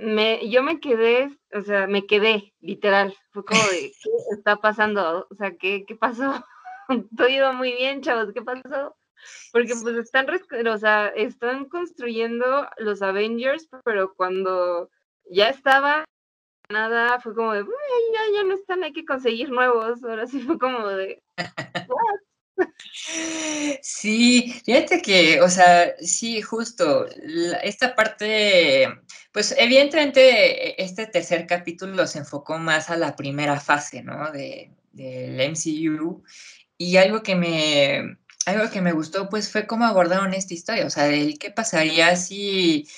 me, 0.00 0.48
yo 0.48 0.62
me 0.62 0.80
quedé, 0.80 1.30
o 1.52 1.60
sea, 1.60 1.86
me 1.86 2.06
quedé, 2.06 2.54
literal, 2.60 3.14
fue 3.32 3.44
como 3.44 3.60
de, 3.64 3.92
¿qué 4.02 4.10
está 4.32 4.56
pasando? 4.56 5.26
O 5.30 5.34
sea, 5.34 5.56
¿qué, 5.56 5.84
qué 5.86 5.94
pasó? 5.94 6.44
Todo 7.16 7.28
iba 7.28 7.52
muy 7.52 7.72
bien, 7.72 8.00
chavos, 8.00 8.32
¿qué 8.32 8.42
pasó? 8.42 8.96
Porque 9.52 9.74
pues 9.82 9.96
están, 9.96 10.26
o 10.30 10.78
sea, 10.78 11.08
están 11.08 11.66
construyendo 11.66 12.66
los 12.78 13.02
Avengers, 13.02 13.68
pero 13.84 14.14
cuando 14.14 14.90
ya 15.30 15.50
estaba 15.50 16.04
nada, 16.70 17.20
fue 17.20 17.34
como 17.34 17.52
de, 17.52 17.62
ya, 17.62 18.20
ya 18.38 18.44
no 18.44 18.54
están, 18.54 18.82
hay 18.82 18.94
que 18.94 19.04
conseguir 19.04 19.50
nuevos. 19.50 20.02
Ahora 20.02 20.26
sí 20.26 20.40
fue 20.40 20.58
como 20.58 20.86
de, 20.88 21.22
Sí, 23.82 24.52
fíjate 24.64 25.00
que, 25.02 25.40
o 25.40 25.48
sea, 25.48 25.94
sí, 25.98 26.42
justo, 26.42 27.06
esta 27.62 27.94
parte, 27.94 28.88
pues 29.32 29.54
evidentemente 29.58 30.82
este 30.82 31.06
tercer 31.06 31.46
capítulo 31.46 32.06
se 32.06 32.18
enfocó 32.18 32.58
más 32.58 32.90
a 32.90 32.96
la 32.96 33.16
primera 33.16 33.60
fase, 33.60 34.02
¿no? 34.02 34.32
De, 34.32 34.70
del 34.92 35.40
MCU. 35.50 36.22
Y 36.76 36.96
algo 36.96 37.22
que 37.22 37.34
me, 37.36 38.16
algo 38.46 38.70
que 38.70 38.80
me 38.80 38.92
gustó, 38.92 39.28
pues, 39.28 39.50
fue 39.50 39.66
cómo 39.66 39.84
abordaron 39.84 40.34
esta 40.34 40.54
historia, 40.54 40.86
o 40.86 40.90
sea, 40.90 41.08
qué 41.38 41.50
pasaría 41.54 42.16
si, 42.16 42.88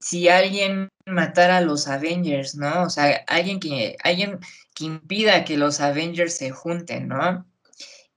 si 0.00 0.28
alguien 0.28 0.88
matara 1.06 1.58
a 1.58 1.60
los 1.60 1.88
Avengers, 1.88 2.54
¿no? 2.56 2.84
O 2.84 2.90
sea, 2.90 3.24
alguien 3.26 3.60
que, 3.60 3.96
alguien 4.02 4.40
que 4.74 4.84
impida 4.84 5.44
que 5.44 5.56
los 5.58 5.80
Avengers 5.80 6.36
se 6.36 6.50
junten, 6.50 7.08
¿no? 7.08 7.46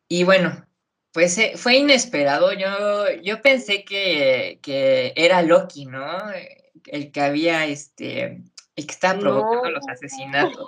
Y 0.08 0.24
bueno, 0.24 0.66
pues 1.12 1.38
eh, 1.38 1.54
fue 1.56 1.78
inesperado. 1.78 2.54
Yo, 2.54 3.06
yo 3.24 3.42
pensé 3.42 3.84
que, 3.84 4.60
que, 4.62 5.14
era 5.16 5.42
Loki, 5.42 5.86
¿no? 5.86 6.08
El 6.88 7.12
que 7.12 7.22
había, 7.22 7.66
este, 7.66 8.44
el 8.76 8.86
que 8.86 8.94
estaba 8.94 9.20
provocando 9.20 9.72
los 9.72 9.88
asesinatos. 9.88 10.68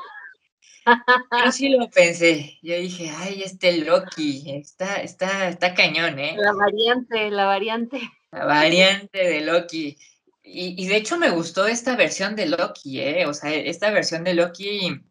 Yo 1.45 1.51
sí 1.51 1.69
lo 1.69 1.89
pensé. 1.89 2.57
Yo 2.61 2.75
dije, 2.75 3.11
ay, 3.17 3.43
este 3.43 3.77
Loki, 3.77 4.51
está, 4.51 4.95
está, 4.97 5.49
está 5.49 5.73
cañón, 5.73 6.17
¿eh? 6.19 6.35
La 6.37 6.53
variante, 6.53 7.29
la 7.29 7.45
variante. 7.45 8.01
La 8.31 8.45
variante 8.45 9.19
de 9.19 9.41
Loki. 9.41 9.97
Y, 10.43 10.81
y, 10.81 10.87
de 10.87 10.95
hecho 10.95 11.17
me 11.17 11.29
gustó 11.29 11.67
esta 11.67 11.97
versión 11.97 12.35
de 12.37 12.45
Loki, 12.45 13.01
¿eh? 13.01 13.25
O 13.25 13.33
sea, 13.33 13.53
esta 13.53 13.91
versión 13.91 14.23
de 14.23 14.33
Loki 14.33 15.01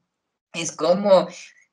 es 0.54 0.72
como, 0.72 1.28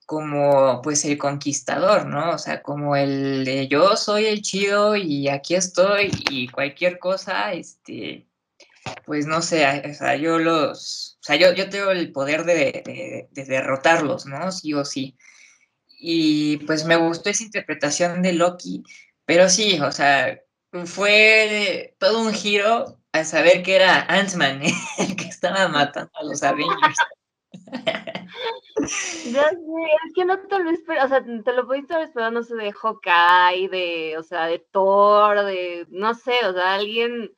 como, 0.05 0.81
pues, 0.81 1.05
el 1.05 1.17
conquistador, 1.17 2.05
¿no? 2.05 2.31
O 2.31 2.37
sea, 2.37 2.61
como 2.61 2.97
el 2.97 3.45
de 3.45 3.69
yo 3.69 3.95
soy 3.95 4.25
el 4.25 4.41
chido 4.41 4.97
y 4.97 5.29
aquí 5.29 5.55
estoy 5.55 6.11
y 6.29 6.49
cualquier 6.49 6.99
cosa, 6.99 7.53
este, 7.53 8.27
pues 9.05 9.25
no 9.25 9.41
sé, 9.41 9.83
o 9.89 9.93
sea, 9.93 10.15
yo 10.15 10.39
los, 10.39 11.17
o 11.21 11.23
sea, 11.23 11.35
yo, 11.35 11.53
yo 11.53 11.69
tengo 11.69 11.91
el 11.91 12.11
poder 12.11 12.45
de, 12.45 13.27
de, 13.31 13.45
derrotarlos, 13.45 14.25
¿no? 14.25 14.51
Sí 14.51 14.73
o 14.73 14.85
sí. 14.85 15.17
Y 15.87 16.57
pues 16.65 16.85
me 16.85 16.97
gustó 16.97 17.29
esa 17.29 17.43
interpretación 17.43 18.21
de 18.21 18.33
Loki, 18.33 18.83
pero 19.25 19.49
sí, 19.49 19.79
o 19.81 19.91
sea, 19.91 20.39
fue 20.85 21.95
todo 21.99 22.21
un 22.21 22.33
giro 22.33 22.99
al 23.11 23.25
saber 23.25 23.63
que 23.63 23.75
era 23.75 24.05
Ant-Man 24.09 24.61
el 24.97 25.15
que 25.15 25.25
estaba 25.25 25.67
matando 25.67 26.11
a 26.15 26.23
los 26.23 26.43
Avengers. 26.43 26.97
Ya 29.31 29.49
sé, 29.49 29.57
es 30.05 30.13
que 30.13 30.25
no 30.25 30.37
te 30.39 30.59
lo 30.59 30.69
esperas, 30.69 31.05
o 31.05 31.07
sea, 31.07 31.23
te 31.23 31.53
lo 31.53 31.65
pudiste 31.65 31.93
haber 31.93 32.07
esperado, 32.07 32.31
no 32.31 32.43
sé, 32.43 32.55
de 32.55 32.73
Hawkeye, 32.73 33.69
de, 33.69 34.17
o 34.17 34.23
sea, 34.23 34.47
de 34.47 34.59
Thor, 34.59 35.45
de, 35.45 35.85
no 35.89 36.13
sé, 36.13 36.33
o 36.45 36.53
sea, 36.53 36.75
alguien 36.75 37.31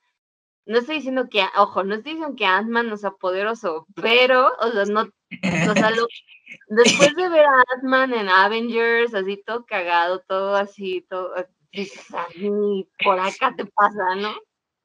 no 0.66 0.80
estoy 0.80 0.96
diciendo 0.96 1.28
que, 1.30 1.46
ojo, 1.58 1.84
no 1.84 1.96
estoy 1.96 2.14
diciendo 2.14 2.36
que 2.36 2.46
Ant-Man 2.46 2.90
no 2.90 2.98
sea 2.98 3.12
poderoso, 3.12 3.88
pero, 3.96 4.52
o 4.60 4.72
sea, 4.72 4.86
no, 4.86 5.02
o 5.02 5.74
sea, 5.74 5.92
después 6.68 7.16
de 7.16 7.30
ver 7.30 7.46
a 7.46 7.64
Ant-Man 7.76 8.14
en 8.14 8.30
Avengers, 8.30 9.14
así 9.14 9.42
todo 9.46 9.66
cagado, 9.66 10.20
todo 10.28 10.56
así, 10.56 11.06
todo, 11.10 11.34
así, 11.36 12.90
por 13.04 13.20
acá 13.20 13.54
te 13.56 13.66
pasa, 13.66 14.16
¿no? 14.16 14.36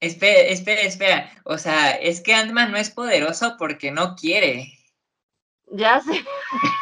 Espera, 0.00 0.40
espera, 0.48 0.80
espera, 0.82 1.32
o 1.44 1.58
sea, 1.58 1.90
es 1.92 2.20
que 2.20 2.34
Ant-Man 2.34 2.72
no 2.72 2.78
es 2.78 2.90
poderoso 2.90 3.56
porque 3.58 3.90
no 3.90 4.14
quiere. 4.16 4.72
Ya 5.72 6.00
sé. 6.00 6.24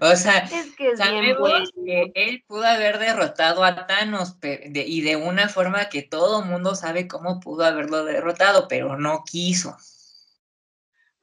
O 0.00 0.16
sea, 0.16 0.48
sabemos 0.96 1.70
que 1.84 2.12
él 2.14 2.44
pudo 2.46 2.64
haber 2.64 2.98
derrotado 2.98 3.64
a 3.64 3.86
Thanos 3.86 4.36
y 4.42 5.00
de 5.02 5.16
una 5.16 5.48
forma 5.48 5.88
que 5.88 6.02
todo 6.02 6.42
mundo 6.42 6.74
sabe 6.74 7.08
cómo 7.08 7.40
pudo 7.40 7.64
haberlo 7.64 8.04
derrotado, 8.04 8.68
pero 8.68 8.98
no 8.98 9.24
quiso. 9.24 9.76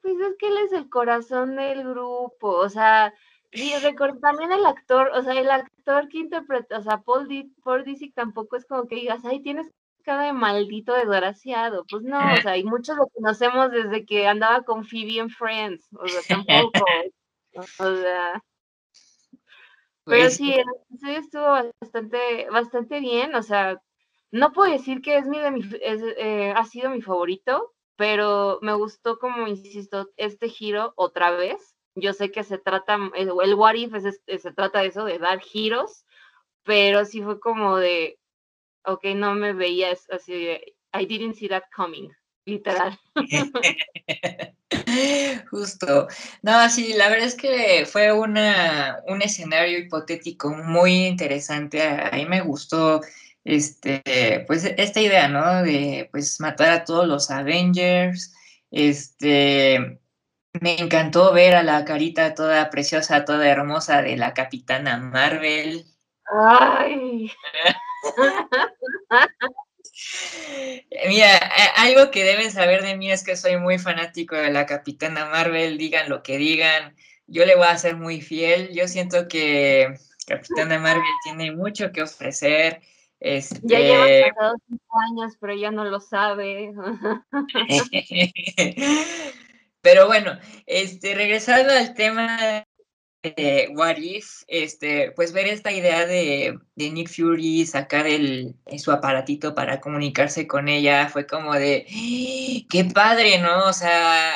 Pues 0.01 0.15
es 0.19 0.35
que 0.37 0.47
él 0.47 0.57
es 0.65 0.71
el 0.73 0.89
corazón 0.89 1.55
del 1.55 1.83
grupo, 1.83 2.49
o 2.49 2.69
sea, 2.69 3.13
y 3.51 3.73
también 4.21 4.51
el 4.51 4.65
actor, 4.65 5.11
o 5.13 5.21
sea, 5.23 5.33
el 5.33 5.49
actor 5.49 6.07
que 6.07 6.19
interpreta, 6.19 6.77
o 6.77 6.83
sea, 6.83 7.01
Paul, 7.01 7.27
D 7.27 7.49
Paul 7.63 7.83
Disick 7.83 8.13
tampoco 8.13 8.55
es 8.55 8.65
como 8.65 8.87
que 8.87 8.95
digas, 8.95 9.25
ay, 9.25 9.41
tienes 9.41 9.67
cara 10.03 10.23
de 10.23 10.33
maldito 10.33 10.93
desgraciado. 10.93 11.85
Pues 11.89 12.03
no, 12.03 12.19
o 12.33 12.37
sea, 12.37 12.57
y 12.57 12.63
muchos 12.63 12.97
lo 12.97 13.07
conocemos 13.07 13.71
desde 13.71 14.05
que 14.05 14.27
andaba 14.27 14.61
con 14.63 14.85
Phoebe 14.85 15.19
en 15.19 15.29
Friends, 15.29 15.87
o 15.93 16.07
sea, 16.07 16.21
tampoco. 16.27 16.85
O 17.55 17.95
sea, 17.95 18.43
pero 20.09 20.23
pues 20.23 20.35
sí, 20.35 20.53
el 20.53 20.65
episodio 20.89 21.19
estuvo 21.19 21.71
bastante, 21.81 22.49
bastante 22.49 22.99
bien, 22.99 23.35
o 23.35 23.43
sea, 23.43 23.81
no 24.31 24.51
puedo 24.51 24.71
decir 24.71 25.01
que 25.01 25.17
es 25.17 25.25
mi, 25.25 25.39
de 25.39 25.51
mi 25.51 25.61
eh, 25.81 26.53
ha 26.55 26.65
sido 26.65 26.89
mi 26.89 27.01
favorito, 27.01 27.73
pero 27.95 28.59
me 28.61 28.73
gustó 28.73 29.17
como, 29.19 29.47
insisto, 29.47 30.09
este 30.17 30.49
giro 30.49 30.93
otra 30.95 31.31
vez. 31.31 31.75
Yo 31.95 32.13
sé 32.13 32.31
que 32.31 32.43
se 32.43 32.57
trata, 32.57 32.97
el, 33.15 33.31
el 33.43 33.53
What 33.55 33.75
If 33.75 33.93
se 33.93 34.51
trata 34.53 34.81
de 34.81 34.87
eso, 34.87 35.05
de 35.05 35.19
dar 35.19 35.39
giros, 35.41 36.05
pero 36.63 37.03
sí 37.05 37.21
fue 37.21 37.39
como 37.39 37.77
de, 37.77 38.19
ok, 38.85 39.03
no 39.15 39.33
me 39.33 39.53
veías 39.53 40.09
así, 40.11 40.33
I 40.93 41.05
didn't 41.05 41.35
see 41.35 41.49
that 41.49 41.63
coming, 41.75 42.09
literal. 42.45 42.99
Justo. 45.49 46.07
No, 46.41 46.69
sí, 46.69 46.93
la 46.93 47.09
verdad 47.09 47.27
es 47.27 47.35
que 47.35 47.85
fue 47.85 48.11
una, 48.11 48.99
un 49.07 49.21
escenario 49.21 49.79
hipotético 49.79 50.49
muy 50.51 51.05
interesante. 51.05 51.81
A 51.81 52.11
mí 52.13 52.25
me 52.25 52.41
gustó 52.41 53.01
este, 53.43 54.43
pues 54.47 54.63
esta 54.65 55.01
idea, 55.01 55.27
¿no? 55.27 55.63
De 55.63 56.09
pues 56.11 56.39
matar 56.39 56.71
a 56.71 56.83
todos 56.83 57.07
los 57.07 57.31
Avengers. 57.31 58.33
Este, 58.71 59.99
me 60.61 60.79
encantó 60.79 61.33
ver 61.33 61.55
a 61.55 61.63
la 61.63 61.85
carita 61.85 62.33
toda 62.35 62.69
preciosa, 62.69 63.25
toda 63.25 63.47
hermosa 63.47 64.01
de 64.01 64.17
la 64.17 64.33
Capitana 64.33 64.97
Marvel. 64.97 65.85
Ay. 66.25 67.31
Mira, 71.07 71.37
algo 71.77 72.11
que 72.11 72.23
deben 72.23 72.51
saber 72.51 72.81
de 72.83 72.97
mí 72.97 73.11
es 73.11 73.23
que 73.23 73.35
soy 73.35 73.57
muy 73.57 73.79
fanático 73.79 74.35
de 74.35 74.51
la 74.51 74.65
Capitana 74.65 75.25
Marvel, 75.25 75.77
digan 75.77 76.09
lo 76.09 76.23
que 76.23 76.37
digan, 76.37 76.95
yo 77.27 77.45
le 77.45 77.55
voy 77.55 77.67
a 77.67 77.77
ser 77.77 77.95
muy 77.95 78.21
fiel, 78.21 78.69
yo 78.73 78.87
siento 78.87 79.27
que 79.27 79.95
Capitana 80.25 80.79
Marvel 80.79 81.03
tiene 81.23 81.51
mucho 81.51 81.91
que 81.91 82.03
ofrecer. 82.03 82.81
Este... 83.19 83.59
Ya 83.63 83.79
lleva 83.79 84.05
pasados 84.29 84.61
cinco 84.67 84.99
años, 85.11 85.37
pero 85.39 85.55
ya 85.55 85.71
no 85.71 85.85
lo 85.85 85.99
sabe. 85.99 86.71
Pero 89.81 90.07
bueno, 90.07 90.37
este, 90.65 91.15
regresando 91.15 91.71
al 91.71 91.93
tema 91.93 92.65
de 93.23 93.69
What 93.75 93.97
If, 93.97 94.43
este, 94.47 95.11
pues 95.11 95.33
ver 95.33 95.47
esta 95.47 95.71
idea 95.71 96.05
de, 96.05 96.57
de 96.75 96.91
Nick 96.91 97.09
Fury 97.09 97.65
sacar 97.65 98.07
el, 98.07 98.55
su 98.77 98.91
aparatito 98.91 99.53
para 99.53 99.81
comunicarse 99.81 100.47
con 100.47 100.69
ella 100.69 101.09
fue 101.09 101.27
como 101.27 101.53
de, 101.53 101.85
¡Ah! 101.89 102.67
qué 102.69 102.85
padre, 102.85 103.39
¿no? 103.39 103.65
O 103.65 103.73
sea, 103.73 104.31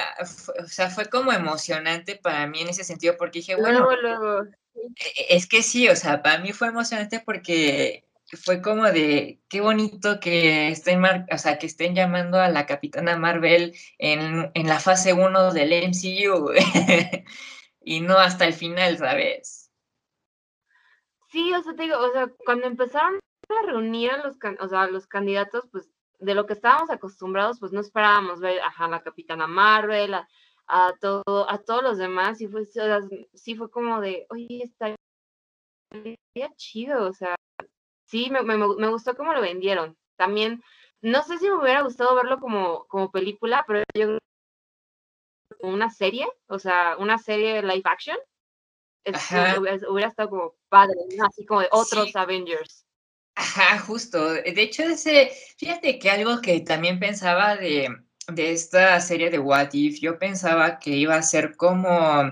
o 0.62 0.68
sea, 0.68 0.90
fue 0.90 1.06
como 1.06 1.32
emocionante 1.32 2.16
para 2.16 2.46
mí 2.48 2.62
en 2.62 2.70
ese 2.70 2.84
sentido 2.84 3.16
porque 3.18 3.40
dije, 3.40 3.56
bueno, 3.56 3.88
luego, 4.02 4.44
e, 4.76 5.36
es 5.36 5.48
que 5.48 5.64
sí, 5.64 5.88
o 5.88 5.96
sea, 5.96 6.22
para 6.22 6.40
mí 6.40 6.52
fue 6.52 6.68
emocionante 6.68 7.22
porque 7.22 8.06
fue 8.44 8.62
como 8.62 8.86
de 8.86 9.40
qué 9.48 9.62
bonito 9.62 10.20
que 10.20 10.70
estén, 10.70 11.02
o 11.04 11.38
sea, 11.38 11.58
que 11.58 11.68
estén 11.68 11.96
llamando 11.96 12.40
a 12.40 12.50
la 12.50 12.66
Capitana 12.66 13.16
Marvel 13.16 13.76
en, 13.98 14.52
en 14.54 14.68
la 14.68 14.80
fase 14.80 15.14
1 15.14 15.54
del 15.54 15.90
MCU 15.90 16.52
y 17.84 18.02
no 18.02 18.18
hasta 18.18 18.46
el 18.46 18.54
final, 18.54 18.98
¿sabes? 18.98 19.72
Sí, 21.30 21.54
o 21.54 21.62
sea, 21.62 21.76
te 21.76 21.84
digo, 21.84 21.98
o 21.98 22.12
sea, 22.12 22.32
cuando 22.46 22.68
empezaron 22.68 23.20
a 23.50 23.66
reunir 23.66 24.12
a 24.12 24.18
los, 24.18 24.38
o 24.60 24.68
sea, 24.68 24.88
los 24.88 25.08
candidatos, 25.08 25.68
pues 25.72 25.90
de 26.20 26.36
lo 26.36 26.46
que 26.46 26.54
estábamos 26.54 26.90
acostumbrados, 26.90 27.60
pues 27.60 27.72
no 27.72 27.82
esperábamos 27.82 28.40
ver 28.40 28.60
a 28.62 28.88
la 28.88 29.02
Capitana 29.02 29.48
Marvel, 29.48 30.14
a, 30.14 30.94
todo, 31.02 31.50
a 31.50 31.58
todos 31.60 31.84
los 31.84 31.98
demás, 31.98 32.40
y 32.40 32.48
fue, 32.48 32.66
sí 33.34 33.56
fue 33.56 33.70
como 33.70 34.00
de, 34.00 34.26
oye, 34.30 34.64
está 34.64 34.96
chido, 36.56 37.08
o 37.08 37.14
sea, 37.14 37.36
sí, 38.06 38.30
me, 38.32 38.42
me, 38.44 38.58
me, 38.58 38.88
gustó 38.88 39.16
cómo 39.16 39.34
lo 39.34 39.42
vendieron. 39.42 39.98
También, 40.16 40.64
no 41.02 41.24
sé 41.24 41.38
si 41.38 41.50
me 41.50 41.58
hubiera 41.58 41.82
gustado 41.82 42.16
verlo 42.16 42.40
como, 42.40 42.86
como 42.88 43.12
película, 43.12 43.64
pero 43.68 43.80
yo 43.94 44.06
creo 44.06 44.20
una 45.68 45.90
serie, 45.90 46.28
o 46.48 46.60
sea, 46.60 46.96
una 47.00 47.18
serie 47.18 47.62
live 47.62 47.84
action, 47.86 48.18
hubiera, 49.90 50.10
estado 50.10 50.30
como 50.30 50.56
padre, 50.70 50.96
así 51.26 51.46
como 51.46 51.62
de 51.62 51.68
otros 51.72 52.16
Avengers. 52.16 52.86
Ajá, 53.36 53.80
justo. 53.80 54.34
De 54.34 54.62
hecho, 54.62 54.84
ese, 54.84 55.32
fíjate 55.58 55.98
que 56.00 56.10
algo 56.10 56.40
que 56.42 56.60
también 56.62 57.00
pensaba 57.00 57.56
de, 57.56 57.90
de 58.28 58.52
esta 58.52 59.00
serie 59.00 59.30
de 59.30 59.40
What 59.40 59.70
If, 59.74 60.00
yo 60.00 60.20
pensaba 60.20 60.80
que 60.80 60.92
iba 60.92 61.16
a 61.16 61.22
ser 61.24 61.56
como 61.56 62.32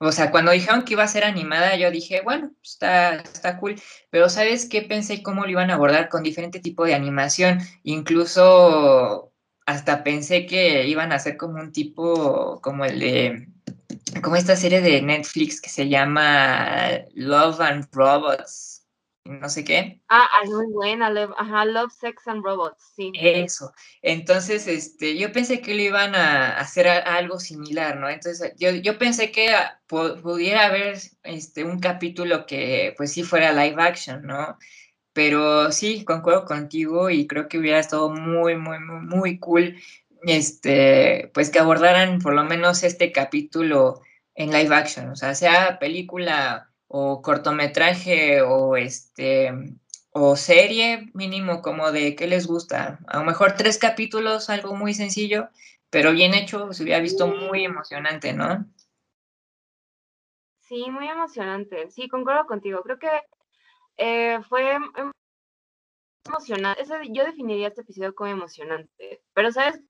o 0.00 0.12
sea, 0.12 0.30
cuando 0.30 0.52
dijeron 0.52 0.84
que 0.84 0.92
iba 0.94 1.02
a 1.02 1.08
ser 1.08 1.24
animada, 1.24 1.76
yo 1.76 1.90
dije, 1.90 2.20
bueno, 2.22 2.52
está, 2.62 3.16
está 3.16 3.58
cool, 3.58 3.74
pero 4.10 4.28
¿sabes 4.28 4.68
qué 4.68 4.82
pensé 4.82 5.24
cómo 5.24 5.42
lo 5.42 5.50
iban 5.50 5.70
a 5.70 5.74
abordar 5.74 6.08
con 6.08 6.22
diferente 6.22 6.60
tipo 6.60 6.84
de 6.84 6.94
animación? 6.94 7.58
Incluso 7.82 9.27
hasta 9.68 10.02
pensé 10.02 10.46
que 10.46 10.86
iban 10.86 11.12
a 11.12 11.16
hacer 11.16 11.36
como 11.36 11.60
un 11.60 11.72
tipo, 11.72 12.58
como 12.62 12.86
el 12.86 13.00
de, 13.00 13.48
como 14.22 14.36
esta 14.36 14.56
serie 14.56 14.80
de 14.80 15.02
Netflix 15.02 15.60
que 15.60 15.68
se 15.68 15.90
llama 15.90 16.88
Love 17.12 17.60
and 17.60 17.86
Robots, 17.92 18.86
no 19.24 19.46
sé 19.50 19.64
qué. 19.64 20.00
Ah, 20.08 20.26
ah 20.32 20.46
muy 20.46 20.72
buena, 20.72 21.12
ajá, 21.36 21.66
Love, 21.66 21.92
Sex 21.92 22.26
and 22.28 22.42
Robots, 22.42 22.82
sí. 22.96 23.12
Eso. 23.14 23.70
Entonces, 24.00 24.66
este, 24.66 25.18
yo 25.18 25.32
pensé 25.32 25.60
que 25.60 25.74
lo 25.74 25.82
iban 25.82 26.14
a 26.14 26.58
hacer 26.58 26.88
algo 26.88 27.38
similar, 27.38 27.98
¿no? 27.98 28.08
Entonces, 28.08 28.54
yo, 28.56 28.70
yo 28.70 28.96
pensé 28.96 29.30
que 29.30 29.54
pudiera 29.86 30.64
haber 30.64 30.96
este, 31.24 31.62
un 31.64 31.78
capítulo 31.78 32.46
que, 32.46 32.94
pues 32.96 33.12
sí, 33.12 33.22
fuera 33.22 33.52
live 33.52 33.82
action, 33.82 34.22
¿no? 34.22 34.56
Pero 35.12 35.72
sí, 35.72 36.04
concuerdo 36.04 36.44
contigo 36.44 37.10
y 37.10 37.26
creo 37.26 37.48
que 37.48 37.58
hubiera 37.58 37.78
estado 37.78 38.10
muy, 38.10 38.56
muy, 38.56 38.78
muy, 38.78 39.00
muy 39.00 39.38
cool, 39.38 39.76
este, 40.22 41.30
pues 41.34 41.50
que 41.50 41.58
abordaran 41.58 42.20
por 42.20 42.34
lo 42.34 42.44
menos 42.44 42.82
este 42.82 43.12
capítulo 43.12 44.00
en 44.34 44.50
live 44.52 44.74
action, 44.74 45.10
o 45.10 45.16
sea, 45.16 45.34
sea 45.34 45.78
película 45.78 46.70
o 46.86 47.22
cortometraje 47.22 48.42
o 48.42 48.76
este 48.76 49.52
o 50.10 50.36
serie 50.36 51.10
mínimo 51.14 51.62
como 51.62 51.92
de 51.92 52.14
qué 52.16 52.26
les 52.26 52.46
gusta. 52.46 52.98
A 53.06 53.18
lo 53.18 53.24
mejor 53.24 53.52
tres 53.56 53.78
capítulos, 53.78 54.50
algo 54.50 54.74
muy 54.74 54.94
sencillo, 54.94 55.48
pero 55.90 56.12
bien 56.12 56.34
hecho, 56.34 56.72
se 56.72 56.82
hubiera 56.82 57.00
visto 57.00 57.28
muy 57.28 57.64
emocionante, 57.64 58.32
¿no? 58.32 58.66
Sí, 60.60 60.90
muy 60.90 61.08
emocionante. 61.08 61.90
Sí, 61.90 62.08
concuerdo 62.08 62.46
contigo. 62.46 62.82
Creo 62.82 62.98
que 62.98 63.08
eh, 63.98 64.40
fue 64.48 64.72
em, 64.72 65.12
emocionante. 66.24 66.84
yo 67.10 67.24
definiría 67.24 67.68
este 67.68 67.82
episodio 67.82 68.14
como 68.14 68.30
emocionante. 68.30 69.22
Pero, 69.34 69.52
¿sabes? 69.52 69.80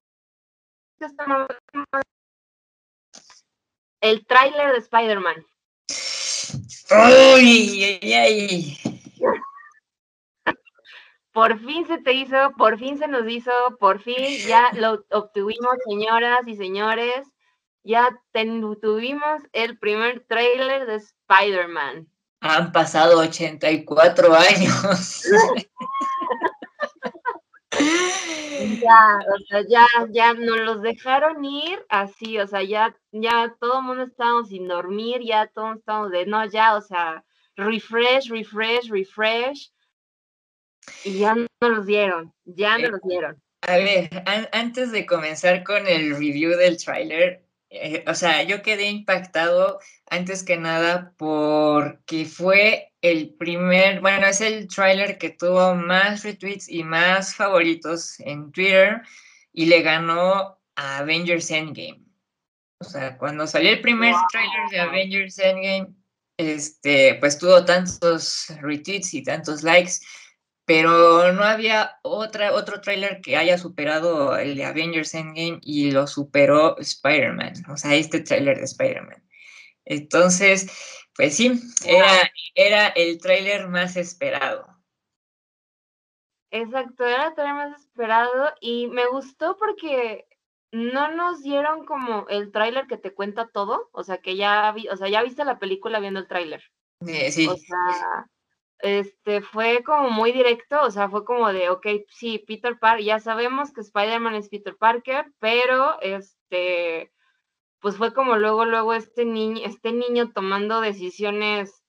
El 4.00 4.26
tráiler 4.26 4.72
de 4.72 4.78
Spider-Man. 4.78 5.46
¡Ay, 6.90 7.84
ay, 7.84 8.12
ay! 8.12 8.78
Por 11.32 11.60
fin 11.60 11.86
se 11.86 11.98
te 11.98 12.14
hizo, 12.14 12.52
por 12.56 12.78
fin 12.78 12.98
se 12.98 13.06
nos 13.06 13.28
hizo, 13.28 13.52
por 13.78 14.00
fin 14.00 14.16
ya 14.48 14.72
lo 14.72 15.04
obtuvimos, 15.10 15.76
señoras 15.86 16.48
y 16.48 16.56
señores. 16.56 17.28
Ya 17.84 18.10
tuvimos 18.80 19.42
el 19.52 19.78
primer 19.78 20.26
trailer 20.26 20.86
de 20.86 20.96
Spider-Man. 20.96 22.08
Han 22.40 22.72
pasado 22.72 23.18
84 23.18 24.34
años. 24.34 25.24
Ya, 28.60 29.18
o 29.34 29.38
sea, 29.48 29.64
ya, 29.68 29.86
ya 30.10 30.34
nos 30.34 30.58
los 30.60 30.82
dejaron 30.82 31.44
ir 31.44 31.78
así, 31.88 32.38
o 32.38 32.46
sea, 32.46 32.62
ya, 32.62 32.96
ya 33.12 33.54
todo 33.60 33.78
el 33.78 33.84
mundo 33.84 34.04
estábamos 34.04 34.48
sin 34.48 34.66
dormir, 34.66 35.20
ya 35.24 35.46
todos 35.46 35.76
estábamos 35.76 36.10
de, 36.10 36.26
no, 36.26 36.44
ya, 36.46 36.74
o 36.74 36.80
sea, 36.80 37.24
refresh, 37.56 38.28
refresh, 38.30 38.88
refresh, 38.90 39.72
y 41.04 41.18
ya 41.20 41.34
no 41.34 41.46
los 41.60 41.86
dieron, 41.86 42.34
ya 42.44 42.78
no 42.78 42.86
eh, 42.86 42.90
los 42.90 43.00
dieron. 43.02 43.42
A 43.62 43.76
ver, 43.76 44.10
antes 44.52 44.92
de 44.92 45.06
comenzar 45.06 45.62
con 45.62 45.86
el 45.86 46.16
review 46.16 46.56
del 46.56 46.82
trailer, 46.82 47.44
eh, 47.70 48.04
o 48.06 48.14
sea, 48.14 48.42
yo 48.44 48.62
quedé 48.62 48.88
impactado 48.88 49.78
antes 50.10 50.42
que 50.42 50.56
nada 50.56 51.12
porque 51.18 52.24
fue 52.24 52.92
el 53.02 53.34
primer, 53.34 54.00
bueno, 54.00 54.26
es 54.26 54.40
el 54.40 54.68
tráiler 54.68 55.18
que 55.18 55.30
tuvo 55.30 55.74
más 55.74 56.22
retweets 56.22 56.68
y 56.68 56.82
más 56.82 57.34
favoritos 57.34 58.18
en 58.20 58.50
Twitter 58.52 59.02
y 59.52 59.66
le 59.66 59.82
ganó 59.82 60.58
a 60.76 60.98
Avengers 60.98 61.50
Endgame. 61.50 62.02
O 62.80 62.84
sea, 62.84 63.18
cuando 63.18 63.46
salió 63.46 63.70
el 63.70 63.80
primer 63.82 64.14
tráiler 64.30 64.68
de 64.70 64.80
Avengers 64.80 65.38
Endgame, 65.38 65.94
este, 66.38 67.16
pues 67.16 67.36
tuvo 67.38 67.64
tantos 67.64 68.46
retweets 68.62 69.12
y 69.12 69.22
tantos 69.22 69.62
likes 69.62 69.94
pero 70.68 71.32
no 71.32 71.44
había 71.44 71.98
otra, 72.02 72.52
otro 72.52 72.82
tráiler 72.82 73.22
que 73.22 73.38
haya 73.38 73.56
superado 73.56 74.36
el 74.36 74.54
de 74.54 74.66
Avengers 74.66 75.14
Endgame 75.14 75.60
y 75.62 75.92
lo 75.92 76.06
superó 76.06 76.76
Spider-Man, 76.76 77.54
o 77.70 77.78
sea, 77.78 77.94
este 77.94 78.20
tráiler 78.20 78.58
de 78.58 78.64
Spider-Man. 78.64 79.26
Entonces, 79.86 80.70
pues 81.16 81.34
sí, 81.34 81.58
era, 81.86 82.30
era 82.54 82.88
el 82.88 83.18
tráiler 83.18 83.66
más 83.68 83.96
esperado. 83.96 84.68
Exacto, 86.50 87.06
era 87.06 87.28
el 87.28 87.34
tráiler 87.34 87.54
más 87.54 87.80
esperado 87.80 88.52
y 88.60 88.88
me 88.88 89.06
gustó 89.06 89.56
porque 89.56 90.26
no 90.70 91.10
nos 91.16 91.42
dieron 91.42 91.86
como 91.86 92.28
el 92.28 92.52
tráiler 92.52 92.86
que 92.88 92.98
te 92.98 93.14
cuenta 93.14 93.48
todo, 93.48 93.88
o 93.92 94.04
sea, 94.04 94.18
que 94.18 94.36
ya, 94.36 94.70
vi, 94.72 94.86
o 94.88 94.96
sea, 94.98 95.08
ya 95.08 95.22
viste 95.22 95.46
la 95.46 95.58
película 95.58 95.98
viendo 95.98 96.20
el 96.20 96.28
tráiler. 96.28 96.62
Eh, 97.06 97.32
sí. 97.32 97.46
O 97.48 97.56
sea, 97.56 98.28
este, 98.80 99.40
fue 99.42 99.82
como 99.82 100.10
muy 100.10 100.32
directo, 100.32 100.82
o 100.82 100.90
sea, 100.90 101.08
fue 101.08 101.24
como 101.24 101.52
de, 101.52 101.68
ok, 101.70 101.86
sí, 102.10 102.44
Peter 102.46 102.78
Parker, 102.78 103.04
ya 103.04 103.18
sabemos 103.18 103.72
que 103.72 103.80
Spider-Man 103.80 104.36
es 104.36 104.48
Peter 104.48 104.76
Parker, 104.76 105.26
pero 105.40 106.00
este, 106.00 107.12
pues 107.80 107.96
fue 107.96 108.14
como 108.14 108.36
luego, 108.36 108.64
luego 108.64 108.94
este 108.94 109.24
niño, 109.24 109.62
este 109.64 109.92
niño 109.92 110.30
tomando 110.32 110.80
decisiones 110.80 111.82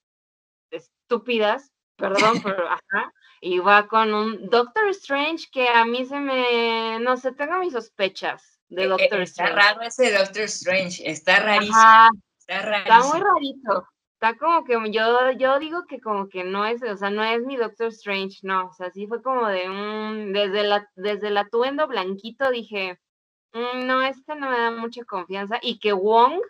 estúpidas, 0.71 1.71
perdón, 1.95 2.41
pero 2.43 2.67
ajá, 2.67 3.13
y 3.41 3.59
va 3.59 3.87
con 3.87 4.13
un 4.13 4.49
Doctor 4.49 4.89
Strange 4.89 5.45
que 5.51 5.69
a 5.69 5.85
mí 5.85 6.05
se 6.05 6.19
me, 6.19 6.99
no 6.99 7.17
sé, 7.17 7.33
tengo 7.33 7.59
mis 7.59 7.73
sospechas 7.73 8.59
de 8.67 8.83
e, 8.83 8.85
e, 8.85 8.87
Doctor 8.87 9.21
Strange. 9.21 9.51
Está 9.51 9.69
raro 9.69 9.81
ese 9.81 10.11
Doctor 10.11 10.43
Strange, 10.43 11.09
está 11.09 11.39
rarísimo. 11.39 11.77
está 12.39 12.61
rarísimo. 12.61 12.97
Está 12.97 13.07
muy 13.07 13.19
rarito 13.19 13.87
está 14.21 14.37
como 14.37 14.65
que 14.65 14.73
yo, 14.91 15.31
yo 15.31 15.59
digo 15.59 15.85
que 15.87 16.01
como 16.01 16.27
que 16.27 16.43
no 16.43 16.65
es, 16.65 16.83
o 16.83 16.97
sea, 16.97 17.09
no 17.09 17.23
es 17.23 17.41
mi 17.45 17.55
Doctor 17.55 17.87
Strange, 17.87 18.39
no, 18.43 18.67
o 18.67 18.73
sea, 18.73 18.91
sí 18.91 19.07
fue 19.07 19.21
como 19.21 19.47
de 19.47 19.69
un, 19.69 20.33
desde 20.33 20.63
la, 20.63 20.89
desde 20.95 21.29
el 21.29 21.37
atuendo 21.37 21.87
blanquito 21.87 22.51
dije, 22.51 22.99
mm, 23.53 23.85
no, 23.85 24.01
este 24.03 24.35
no 24.35 24.49
me 24.49 24.59
da 24.59 24.71
mucha 24.71 25.05
confianza, 25.05 25.57
y 25.61 25.79
que 25.79 25.93
Wong 25.93 26.41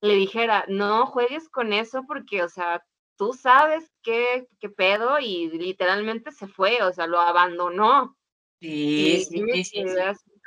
le 0.00 0.14
dijera, 0.14 0.64
no 0.66 1.06
juegues 1.06 1.48
con 1.48 1.72
eso 1.72 2.02
porque, 2.08 2.42
o 2.42 2.48
sea, 2.48 2.84
tú 3.16 3.32
sabes 3.32 3.88
qué, 4.02 4.48
qué 4.58 4.68
pedo, 4.68 5.20
y 5.20 5.50
literalmente 5.50 6.32
se 6.32 6.48
fue, 6.48 6.82
o 6.82 6.92
sea, 6.92 7.06
lo 7.06 7.20
abandonó. 7.20 8.16
Sí, 8.60 9.24
sí, 9.24 9.64
sí, 9.64 9.84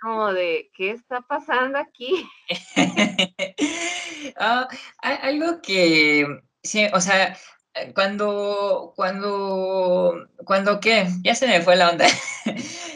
como 0.01 0.33
de, 0.33 0.69
¿qué 0.73 0.91
está 0.91 1.21
pasando 1.21 1.77
aquí? 1.77 2.29
Ah, 4.35 4.67
algo 5.01 5.61
que, 5.61 6.25
sí, 6.67 6.87
o 6.93 7.01
sea, 7.01 7.37
cuando, 7.93 8.93
cuando, 8.95 10.27
cuando, 10.45 10.79
¿qué? 10.79 11.07
Ya 11.23 11.35
se 11.35 11.47
me 11.47 11.61
fue 11.61 11.75
la 11.75 11.89
onda. 11.89 12.07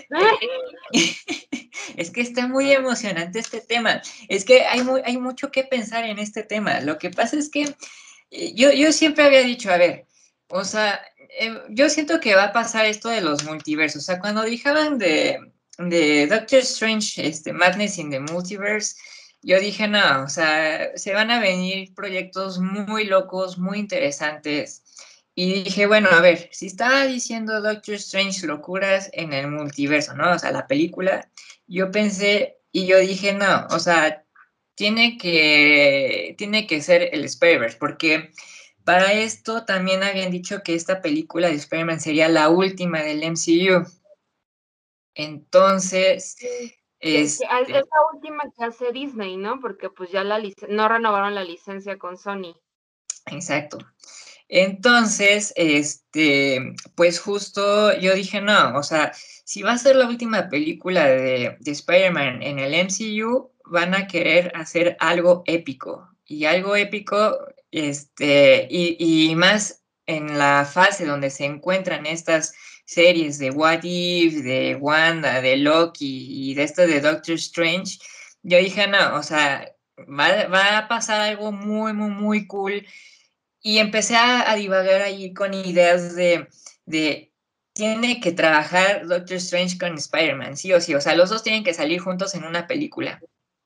es 1.97 2.09
que 2.11 2.21
está 2.21 2.47
muy 2.47 2.71
emocionante 2.71 3.39
este 3.39 3.61
tema. 3.61 4.01
Es 4.27 4.45
que 4.45 4.65
hay, 4.65 4.81
hay 5.05 5.17
mucho 5.17 5.51
que 5.51 5.63
pensar 5.63 6.05
en 6.05 6.19
este 6.19 6.43
tema. 6.43 6.81
Lo 6.81 6.97
que 6.97 7.09
pasa 7.09 7.37
es 7.37 7.49
que 7.49 7.75
eh, 8.31 8.53
yo, 8.55 8.71
yo 8.71 8.91
siempre 8.91 9.25
había 9.25 9.41
dicho, 9.41 9.71
a 9.71 9.77
ver, 9.77 10.05
o 10.47 10.63
sea, 10.63 11.01
em, 11.39 11.59
yo 11.69 11.89
siento 11.89 12.19
que 12.19 12.35
va 12.35 12.45
a 12.45 12.53
pasar 12.53 12.85
esto 12.85 13.09
de 13.09 13.21
los 13.21 13.43
multiversos. 13.45 14.03
O 14.03 14.05
sea, 14.05 14.19
cuando 14.19 14.43
dijeron 14.43 14.97
de, 14.97 15.39
de 15.77 16.27
Doctor 16.27 16.59
Strange, 16.59 17.27
este, 17.27 17.53
Madness 17.53 17.97
in 17.97 18.09
the 18.09 18.19
Multiverse, 18.19 18.95
yo 19.41 19.59
dije, 19.59 19.87
no, 19.87 20.23
o 20.23 20.29
sea, 20.29 20.95
se 20.97 21.13
van 21.13 21.31
a 21.31 21.39
venir 21.39 21.93
proyectos 21.95 22.59
muy 22.59 23.05
locos, 23.05 23.57
muy 23.57 23.79
interesantes. 23.79 24.83
Y 25.33 25.63
dije, 25.63 25.87
bueno, 25.87 26.09
a 26.11 26.21
ver, 26.21 26.49
si 26.51 26.67
estaba 26.67 27.05
diciendo 27.05 27.61
Doctor 27.61 27.95
Strange 27.95 28.45
locuras 28.45 29.09
en 29.13 29.33
el 29.33 29.49
multiverso, 29.49 30.13
¿no? 30.13 30.31
O 30.31 30.39
sea, 30.39 30.51
la 30.51 30.67
película, 30.67 31.29
yo 31.67 31.89
pensé 31.91 32.59
y 32.71 32.85
yo 32.85 32.99
dije, 32.99 33.33
no, 33.33 33.67
o 33.71 33.79
sea, 33.79 34.25
tiene 34.75 35.17
que, 35.17 36.35
tiene 36.37 36.67
que 36.67 36.81
ser 36.81 37.09
el 37.13 37.25
spider 37.25 37.77
porque 37.79 38.31
para 38.83 39.13
esto 39.13 39.65
también 39.65 40.03
habían 40.03 40.31
dicho 40.31 40.63
que 40.63 40.75
esta 40.75 41.01
película 41.01 41.47
de 41.47 41.55
Spider-Man 41.55 41.99
sería 42.01 42.27
la 42.29 42.49
última 42.49 43.01
del 43.01 43.23
MCU. 43.23 43.85
Entonces, 45.13 46.37
es, 47.01 47.41
es, 47.41 47.69
la 47.69 47.83
última 48.13 48.43
que 48.57 48.65
hace 48.65 48.91
Disney, 48.91 49.37
¿no? 49.37 49.59
Porque 49.59 49.89
pues 49.89 50.11
ya 50.11 50.23
la 50.23 50.41
no 50.69 50.87
renovaron 50.87 51.35
la 51.35 51.43
licencia 51.43 51.97
con 51.97 52.17
Sony. 52.17 52.55
Exacto. 53.27 53.77
Entonces, 54.47 55.53
este, 55.55 56.73
pues 56.95 57.19
justo 57.19 57.97
yo 57.99 58.13
dije, 58.13 58.41
no, 58.41 58.77
o 58.77 58.83
sea, 58.83 59.13
si 59.45 59.61
va 59.61 59.71
a 59.71 59.77
ser 59.77 59.95
la 59.95 60.07
última 60.07 60.49
película 60.49 61.05
de, 61.07 61.57
de 61.59 61.71
Spider-Man 61.71 62.43
en 62.43 62.59
el 62.59 62.73
MCU, 62.73 63.51
van 63.65 63.95
a 63.95 64.07
querer 64.07 64.51
hacer 64.55 64.97
algo 64.99 65.43
épico. 65.45 66.09
Y 66.25 66.45
algo 66.45 66.75
épico, 66.75 67.37
este, 67.71 68.67
y, 68.69 68.97
y 69.29 69.35
más 69.35 69.83
en 70.05 70.37
la 70.37 70.65
fase 70.65 71.05
donde 71.05 71.29
se 71.29 71.45
encuentran 71.45 72.05
estas 72.05 72.53
series 72.91 73.37
de 73.39 73.51
What 73.51 73.83
If, 73.83 74.43
de 74.43 74.75
Wanda, 74.75 75.41
de 75.41 75.55
Loki 75.55 76.49
y 76.51 76.55
de 76.55 76.63
esto 76.63 76.85
de 76.85 76.99
Doctor 76.99 77.35
Strange, 77.35 77.99
yo 78.43 78.57
dije, 78.57 78.85
no, 78.87 79.15
o 79.15 79.23
sea, 79.23 79.73
va, 79.97 80.47
va 80.47 80.77
a 80.77 80.87
pasar 80.89 81.21
algo 81.21 81.53
muy, 81.53 81.93
muy, 81.93 82.09
muy 82.09 82.47
cool. 82.47 82.85
Y 83.61 83.77
empecé 83.77 84.17
a, 84.17 84.53
divagar 84.55 85.01
ahí 85.03 85.33
con 85.33 85.53
ideas 85.53 86.15
de, 86.15 86.49
de, 86.85 87.31
tiene 87.73 88.19
que 88.19 88.33
trabajar 88.33 89.07
Doctor 89.07 89.37
Strange 89.37 89.77
con 89.77 89.95
Spider-Man, 89.95 90.57
sí 90.57 90.73
o 90.73 90.81
sí, 90.81 90.93
o 90.93 90.99
sea, 90.99 91.15
los 91.15 91.29
dos 91.29 91.43
tienen 91.43 91.63
que 91.63 91.73
salir 91.73 92.01
juntos 92.01 92.35
en 92.35 92.43
una 92.43 92.67
película 92.67 93.21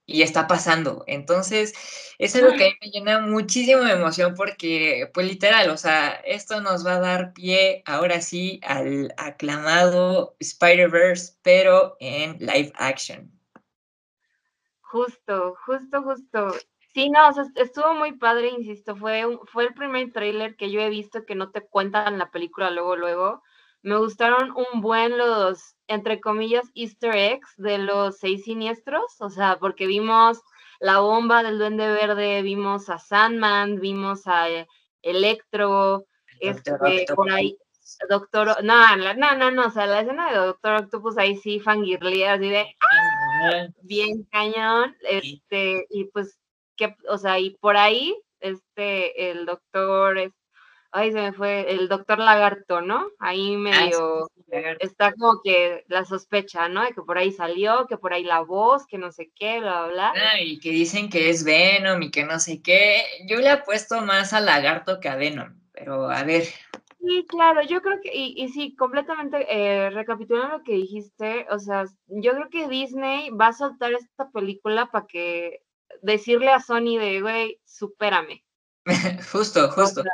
y 0.05 0.21
está 0.21 0.47
pasando. 0.47 1.03
Entonces, 1.07 1.73
es 2.19 2.35
algo 2.35 2.53
que 2.53 2.65
a 2.65 2.69
mí 2.69 2.75
me 2.81 2.89
llena 2.89 3.19
muchísimo 3.19 3.81
de 3.83 3.93
emoción 3.93 4.35
porque, 4.35 5.09
pues 5.13 5.27
literal, 5.27 5.69
o 5.69 5.77
sea, 5.77 6.11
esto 6.25 6.61
nos 6.61 6.85
va 6.85 6.95
a 6.95 6.99
dar 6.99 7.33
pie 7.33 7.83
ahora 7.85 8.21
sí 8.21 8.59
al 8.63 9.13
aclamado 9.17 10.35
Spider-Verse, 10.39 11.33
pero 11.41 11.97
en 11.99 12.37
live 12.39 12.71
action. 12.75 13.31
Justo, 14.81 15.55
justo, 15.65 16.03
justo. 16.03 16.55
Sí, 16.93 17.09
no, 17.09 17.27
o 17.27 17.33
sea, 17.33 17.43
estuvo 17.55 17.93
muy 17.93 18.13
padre, 18.13 18.49
insisto, 18.49 18.95
fue, 18.95 19.23
fue 19.51 19.65
el 19.65 19.73
primer 19.73 20.13
tráiler 20.13 20.55
que 20.55 20.71
yo 20.71 20.79
he 20.79 20.89
visto 20.89 21.25
que 21.25 21.35
no 21.35 21.51
te 21.51 21.61
cuentan 21.61 22.17
la 22.17 22.31
película 22.31 22.71
luego, 22.71 22.95
luego. 22.95 23.43
Me 23.85 23.97
gustaron 23.97 24.51
un 24.73 24.81
buen 24.81 25.15
los, 25.15 25.75
entre 25.85 26.19
comillas, 26.19 26.65
easter 26.73 27.15
eggs 27.15 27.53
de 27.57 27.77
los 27.77 28.17
seis 28.17 28.43
siniestros, 28.43 29.21
o 29.21 29.29
sea, 29.29 29.59
porque 29.59 29.85
vimos 29.85 30.41
la 30.79 31.01
bomba 31.01 31.43
del 31.43 31.59
duende 31.59 31.87
verde, 31.89 32.41
vimos 32.41 32.89
a 32.89 32.97
Sandman, 32.97 33.79
vimos 33.79 34.25
a 34.25 34.49
eh, 34.49 34.67
Electro, 35.03 36.07
este, 36.39 36.73
por 37.13 37.31
ahí, 37.31 37.59
Doctor, 38.09 38.63
no, 38.63 38.97
no, 38.97 39.35
no, 39.35 39.51
no, 39.51 39.67
o 39.67 39.69
sea, 39.69 39.85
la 39.85 40.01
escena 40.01 40.31
de 40.31 40.37
Doctor 40.37 40.81
Octopus 40.81 41.19
ahí 41.19 41.37
sí 41.37 41.59
fangirlea, 41.59 42.33
así 42.33 42.49
de, 42.49 42.75
¡ah! 42.81 43.67
bien 43.83 44.23
cañón, 44.31 44.95
este, 45.03 45.85
y 45.91 46.05
pues, 46.05 46.39
que, 46.75 46.95
o 47.07 47.19
sea, 47.19 47.37
y 47.37 47.51
por 47.57 47.77
ahí, 47.77 48.19
este, 48.39 49.29
el 49.29 49.45
doctor, 49.45 50.33
ay, 50.95 51.11
se 51.11 51.21
me 51.21 51.33
fue 51.33 51.71
el 51.71 51.89
doctor 51.89 52.19
Lagarto, 52.19 52.81
¿no? 52.81 53.09
Ahí 53.19 53.55
ah, 53.55 53.57
medio 53.57 54.29
está 54.79 55.11
como 55.13 55.41
que 55.43 55.83
la 55.87 56.05
sospecha, 56.05 56.69
¿no? 56.69 56.83
De 56.83 56.93
que 56.93 57.01
por 57.01 57.17
ahí 57.17 57.31
salió, 57.31 57.85
que 57.87 57.97
por 57.97 58.13
ahí 58.13 58.23
la 58.23 58.39
voz, 58.39 58.87
que 58.87 58.97
no 58.97 59.11
sé 59.11 59.31
qué, 59.35 59.59
bla, 59.59 59.87
bla. 59.87 60.13
Ah, 60.15 60.39
y 60.39 60.57
que 60.59 60.71
dicen 60.71 61.09
que 61.09 61.29
es 61.29 61.43
Venom 61.43 62.01
y 62.01 62.11
que 62.11 62.23
no 62.23 62.39
sé 62.39 62.61
qué. 62.61 63.03
Yo 63.27 63.39
le 63.39 63.49
apuesto 63.49 64.01
más 64.01 64.31
a 64.31 64.39
Lagarto 64.39 64.99
que 65.01 65.09
a 65.09 65.17
Venom, 65.17 65.59
pero 65.73 66.09
a 66.09 66.23
ver. 66.23 66.45
Sí, 67.01 67.25
claro, 67.27 67.61
yo 67.61 67.81
creo 67.81 67.99
que, 68.01 68.11
y, 68.15 68.33
y 68.41 68.49
sí, 68.49 68.75
completamente 68.75 69.45
eh, 69.49 69.89
recapitulando 69.89 70.57
lo 70.57 70.63
que 70.63 70.73
dijiste, 70.73 71.45
o 71.51 71.59
sea, 71.59 71.85
yo 72.07 72.31
creo 72.31 72.49
que 72.49 72.67
Disney 72.67 73.29
va 73.29 73.47
a 73.47 73.53
soltar 73.53 73.93
esta 73.93 74.31
película 74.31 74.89
para 74.91 75.05
que 75.05 75.61
decirle 76.01 76.51
a 76.51 76.61
Sony 76.61 76.97
de, 76.97 77.21
güey, 77.21 77.59
supérame. 77.65 78.43
justo, 79.31 79.69
justo. 79.71 80.01
O 80.01 80.03
sea, 80.03 80.11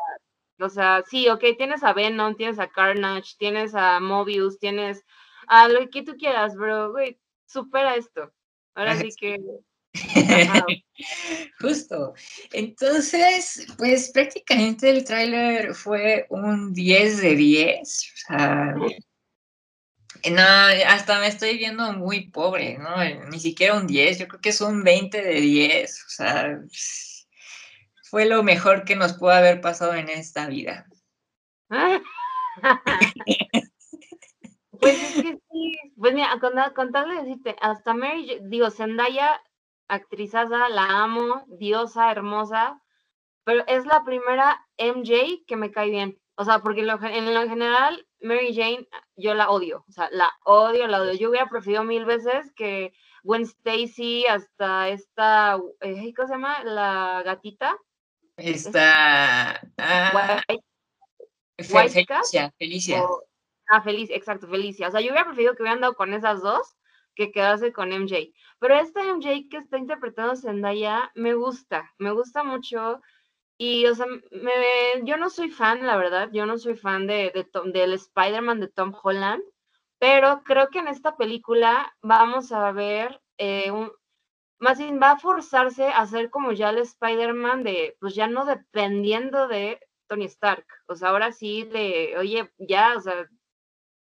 sí, 0.70 1.30
ok, 1.30 1.44
tienes 1.58 1.84
a 1.84 1.94
Venom, 1.94 2.36
tienes 2.36 2.60
a 2.60 2.70
Carnage, 2.70 3.36
tienes 3.38 3.74
a 3.76 4.00
Mobius, 4.00 4.60
tienes 4.60 5.04
a 5.48 5.68
lo 5.68 5.90
que 5.90 6.04
tú 6.04 6.16
quieras, 6.18 6.56
bro, 6.56 6.92
güey, 6.92 7.20
supera 7.46 7.96
esto. 7.96 8.32
Ahora 8.76 8.96
sí 8.96 9.10
que... 9.20 9.38
Justo. 11.60 12.14
Entonces, 12.54 13.68
pues 13.78 14.12
prácticamente 14.12 14.90
el 14.90 15.04
tráiler 15.04 15.74
fue 15.76 16.26
un 16.30 16.74
10 16.74 17.22
de 17.22 17.36
10. 17.36 17.80
O 17.82 18.18
sea, 18.28 18.76
no, 20.30 20.42
hasta 20.88 21.20
me 21.20 21.28
estoy 21.28 21.58
viendo 21.58 21.92
muy 21.94 22.30
pobre, 22.30 22.78
¿no? 22.78 22.96
Ni 23.30 23.40
siquiera 23.40 23.76
un 23.76 23.88
10, 23.88 24.20
yo 24.20 24.28
creo 24.28 24.42
que 24.42 24.50
es 24.50 24.62
un 24.62 24.84
20 24.84 25.22
de 25.22 25.42
10. 25.42 26.04
O 26.06 26.10
sea, 26.10 26.60
fue 28.12 28.26
lo 28.26 28.44
mejor 28.44 28.84
que 28.84 28.98
nos 28.98 29.14
pudo 29.14 29.32
haber 29.32 29.62
pasado 29.62 29.96
en 29.96 30.10
esta 30.10 30.48
vida. 30.48 30.86
pues 34.82 35.02
es 35.02 35.24
que 35.24 35.40
sí, 35.50 35.80
pues 35.98 36.14
mira, 36.14 36.38
con, 36.42 36.52
con 36.76 36.92
decirte, 36.92 37.56
hasta 37.62 37.94
Mary, 37.94 38.40
digo, 38.42 38.70
Zendaya, 38.70 39.42
actrizaza, 39.88 40.68
la 40.68 41.04
amo, 41.04 41.46
diosa, 41.48 42.12
hermosa, 42.12 42.82
pero 43.46 43.64
es 43.68 43.86
la 43.86 44.04
primera 44.04 44.60
MJ 44.78 45.46
que 45.48 45.56
me 45.56 45.72
cae 45.72 45.90
bien. 45.90 46.20
O 46.36 46.44
sea, 46.44 46.60
porque 46.60 46.82
en 46.82 46.88
lo, 46.88 47.00
general, 47.00 48.06
Mary 48.20 48.54
Jane, 48.54 48.90
yo 49.16 49.36
la 49.36 49.50
odio. 49.52 49.86
O 49.88 49.92
sea, 49.94 50.10
la 50.12 50.30
odio, 50.44 50.86
la 50.88 51.02
odio. 51.02 51.14
Yo 51.14 51.30
hubiera 51.30 51.48
preferido 51.48 51.86
mil 51.86 52.04
veces 52.04 52.52
que 52.58 52.92
Gwen 53.24 53.44
Stacy, 53.44 54.26
hasta 54.26 54.90
esta, 54.90 55.62
eh, 55.80 56.14
¿cómo 56.14 56.28
se 56.28 56.34
llama? 56.34 56.62
La 56.66 57.22
gatita. 57.24 57.78
Está. 58.44 59.62
Ah, 59.78 60.42
Felicia. 61.58 62.52
Felicia. 62.58 63.04
ah, 63.70 63.82
Felicia, 63.82 64.16
exacto, 64.16 64.48
Felicia. 64.48 64.88
O 64.88 64.92
sea, 64.92 65.02
yo 65.02 65.12
hubiera 65.12 65.26
preferido 65.26 65.56
que 65.56 65.64
hubieran 65.64 65.82
dado 65.82 65.96
con 65.96 66.14
esas 66.14 66.42
dos 66.42 66.76
que 67.16 67.32
quedarse 67.32 67.74
con 67.74 67.90
MJ. 67.92 68.34
Pero 68.60 68.76
esta 68.76 69.04
MJ 69.04 69.48
que 69.50 69.58
está 69.58 69.78
interpretando 69.78 70.36
Zendaya 70.36 71.12
me 71.16 71.34
gusta, 71.34 71.92
me 71.98 72.12
gusta 72.12 72.44
mucho. 72.44 73.02
Y, 73.58 73.86
o 73.86 73.94
sea, 73.94 74.08
me, 74.32 74.52
yo 75.04 75.18
no 75.18 75.30
soy 75.30 75.52
fan, 75.52 75.86
la 75.86 75.98
verdad, 75.98 76.30
yo 76.34 76.46
no 76.46 76.58
soy 76.58 76.76
fan 76.76 77.06
de, 77.06 77.32
de 77.34 77.72
del 77.72 77.94
Spider-Man 77.94 78.60
de 78.60 78.70
Tom 78.70 78.92
Holland, 79.04 79.44
pero 80.00 80.42
creo 80.44 80.70
que 80.70 80.80
en 80.80 80.88
esta 80.88 81.16
película 81.16 81.96
vamos 82.02 82.52
a 82.52 82.72
ver 82.72 83.22
eh, 83.38 83.70
un, 83.70 83.92
más 84.62 84.78
bien 84.78 85.00
va 85.02 85.12
a 85.12 85.20
forzarse 85.20 85.88
a 85.88 86.06
ser 86.06 86.30
como 86.30 86.52
ya 86.52 86.70
el 86.70 86.78
Spider-Man 86.78 87.64
de, 87.64 87.98
pues 88.00 88.14
ya 88.16 88.28
no 88.28 88.46
dependiendo 88.46 89.48
de 89.48 89.80
Tony 90.08 90.26
Stark. 90.26 90.66
O 90.88 90.96
sea, 90.96 91.10
ahora 91.10 91.32
sí 91.32 91.64
de, 91.64 92.16
oye, 92.18 92.52
ya, 92.60 92.96
o 92.96 93.02
sea, 93.02 93.28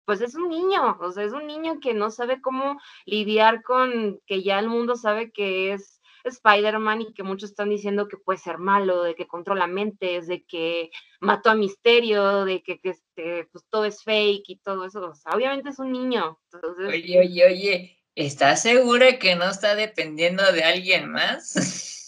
pues 0.04 0.20
es 0.20 0.36
un 0.36 0.48
niño, 0.48 0.98
o 1.00 1.10
sea, 1.10 1.24
es 1.24 1.32
un 1.32 1.48
niño 1.48 1.80
que 1.80 1.94
no 1.94 2.12
sabe 2.12 2.40
cómo 2.40 2.80
lidiar 3.06 3.62
con 3.64 4.20
que 4.24 4.44
ya 4.44 4.60
el 4.60 4.68
mundo 4.68 4.94
sabe 4.94 5.32
que 5.32 5.72
es 5.72 6.00
Spider-Man 6.22 7.02
y 7.02 7.12
que 7.12 7.24
muchos 7.24 7.50
están 7.50 7.70
diciendo 7.70 8.06
que 8.06 8.16
puede 8.16 8.38
ser 8.38 8.58
malo, 8.58 9.02
de 9.02 9.16
que 9.16 9.26
controla 9.26 9.66
mentes, 9.66 10.28
de 10.28 10.44
que 10.44 10.90
mató 11.20 11.50
a 11.50 11.56
Misterio, 11.56 12.44
de 12.44 12.62
que, 12.62 12.78
este, 12.84 13.46
pues 13.50 13.64
todo 13.68 13.84
es 13.84 14.04
fake 14.04 14.48
y 14.48 14.58
todo 14.58 14.84
eso. 14.84 15.10
O 15.10 15.14
sea, 15.14 15.32
obviamente 15.34 15.70
es 15.70 15.78
un 15.80 15.90
niño. 15.90 16.38
Oye, 16.78 17.18
oye, 17.18 17.46
oye, 17.46 17.95
¿estás 18.16 18.62
segura 18.62 19.18
que 19.18 19.36
no 19.36 19.48
está 19.48 19.76
dependiendo 19.76 20.42
de 20.52 20.64
alguien 20.64 21.12
más? 21.12 21.54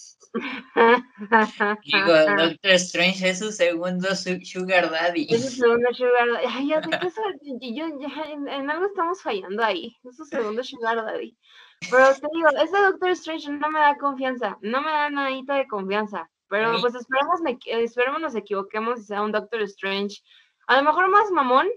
Digo, 1.84 2.12
Doctor 2.38 2.72
Strange 2.72 3.28
es 3.28 3.38
su 3.38 3.52
segundo 3.52 4.08
Sugar 4.14 4.90
Daddy. 4.90 5.26
Es 5.30 5.44
su 5.44 5.60
segundo 5.60 5.92
Sugar 5.92 6.28
Daddy. 6.32 6.46
Ay, 6.48 6.68
ya, 6.68 6.78
eso, 7.06 7.22
yo, 7.60 7.86
ya, 8.00 8.22
en, 8.30 8.70
algo 8.70 8.86
estamos 8.86 9.22
fallando 9.22 9.62
ahí. 9.64 9.96
Es 10.04 10.16
su 10.16 10.24
segundo 10.24 10.62
Sugar 10.62 10.96
Daddy. 10.96 11.36
Pero 11.90 12.14
te 12.14 12.26
digo, 12.34 12.48
ese 12.62 12.76
Doctor 12.76 13.10
Strange 13.10 13.50
no 13.50 13.70
me 13.70 13.78
da 13.78 13.96
confianza. 13.96 14.58
No 14.62 14.82
me 14.82 14.90
da 14.90 15.10
nadita 15.10 15.54
de 15.54 15.68
confianza. 15.68 16.28
Pero 16.48 16.80
pues 16.80 16.94
esperemos, 16.94 17.40
esperemos 17.66 18.20
nos 18.20 18.34
equivoquemos 18.34 19.00
y 19.00 19.04
sea 19.04 19.22
un 19.22 19.32
Doctor 19.32 19.62
Strange. 19.62 20.22
A 20.66 20.78
lo 20.78 20.82
mejor 20.82 21.08
más 21.08 21.30
mamón, 21.30 21.68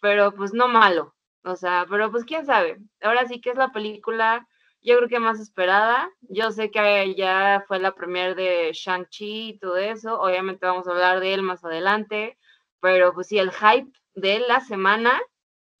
pero 0.00 0.32
pues 0.32 0.52
no 0.52 0.68
malo. 0.68 1.14
O 1.48 1.56
sea, 1.56 1.86
pero 1.88 2.10
pues 2.10 2.26
quién 2.26 2.44
sabe. 2.44 2.76
Ahora 3.00 3.26
sí 3.26 3.40
que 3.40 3.48
es 3.48 3.56
la 3.56 3.72
película, 3.72 4.46
yo 4.82 4.98
creo 4.98 5.08
que 5.08 5.18
más 5.18 5.40
esperada. 5.40 6.10
Yo 6.20 6.50
sé 6.50 6.70
que 6.70 7.14
ya 7.14 7.64
fue 7.66 7.78
la 7.78 7.94
premier 7.94 8.34
de 8.34 8.70
Shang-Chi 8.74 9.48
y 9.48 9.58
todo 9.58 9.78
eso. 9.78 10.20
Obviamente 10.20 10.66
vamos 10.66 10.86
a 10.86 10.90
hablar 10.90 11.20
de 11.20 11.32
él 11.32 11.40
más 11.40 11.64
adelante. 11.64 12.36
Pero 12.80 13.14
pues 13.14 13.28
sí, 13.28 13.38
el 13.38 13.50
hype 13.50 13.90
de 14.14 14.40
la 14.40 14.60
semana 14.60 15.18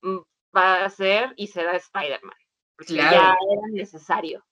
mm, 0.00 0.20
va 0.56 0.86
a 0.86 0.88
ser 0.88 1.34
y 1.36 1.48
será 1.48 1.76
Spider-Man. 1.76 2.36
Claro. 2.76 3.16
Ya 3.16 3.36
era 3.52 3.68
necesario. 3.70 4.42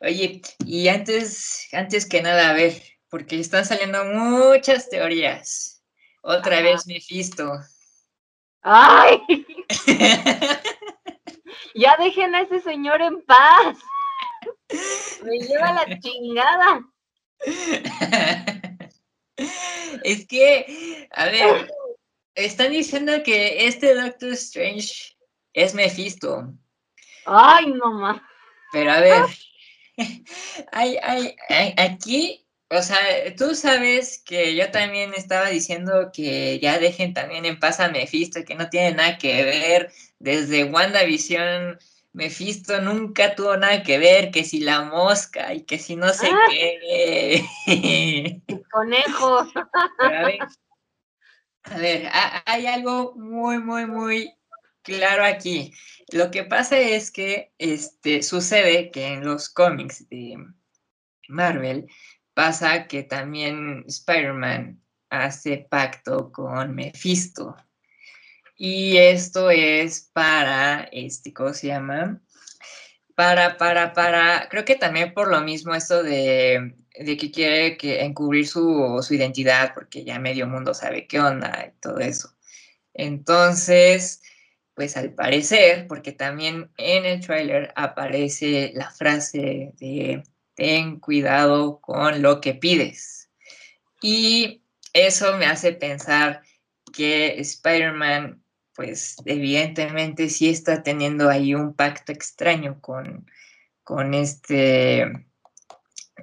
Oye, 0.00 0.42
y 0.66 0.88
antes, 0.88 1.66
antes 1.72 2.06
que 2.06 2.20
nada, 2.20 2.50
a 2.50 2.52
ver, 2.52 2.74
porque 3.08 3.40
están 3.40 3.64
saliendo 3.64 4.04
muchas 4.04 4.90
teorías. 4.90 5.82
Otra 6.20 6.60
vez 6.60 6.86
Mephisto. 6.86 7.52
¡Ay! 8.60 9.46
ya 11.74 11.96
dejen 11.98 12.34
a 12.34 12.42
ese 12.42 12.60
señor 12.60 13.02
en 13.02 13.22
paz. 13.24 13.78
Me 15.22 15.38
lleva 15.38 15.72
la 15.72 15.98
chingada. 15.98 16.84
Es 20.02 20.26
que, 20.26 21.08
a 21.12 21.26
ver, 21.26 21.70
están 22.34 22.72
diciendo 22.72 23.12
que 23.24 23.66
este 23.66 23.94
Doctor 23.94 24.30
Strange 24.30 25.16
es 25.52 25.74
Mephisto. 25.74 26.52
Ay, 27.24 27.72
mamá. 27.72 28.28
Pero 28.72 28.92
a 28.92 29.00
ver, 29.00 29.24
hay, 30.72 30.96
hay, 31.02 31.34
aquí 31.76 32.46
o 32.70 32.82
sea, 32.82 32.98
tú 33.36 33.54
sabes 33.54 34.22
que 34.24 34.54
yo 34.54 34.70
también 34.70 35.14
estaba 35.14 35.48
diciendo 35.48 36.10
que 36.12 36.58
ya 36.60 36.78
dejen 36.78 37.14
también 37.14 37.46
en 37.46 37.58
paz 37.58 37.80
a 37.80 37.88
Mephisto, 37.88 38.44
que 38.44 38.54
no 38.54 38.68
tiene 38.68 38.92
nada 38.92 39.18
que 39.18 39.42
ver. 39.42 39.92
Desde 40.18 40.64
WandaVision, 40.64 41.78
Mephisto 42.12 42.80
nunca 42.82 43.34
tuvo 43.34 43.56
nada 43.56 43.82
que 43.82 43.98
ver, 43.98 44.30
que 44.30 44.44
si 44.44 44.60
la 44.60 44.82
mosca 44.82 45.54
y 45.54 45.62
que 45.62 45.78
si 45.78 45.96
no 45.96 46.12
sé 46.12 46.28
ah. 46.30 46.46
qué. 46.50 48.42
conejo. 48.70 49.38
a 49.98 50.08
ver, 50.08 50.38
a 51.62 51.78
ver, 51.78 52.08
hay 52.44 52.66
algo 52.66 53.14
muy, 53.16 53.58
muy, 53.60 53.86
muy 53.86 54.34
claro 54.82 55.24
aquí. 55.24 55.72
Lo 56.12 56.30
que 56.30 56.44
pasa 56.44 56.78
es 56.78 57.10
que 57.10 57.52
este, 57.58 58.22
sucede 58.22 58.90
que 58.90 59.06
en 59.06 59.24
los 59.24 59.48
cómics 59.48 60.08
de 60.08 60.36
Marvel, 61.28 61.86
pasa 62.38 62.86
que 62.86 63.02
también 63.02 63.82
Spider-Man 63.88 64.80
hace 65.10 65.66
pacto 65.68 66.30
con 66.30 66.72
Mephisto. 66.72 67.56
Y 68.54 68.96
esto 68.96 69.50
es 69.50 70.08
para, 70.12 70.88
este, 70.92 71.32
¿cómo 71.32 71.52
se 71.52 71.66
llama? 71.66 72.22
Para, 73.16 73.56
para, 73.56 73.92
para, 73.92 74.48
creo 74.48 74.64
que 74.64 74.76
también 74.76 75.14
por 75.14 75.26
lo 75.26 75.40
mismo 75.40 75.74
esto 75.74 76.04
de, 76.04 76.76
que 76.94 77.30
quiere 77.32 77.76
que 77.76 78.04
encubrir 78.04 78.46
su, 78.46 79.00
su, 79.02 79.14
identidad, 79.14 79.74
porque 79.74 80.04
ya 80.04 80.20
medio 80.20 80.46
mundo 80.46 80.74
sabe 80.74 81.08
qué 81.08 81.18
onda 81.18 81.72
y 81.74 81.80
todo 81.80 81.98
eso. 81.98 82.36
Entonces, 82.94 84.22
pues 84.74 84.96
al 84.96 85.12
parecer, 85.12 85.88
porque 85.88 86.12
también 86.12 86.70
en 86.76 87.04
el 87.04 87.18
tráiler 87.18 87.72
aparece 87.74 88.70
la 88.76 88.92
frase 88.92 89.72
de 89.80 90.22
ten 90.58 90.98
cuidado 90.98 91.80
con 91.80 92.20
lo 92.20 92.40
que 92.40 92.52
pides. 92.52 93.30
Y 94.02 94.64
eso 94.92 95.38
me 95.38 95.46
hace 95.46 95.72
pensar 95.72 96.42
que 96.92 97.38
Spider-Man, 97.38 98.42
pues 98.74 99.16
evidentemente 99.24 100.28
sí 100.28 100.48
está 100.48 100.82
teniendo 100.82 101.30
ahí 101.30 101.54
un 101.54 101.74
pacto 101.74 102.10
extraño 102.10 102.80
con, 102.80 103.30
con 103.84 104.14
este... 104.14 105.26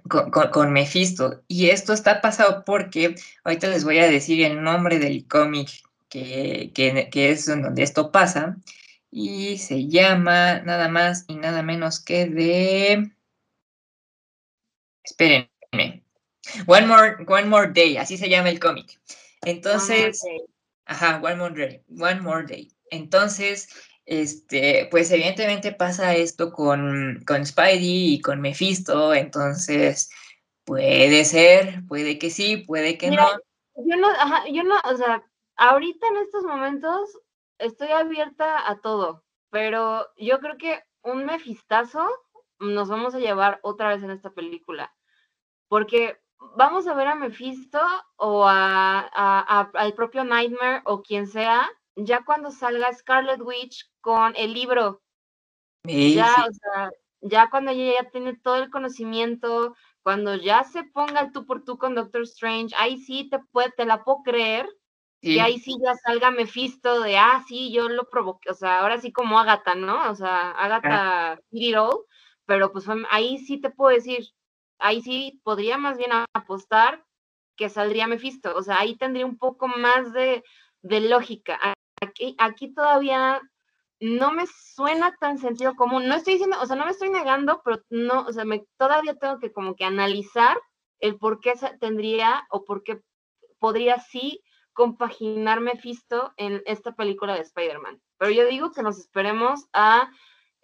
Con, 0.10 0.30
con, 0.30 0.74
Mephisto. 0.74 1.42
Y 1.48 1.70
esto 1.70 1.94
está 1.94 2.20
pasado 2.20 2.66
porque 2.66 3.16
ahorita 3.46 3.70
les 3.70 3.86
voy 3.86 4.00
a 4.00 4.10
decir 4.10 4.44
el 4.44 4.62
nombre 4.62 5.00
del 5.00 5.26
cómic 5.26 5.70
que, 6.10 6.72
que, 6.76 7.10
que, 7.10 7.32
es 7.32 7.46
donde 7.46 7.82
esto 7.82 8.12
pasa. 8.12 8.58
Y 9.10 9.58
se 9.60 9.88
llama 9.88 10.60
nada 10.60 10.90
más 10.90 11.24
y 11.30 11.36
nada 11.38 11.64
menos 11.64 12.02
que 12.02 12.26
de 12.26 13.15
Espérenme. 15.06 16.04
One 16.68 16.88
More, 16.88 17.18
One 17.28 17.46
More 17.46 17.72
Day, 17.72 17.98
así 17.98 18.18
se 18.18 18.30
llama 18.30 18.50
el 18.50 18.60
cómic. 18.60 19.00
Entonces, 19.42 20.22
ajá, 20.86 21.20
One 21.24 21.36
More 21.36 21.54
Day, 21.56 21.82
One 22.00 22.22
More 22.22 22.46
Day. 22.46 22.72
Entonces, 22.92 23.70
este, 24.06 24.88
pues 24.92 25.12
evidentemente 25.12 25.72
pasa 25.72 26.16
esto 26.16 26.52
con, 26.52 27.24
con 27.26 27.46
Spidey 27.46 28.14
y 28.16 28.22
con 28.22 28.42
Mephisto, 28.42 29.14
entonces 29.14 30.10
puede 30.64 31.26
ser, 31.26 31.84
puede 31.88 32.20
que 32.20 32.30
sí, 32.30 32.58
puede 32.58 32.98
que 32.98 33.12
no. 33.12 33.28
Yo 33.78 33.98
no, 33.98 34.08
ajá, 34.10 34.44
yo 34.52 34.64
no, 34.64 34.76
o 34.86 34.96
sea, 34.96 35.24
ahorita 35.58 36.08
en 36.08 36.18
estos 36.18 36.44
momentos 36.44 37.20
estoy 37.58 37.90
abierta 37.90 38.70
a 38.70 38.80
todo, 38.80 39.24
pero 39.50 40.08
yo 40.18 40.40
creo 40.40 40.58
que 40.58 40.82
un 41.02 41.26
mefistazo 41.26 42.08
nos 42.60 42.88
vamos 42.88 43.16
a 43.16 43.20
llevar 43.20 43.60
otra 43.64 43.90
vez 43.90 44.02
en 44.04 44.12
esta 44.12 44.30
película. 44.32 44.95
Porque 45.68 46.18
vamos 46.56 46.88
a 46.88 46.94
ver 46.94 47.08
a 47.08 47.16
Mephisto 47.16 47.80
o 48.18 48.46
a, 48.48 49.62
al 49.74 49.94
propio 49.94 50.24
Nightmare 50.24 50.82
o 50.86 51.02
quien 51.02 51.28
sea, 51.28 51.70
ya 51.96 52.24
cuando 52.24 52.52
salga 52.52 52.94
Scarlet 52.94 53.42
Witch 53.42 53.90
con 54.02 54.34
el 54.36 54.54
libro. 54.54 55.02
ya, 55.84 56.46
o 56.48 56.54
sea, 56.54 56.92
ya 57.22 57.50
cuando 57.50 57.72
ella 57.72 58.02
ya 58.02 58.10
tiene 58.10 58.36
todo 58.38 58.58
el 58.58 58.70
conocimiento, 58.70 59.76
cuando 60.04 60.36
ya 60.36 60.64
se 60.64 60.84
ponga 60.84 61.22
el 61.22 61.32
tú 61.32 61.46
por 61.46 61.64
tú 61.64 61.78
con 61.78 61.96
Doctor 61.96 62.24
Strange, 62.24 62.76
ahí 62.78 62.98
sí 62.98 63.30
te, 63.30 63.40
puede, 63.52 63.72
te 63.72 63.86
la 63.86 64.04
puedo 64.04 64.22
creer. 64.24 64.70
Y 65.22 65.40
ahí 65.40 65.58
sí 65.58 65.76
ya 65.84 65.96
salga 65.96 66.30
Mephisto 66.30 67.00
de, 67.00 67.18
ah, 67.18 67.44
sí, 67.48 67.72
yo 67.74 67.90
lo 67.90 68.08
provoqué, 68.10 68.52
o 68.52 68.54
sea, 68.54 68.82
ahora 68.82 69.00
sí 69.00 69.12
como 69.12 69.40
Agatha, 69.40 69.74
¿no? 69.74 70.12
O 70.12 70.14
sea, 70.14 70.52
Agatha 70.52 71.40
did 71.50 71.76
pero 72.46 72.72
pues 72.72 72.86
ahí 73.10 73.40
sí 73.40 73.60
te 73.60 73.72
puedo 73.72 73.96
decir, 73.96 74.28
ahí 74.80 75.02
sí 75.02 75.42
podría 75.44 75.78
más 75.78 75.98
bien 75.98 76.12
apostar 76.34 77.04
que 77.56 77.70
saldría 77.70 78.08
Mephisto, 78.08 78.56
o 78.56 78.62
sea, 78.62 78.80
ahí 78.80 78.98
tendría 78.98 79.26
un 79.26 79.38
poco 79.38 79.68
más 79.68 80.12
de, 80.14 80.44
lógica. 80.82 81.58
Aquí, 82.02 82.36
aquí 82.38 82.74
todavía 82.74 83.42
no 84.00 84.32
me 84.32 84.46
suena 84.48 85.16
tan 85.20 85.38
sentido 85.38 85.76
común, 85.76 86.08
no 86.08 86.16
estoy 86.16 86.34
diciendo, 86.34 86.58
o 86.62 86.66
sea, 86.66 86.76
no 86.76 86.86
me 86.86 86.92
estoy 86.92 87.10
negando, 87.10 87.62
pero 87.64 87.82
no, 87.90 88.26
o 88.26 88.34
sea, 88.34 88.46
me, 88.46 88.66
todavía 88.78 89.16
tengo 89.16 89.40
que 89.40 89.52
como 89.52 89.76
que 89.76 89.86
analizar 89.86 90.58
el 91.00 91.18
por 91.18 91.40
qué 91.40 91.54
tendría 91.80 92.46
o 92.50 92.66
por 92.66 92.84
qué 92.84 93.02
podría 93.60 94.00
sí 94.00 94.44
compaginar 94.74 95.62
Mephisto 95.62 96.34
en 96.36 96.62
esta 96.66 96.94
película 96.94 97.34
de 97.34 97.42
Spider-Man. 97.42 98.02
Pero 98.18 98.32
yo 98.32 98.46
digo 98.46 98.72
que 98.72 98.84
nos 98.84 99.00
esperemos 99.00 99.66
a 99.74 100.10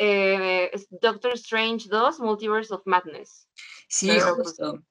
eh, 0.04 0.72
Doctor 0.90 1.34
Strange 1.34 1.88
2, 1.88 2.20
Multiverse 2.20 2.74
of 2.74 2.82
Madness. 2.86 3.48
Sí, 3.88 4.08
pues 4.08 4.24
justo. 4.24 4.82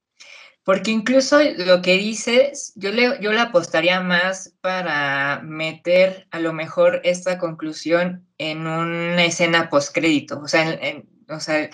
Porque 0.63 0.93
incluso 0.93 1.41
lo 1.43 1.83
que 1.83 1.97
dices, 1.97 2.73
yo 2.77 2.93
le, 2.93 3.19
yo 3.21 3.33
le 3.33 3.41
apostaría 3.41 4.01
más 4.03 4.55
para 4.61 5.41
meter 5.43 6.29
a 6.31 6.39
lo 6.39 6.53
mejor 6.53 7.01
esta 7.03 7.39
conclusión 7.39 8.25
en 8.39 8.69
una 8.69 9.25
escena 9.25 9.69
postcrédito. 9.69 10.39
O 10.39 10.47
sea, 10.47 10.79
o 11.29 11.41
sea, 11.41 11.71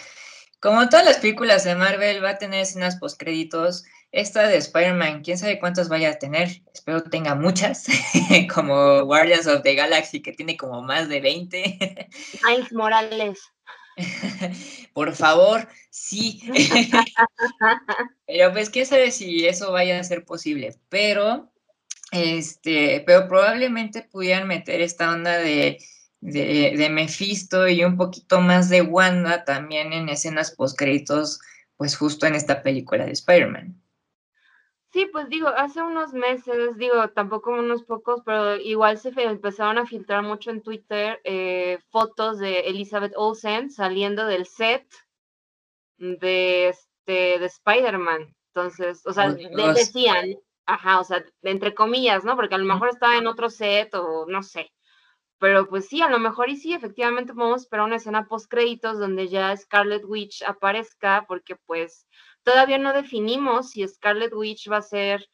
como 0.61 0.89
todas 0.89 1.05
las 1.05 1.19
películas 1.19 1.65
de 1.65 1.75
Marvel 1.75 2.25
va 2.25 2.31
a 2.31 2.39
tener 2.39 2.61
escenas 2.61 2.97
postcréditos, 2.97 3.85
esta 4.13 4.47
de 4.49 4.57
Spider-Man, 4.57 5.23
quién 5.23 5.39
sabe 5.39 5.59
cuántas 5.59 5.89
vaya 5.89 6.11
a 6.11 6.19
tener, 6.19 6.63
espero 6.73 7.03
tenga 7.03 7.35
muchas, 7.35 7.87
como 8.55 9.05
Guardians 9.05 9.47
of 9.47 9.63
the 9.63 9.75
Galaxy, 9.75 10.23
que 10.23 10.33
tiene 10.33 10.57
como 10.57 10.83
más 10.83 11.09
de 11.09 11.21
20. 11.21 12.09
Miles 12.49 12.73
Morales. 12.73 13.41
Por 14.93 15.15
favor, 15.15 15.69
sí. 15.91 16.43
pero 18.27 18.53
pues 18.53 18.71
quién 18.71 18.87
sabe 18.87 19.11
si 19.11 19.47
eso 19.47 19.73
vaya 19.73 19.99
a 19.99 20.05
ser 20.05 20.25
posible, 20.25 20.77
pero 20.89 21.53
este, 22.13 23.03
pero 23.07 23.27
probablemente 23.27 24.03
pudieran 24.03 24.47
meter 24.47 24.81
esta 24.81 25.11
onda 25.13 25.39
de 25.39 25.79
de, 26.21 26.75
de 26.77 26.91
Mephisto 26.91 27.69
y 27.69 27.85
un 27.85 27.97
poquito 27.97 28.41
más 28.41 28.69
de 28.69 28.83
Wanda 28.83 29.45
también 29.45 29.93
en 29.93 30.09
escenas 30.09 30.51
post-créditos, 30.51 31.41
pues 31.77 31.97
justo 31.97 32.27
en 32.27 32.35
esta 32.35 32.63
película 32.63 33.05
de 33.07 33.13
Spider-Man. 33.13 33.81
Sí, 34.97 35.05
pues 35.13 35.29
digo, 35.29 35.49
hace 35.49 35.83
unos 35.83 36.15
meses, 36.15 36.79
digo, 36.79 37.07
tampoco 37.11 37.51
unos 37.51 37.85
pocos, 37.85 38.23
pero 38.25 38.57
igual 38.57 38.97
se 38.97 39.11
empezaron 39.15 39.77
a 39.77 39.85
filtrar 39.85 40.23
mucho 40.23 40.51
en 40.51 40.63
Twitter 40.63 41.21
eh, 41.23 41.81
fotos 41.91 42.39
de 42.39 42.61
Elizabeth 42.61 43.13
Olsen 43.15 43.71
saliendo 43.71 44.25
del 44.25 44.47
set 44.47 44.87
de, 45.99 46.69
este, 46.71 47.39
de 47.39 47.45
Spider-Man. 47.45 48.35
Entonces, 48.55 49.05
o 49.05 49.13
sea, 49.13 49.35
decían, 49.35 50.37
ajá, 50.65 51.01
o 51.01 51.05
sea, 51.05 51.23
entre 51.43 51.75
comillas, 51.75 52.25
¿no? 52.25 52.35
Porque 52.35 52.55
a 52.55 52.59
lo 52.59 52.65
mejor 52.65 52.89
estaba 52.89 53.19
en 53.19 53.27
otro 53.27 53.51
set 53.51 53.95
o 53.95 54.25
no 54.27 54.43
sé. 54.43 54.73
Pero 55.39 55.69
pues 55.69 55.89
sí, 55.89 56.01
a 56.01 56.09
lo 56.09 56.19
mejor 56.19 56.49
y 56.49 56.57
sí, 56.57 56.73
efectivamente 56.73 57.35
podemos 57.35 57.61
esperar 57.61 57.85
una 57.85 57.97
escena 57.97 58.27
post 58.29 58.51
créditos 58.51 58.99
donde 58.99 59.29
ya 59.29 59.55
Scarlet 59.55 60.07
Witch 60.07 60.43
aparezca, 60.43 61.27
porque 61.29 61.55
pues 61.67 62.07
todavía 62.47 62.79
no 62.79 62.93
definimos 62.93 63.71
si 63.71 63.87
Scarlet 63.87 64.33
Witch 64.33 64.71
va 64.71 64.77
a 64.77 64.83
ser 64.83 65.29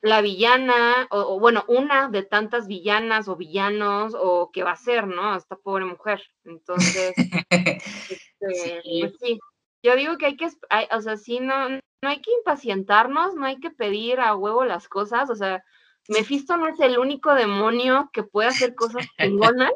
la 0.00 0.20
villana, 0.20 1.08
o, 1.10 1.40
bueno, 1.40 1.64
una 1.66 2.08
de 2.08 2.22
tantas 2.22 2.68
villanas 2.68 3.26
o 3.26 3.36
villanos, 3.36 4.14
o 4.16 4.50
qué 4.52 4.62
va 4.62 4.72
a 4.72 4.76
ser, 4.76 5.08
¿no? 5.08 5.34
Esta 5.34 5.56
pobre 5.56 5.86
mujer. 5.86 6.22
Entonces, 6.44 7.14
este, 7.50 8.82
pues 9.00 9.12
sí, 9.20 9.40
yo 9.82 9.96
digo 9.96 10.16
que 10.16 10.26
hay 10.26 10.36
que, 10.36 10.46
o 10.46 11.00
sea, 11.00 11.16
sí, 11.16 11.40
no, 11.40 11.70
no 11.70 11.80
hay 12.02 12.20
que 12.20 12.30
impacientarnos, 12.38 13.34
no 13.34 13.46
hay 13.46 13.58
que 13.58 13.70
pedir 13.70 14.20
a 14.20 14.36
huevo 14.36 14.64
las 14.64 14.88
cosas, 14.88 15.30
o 15.30 15.34
sea, 15.34 15.64
Mephisto 16.06 16.56
no 16.58 16.68
es 16.68 16.78
el 16.78 16.98
único 16.98 17.34
demonio 17.34 18.10
que 18.12 18.22
puede 18.22 18.50
hacer 18.50 18.74
cosas 18.76 19.04
chingonas. 19.18 19.72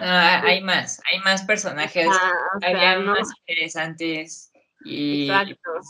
Ah, 0.00 0.40
hay 0.42 0.62
más, 0.62 1.00
hay 1.04 1.20
más 1.20 1.44
personajes, 1.44 2.08
hay 2.62 3.04
más 3.04 3.28
interesantes 3.46 4.50
y 4.86 5.28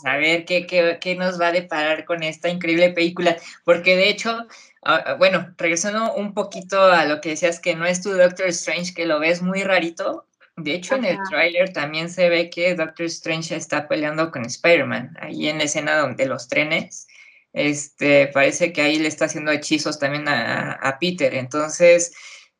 saber 0.01 0.45
qué, 0.45 0.65
qué, 0.65 0.97
qué, 0.99 1.15
nos 1.15 1.39
va 1.39 1.47
a 1.47 1.51
deparar 1.51 2.05
con 2.05 2.23
esta 2.23 2.49
increíble 2.49 2.91
película, 2.91 3.37
porque 3.63 3.95
de 3.95 4.09
hecho, 4.09 4.47
ah, 4.83 5.03
ah, 5.05 5.13
bueno, 5.13 5.53
regresando 5.57 6.13
un 6.15 6.33
poquito 6.33 6.81
a 6.81 7.05
lo 7.05 7.21
que 7.21 7.29
decías 7.29 7.59
que 7.59 7.75
no 7.75 7.85
es 7.85 8.01
tu 8.01 8.11
Doctor 8.11 8.47
Strange, 8.47 8.93
que 8.93 9.05
lo 9.05 9.19
ves 9.19 9.41
muy 9.41 9.63
rarito, 9.63 10.25
de 10.55 10.73
hecho 10.73 10.95
en 10.95 11.05
el 11.05 11.17
tráiler 11.29 11.71
también 11.71 12.09
se 12.09 12.29
ve 12.29 12.49
que 12.49 12.73
Doctor 12.73 13.05
Strange 13.05 13.55
está 13.55 13.87
peleando 13.87 14.31
con 14.31 14.45
Spider-Man, 14.45 15.15
ahí 15.21 15.47
en 15.47 15.59
la 15.59 15.65
escena 15.65 15.97
donde 15.97 16.25
los 16.25 16.47
trenes, 16.47 17.07
este, 17.53 18.27
parece 18.27 18.73
que 18.73 18.81
ahí 18.81 18.97
le 18.97 19.07
está 19.07 19.25
haciendo 19.25 19.51
hechizos 19.51 19.99
también 19.99 20.27
a, 20.27 20.73
a 20.73 20.97
Peter, 20.99 21.35
entonces, 21.35 22.13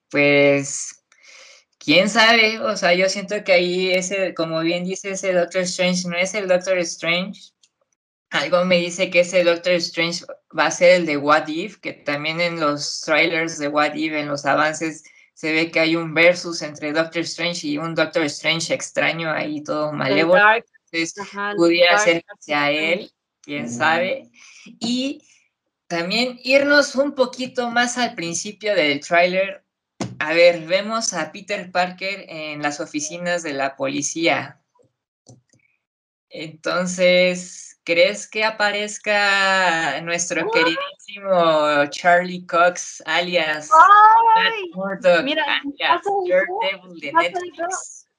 pues 0.10 0.97
quién 1.88 2.10
sabe, 2.10 2.60
o 2.60 2.76
sea, 2.76 2.94
yo 2.94 3.08
siento 3.08 3.46
que 3.46 3.54
ahí 3.54 3.92
ese, 3.94 4.34
como 4.34 4.60
bien 4.60 4.84
dice 4.84 5.12
ese 5.12 5.32
Doctor 5.32 5.62
Strange, 5.62 6.10
no 6.10 6.18
es 6.18 6.34
el 6.34 6.50
Doctor 6.50 6.78
Strange. 6.80 7.54
Algo 8.30 8.66
me 8.66 8.76
dice 8.76 9.10
que 9.10 9.22
ese 9.22 9.46
Doctor 9.46 9.72
Strange 9.76 10.26
va 10.58 10.66
a 10.66 10.72
ser 10.72 10.96
el 10.96 11.06
de 11.06 11.16
What 11.16 11.48
If, 11.48 11.78
que 11.78 11.94
también 11.94 12.42
en 12.42 12.60
los 12.60 13.00
trailers 13.06 13.58
de 13.58 13.70
What 13.70 13.94
If, 13.96 14.12
en 14.12 14.28
los 14.28 14.46
avances, 14.46 15.06
se 15.34 15.54
ve 15.54 15.72
que 15.72 15.80
hay 15.80 15.96
un 15.96 16.14
versus 16.14 16.62
entre 16.62 16.92
Doctor 16.92 17.22
Strange 17.22 17.66
y 17.66 17.78
un 17.78 17.96
Doctor 17.96 18.24
Strange 18.24 18.74
extraño 18.74 19.32
ahí 19.32 19.64
todo 19.64 19.94
malévolo. 19.94 20.42
Entonces, 20.92 21.16
pudiera 21.56 21.98
ser 22.00 22.22
sea 22.42 22.70
él, 22.70 23.10
quién 23.40 23.72
sabe. 23.72 24.30
Y 24.82 25.24
también 25.88 26.38
irnos 26.44 26.96
un 26.96 27.16
poquito 27.16 27.72
más 27.72 27.98
al 27.98 28.14
principio 28.14 28.76
del 28.76 29.00
tráiler 29.00 29.64
a 30.20 30.34
ver, 30.34 30.66
vemos 30.66 31.14
a 31.14 31.32
Peter 31.32 31.72
Parker 31.72 32.26
en 32.28 32.62
las 32.62 32.80
oficinas 32.80 33.44
de 33.44 33.54
la 33.54 33.76
policía. 33.76 34.60
Entonces, 36.30 37.80
¿crees 37.84 38.30
que 38.30 38.44
aparezca 38.44 40.02
nuestro 40.02 40.52
queridísimo 40.52 41.86
Charlie 41.90 42.46
Cox, 42.46 43.02
alias 43.06 43.70
Murdoch, 44.74 45.24
mira, 45.24 45.46
alias 45.64 46.02
Devil 46.62 47.00
de 47.00 47.14
Netflix? 47.14 48.10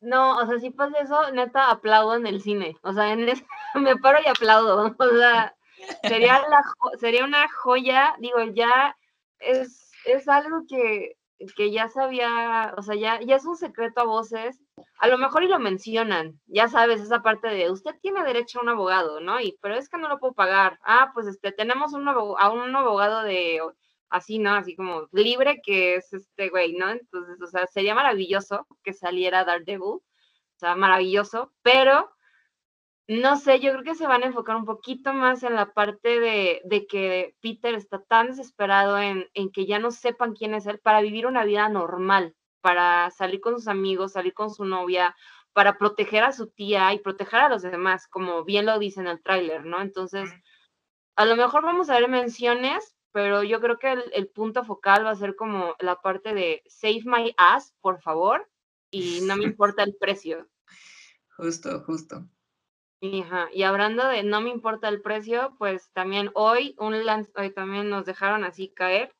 No, 0.00 0.38
o 0.38 0.46
sea, 0.46 0.58
si 0.58 0.70
pasa 0.70 0.98
eso, 0.98 1.30
neta, 1.30 1.70
aplaudo 1.70 2.16
en 2.16 2.26
el 2.26 2.42
cine. 2.42 2.76
O 2.82 2.92
sea, 2.92 3.12
en 3.12 3.24
me 3.76 3.96
paro 3.98 4.18
y 4.24 4.28
aplaudo. 4.28 4.92
O 4.98 5.16
sea, 5.16 5.54
sería, 6.02 6.42
la, 6.48 6.62
sería 6.98 7.24
una 7.24 7.48
joya. 7.48 8.16
Digo, 8.18 8.42
ya 8.52 8.96
es, 9.38 9.92
es 10.04 10.28
algo 10.28 10.64
que 10.68 11.16
que 11.56 11.70
ya 11.70 11.88
sabía, 11.88 12.74
o 12.76 12.82
sea, 12.82 12.94
ya, 12.94 13.20
ya 13.20 13.36
es 13.36 13.44
un 13.44 13.56
secreto 13.56 14.02
a 14.02 14.04
voces, 14.04 14.60
a 14.98 15.08
lo 15.08 15.18
mejor 15.18 15.42
y 15.42 15.48
lo 15.48 15.58
mencionan, 15.58 16.40
ya 16.46 16.68
sabes, 16.68 17.00
esa 17.00 17.22
parte 17.22 17.48
de 17.48 17.70
usted 17.70 17.92
tiene 18.00 18.22
derecho 18.24 18.58
a 18.58 18.62
un 18.62 18.68
abogado, 18.70 19.20
¿no? 19.20 19.40
Y, 19.40 19.58
pero 19.60 19.74
es 19.74 19.88
que 19.88 19.98
no 19.98 20.08
lo 20.08 20.18
puedo 20.18 20.34
pagar. 20.34 20.78
Ah, 20.84 21.10
pues 21.14 21.26
este, 21.26 21.52
tenemos 21.52 21.92
un 21.92 22.08
a 22.08 22.50
un 22.50 22.76
abogado 22.76 23.22
de 23.22 23.60
así, 24.10 24.38
¿no? 24.38 24.54
Así 24.54 24.76
como 24.76 25.08
libre 25.12 25.60
que 25.62 25.96
es 25.96 26.12
este 26.12 26.50
güey, 26.50 26.74
¿no? 26.74 26.90
Entonces, 26.90 27.40
o 27.42 27.46
sea, 27.46 27.66
sería 27.66 27.94
maravilloso 27.94 28.66
que 28.84 28.92
saliera 28.92 29.44
Daredevil, 29.44 29.82
o 29.82 30.02
sea, 30.56 30.76
maravilloso, 30.76 31.52
pero 31.62 32.10
no 33.08 33.36
sé, 33.36 33.60
yo 33.60 33.72
creo 33.72 33.82
que 33.82 33.94
se 33.94 34.06
van 34.06 34.22
a 34.22 34.26
enfocar 34.26 34.56
un 34.56 34.64
poquito 34.64 35.12
más 35.12 35.42
en 35.42 35.54
la 35.54 35.72
parte 35.72 36.20
de, 36.20 36.86
que 36.88 37.34
Peter 37.40 37.74
está 37.74 38.02
tan 38.02 38.28
desesperado 38.28 38.98
en, 38.98 39.28
que 39.52 39.66
ya 39.66 39.78
no 39.78 39.90
sepan 39.90 40.34
quién 40.34 40.54
es 40.54 40.66
él 40.66 40.78
para 40.78 41.00
vivir 41.00 41.26
una 41.26 41.44
vida 41.44 41.68
normal, 41.68 42.36
para 42.60 43.10
salir 43.10 43.40
con 43.40 43.54
sus 43.54 43.68
amigos, 43.68 44.12
salir 44.12 44.34
con 44.34 44.50
su 44.50 44.64
novia, 44.64 45.16
para 45.52 45.78
proteger 45.78 46.22
a 46.22 46.32
su 46.32 46.48
tía 46.48 46.92
y 46.94 47.00
proteger 47.00 47.40
a 47.40 47.48
los 47.48 47.62
demás, 47.62 48.06
como 48.08 48.44
bien 48.44 48.66
lo 48.66 48.78
dice 48.78 49.00
en 49.00 49.08
el 49.08 49.22
tráiler, 49.22 49.66
¿no? 49.66 49.82
Entonces, 49.82 50.30
a 51.16 51.26
lo 51.26 51.36
mejor 51.36 51.64
vamos 51.64 51.90
a 51.90 51.98
ver 51.98 52.08
menciones, 52.08 52.96
pero 53.10 53.42
yo 53.42 53.60
creo 53.60 53.78
que 53.78 53.92
el, 53.92 54.04
el 54.14 54.28
punto 54.28 54.64
focal 54.64 55.04
va 55.04 55.10
a 55.10 55.16
ser 55.16 55.36
como 55.36 55.74
la 55.80 56.00
parte 56.00 56.34
de 56.34 56.62
save 56.66 57.02
my 57.04 57.34
ass, 57.36 57.74
por 57.80 58.00
favor, 58.00 58.48
y 58.90 59.20
no 59.22 59.36
me 59.36 59.44
importa 59.44 59.82
el 59.82 59.96
precio. 59.96 60.48
Justo, 61.36 61.80
justo. 61.80 62.28
Y 63.04 63.64
hablando 63.64 64.06
de 64.06 64.22
no 64.22 64.40
me 64.40 64.50
importa 64.50 64.88
el 64.88 65.02
precio, 65.02 65.56
pues 65.58 65.90
también 65.92 66.30
hoy, 66.34 66.76
un 66.78 66.94
hoy 67.34 67.50
también 67.50 67.90
nos 67.90 68.04
dejaron 68.06 68.44
así 68.44 68.68
caer 68.68 69.12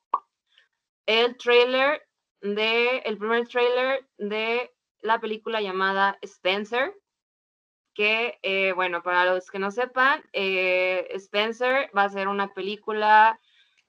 el 1.07 1.37
trailer 1.37 2.01
de, 2.41 2.99
el 2.99 3.19
primer 3.19 3.49
trailer 3.49 4.07
de 4.19 4.71
la 5.01 5.21
película 5.21 5.61
llamada 5.61 6.17
Spencer, 6.23 6.95
que, 7.93 8.39
eh, 8.43 8.71
bueno, 8.73 9.03
para 9.03 9.25
los 9.25 9.51
que 9.51 9.59
no 9.59 9.73
sepan, 9.73 10.23
eh, 10.33 11.09
Spencer 11.15 11.91
va 11.97 12.05
a 12.05 12.09
ser 12.09 12.29
una 12.29 12.55
película 12.55 13.41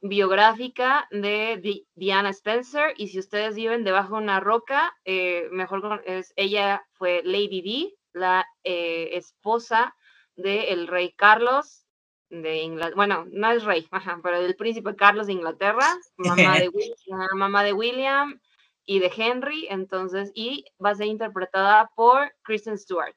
biográfica 0.02 1.08
de 1.12 1.86
Diana 1.94 2.32
Spencer 2.32 2.96
y 2.98 3.10
si 3.10 3.20
ustedes 3.20 3.54
viven 3.54 3.84
debajo 3.84 4.16
de 4.16 4.24
una 4.24 4.40
roca, 4.40 4.98
eh, 5.06 5.48
mejor 5.52 6.02
es, 6.08 6.34
ella 6.36 6.84
fue 6.94 7.22
Lady 7.24 7.62
D, 7.62 8.03
la 8.14 8.46
eh, 8.64 9.10
esposa 9.14 9.96
del 10.36 10.88
rey 10.88 11.14
Carlos 11.14 11.86
de 12.30 12.64
Inglaterra, 12.64 12.96
bueno, 12.96 13.26
no 13.32 13.52
es 13.52 13.64
rey, 13.64 13.88
pero 14.24 14.42
del 14.42 14.56
príncipe 14.56 14.96
Carlos 14.96 15.28
de 15.28 15.34
Inglaterra, 15.34 15.88
mamá 16.18 16.60
de, 16.60 16.70
William, 16.70 17.30
mamá 17.36 17.64
de 17.64 17.74
William 17.74 18.42
y 18.86 19.00
de 19.00 19.12
Henry, 19.16 19.68
entonces, 19.70 20.32
y 20.34 20.66
va 20.84 20.92
a 20.92 20.96
ser 20.96 21.08
interpretada 21.08 21.92
por 21.96 22.34
Kristen 22.44 22.78
Stewart. 22.78 23.16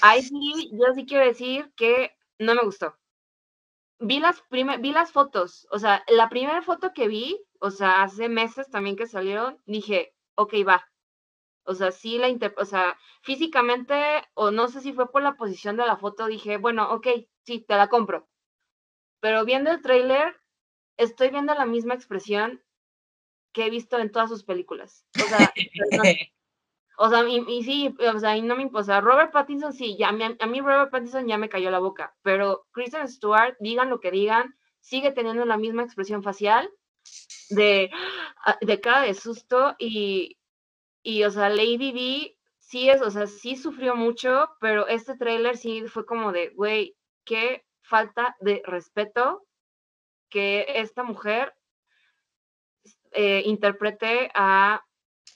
Ahí 0.00 0.22
sí, 0.22 0.70
yo 0.72 0.92
sí 0.94 1.06
quiero 1.06 1.24
decir 1.24 1.72
que 1.76 2.16
no 2.38 2.54
me 2.54 2.62
gustó. 2.62 2.96
Vi 3.98 4.18
las, 4.18 4.42
vi 4.50 4.92
las 4.92 5.12
fotos, 5.12 5.68
o 5.70 5.78
sea, 5.78 6.02
la 6.08 6.28
primera 6.28 6.62
foto 6.62 6.92
que 6.92 7.06
vi, 7.06 7.40
o 7.60 7.70
sea, 7.70 8.02
hace 8.02 8.28
meses 8.28 8.68
también 8.68 8.96
que 8.96 9.06
salieron, 9.06 9.60
dije, 9.64 10.12
ok, 10.34 10.54
va, 10.66 10.84
o 11.64 11.74
sea, 11.74 11.92
sí 11.92 12.18
la 12.18 12.28
o 12.56 12.64
sea, 12.64 12.98
físicamente, 13.22 13.94
o 14.34 14.50
no 14.50 14.68
sé 14.68 14.80
si 14.80 14.92
fue 14.92 15.10
por 15.10 15.22
la 15.22 15.36
posición 15.36 15.76
de 15.76 15.86
la 15.86 15.96
foto, 15.96 16.26
dije, 16.26 16.56
bueno, 16.56 16.92
ok, 16.92 17.06
sí, 17.44 17.60
te 17.60 17.76
la 17.76 17.88
compro. 17.88 18.28
Pero 19.20 19.44
viendo 19.44 19.70
el 19.70 19.82
tráiler, 19.82 20.36
estoy 20.96 21.30
viendo 21.30 21.54
la 21.54 21.66
misma 21.66 21.94
expresión 21.94 22.62
que 23.52 23.66
he 23.66 23.70
visto 23.70 23.98
en 23.98 24.10
todas 24.10 24.30
sus 24.30 24.44
películas. 24.44 25.06
O 25.14 25.28
sea, 25.28 25.52
o 26.98 27.08
sea 27.08 27.28
y, 27.28 27.62
sí, 27.62 27.94
o 27.98 28.18
sea, 28.18 28.36
y 28.36 28.42
no 28.42 28.56
me 28.56 28.68
o 28.72 28.82
sea, 28.82 29.00
Robert 29.00 29.32
Pattinson 29.32 29.72
sí, 29.72 29.96
ya, 29.96 30.08
a 30.08 30.12
mí, 30.12 30.24
a 30.38 30.46
mí 30.46 30.60
Robert 30.60 30.90
Pattinson 30.90 31.26
ya 31.26 31.38
me 31.38 31.48
cayó 31.48 31.70
la 31.70 31.78
boca, 31.78 32.16
pero 32.22 32.66
Kristen 32.72 33.08
Stewart, 33.08 33.56
digan 33.60 33.90
lo 33.90 34.00
que 34.00 34.10
digan, 34.10 34.56
sigue 34.80 35.12
teniendo 35.12 35.44
la 35.44 35.56
misma 35.56 35.82
expresión 35.82 36.22
facial 36.22 36.68
de, 37.50 37.90
ah, 38.44 38.58
de 38.60 38.80
cara 38.80 39.02
de 39.02 39.14
susto 39.14 39.76
y, 39.78 40.38
y, 41.02 41.24
o 41.24 41.30
sea, 41.30 41.48
Lady 41.48 41.92
D 41.92 42.36
sí 42.58 42.88
es, 42.88 43.02
o 43.02 43.10
sea, 43.10 43.26
sí 43.26 43.56
sufrió 43.56 43.96
mucho, 43.96 44.48
pero 44.60 44.86
este 44.86 45.16
tráiler 45.16 45.56
sí 45.56 45.82
fue 45.88 46.06
como 46.06 46.32
de, 46.32 46.50
güey, 46.50 46.96
qué 47.24 47.64
falta 47.82 48.36
de 48.40 48.62
respeto 48.64 49.42
que 50.30 50.64
esta 50.68 51.02
mujer 51.02 51.54
eh, 53.12 53.42
interprete 53.44 54.30
a, 54.34 54.82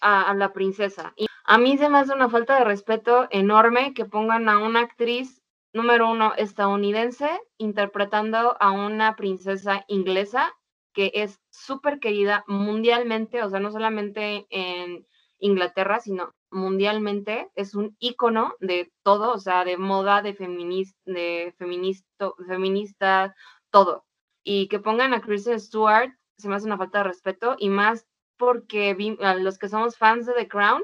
a, 0.00 0.34
la 0.34 0.52
princesa. 0.52 1.12
Y 1.16 1.26
a 1.44 1.58
mí 1.58 1.76
se 1.76 1.88
me 1.88 1.98
hace 1.98 2.14
una 2.14 2.30
falta 2.30 2.58
de 2.58 2.64
respeto 2.64 3.28
enorme 3.30 3.92
que 3.92 4.06
pongan 4.06 4.48
a 4.48 4.58
una 4.58 4.80
actriz 4.80 5.42
número 5.72 6.10
uno 6.10 6.32
estadounidense 6.36 7.28
interpretando 7.58 8.56
a 8.58 8.70
una 8.70 9.14
princesa 9.16 9.84
inglesa 9.88 10.54
que 10.94 11.10
es 11.14 11.42
súper 11.50 12.00
querida 12.00 12.42
mundialmente, 12.46 13.42
o 13.42 13.50
sea, 13.50 13.60
no 13.60 13.70
solamente 13.70 14.46
en 14.48 15.06
Inglaterra, 15.38 16.00
sino 16.00 16.32
mundialmente, 16.50 17.50
es 17.54 17.74
un 17.74 17.96
ícono 17.98 18.54
de 18.60 18.92
todo, 19.02 19.32
o 19.32 19.38
sea, 19.38 19.64
de 19.64 19.76
moda, 19.76 20.22
de, 20.22 20.34
feminista, 20.34 20.98
de 21.04 21.54
feminista, 21.58 23.34
todo. 23.70 24.04
Y 24.44 24.68
que 24.68 24.78
pongan 24.78 25.12
a 25.12 25.20
Kristen 25.20 25.60
Stewart 25.60 26.12
se 26.38 26.48
me 26.48 26.56
hace 26.56 26.66
una 26.66 26.78
falta 26.78 26.98
de 26.98 27.04
respeto 27.04 27.56
y 27.58 27.68
más 27.68 28.06
porque 28.38 28.94
los 29.40 29.58
que 29.58 29.68
somos 29.68 29.96
fans 29.96 30.26
de 30.26 30.34
The 30.34 30.48
Crown, 30.48 30.82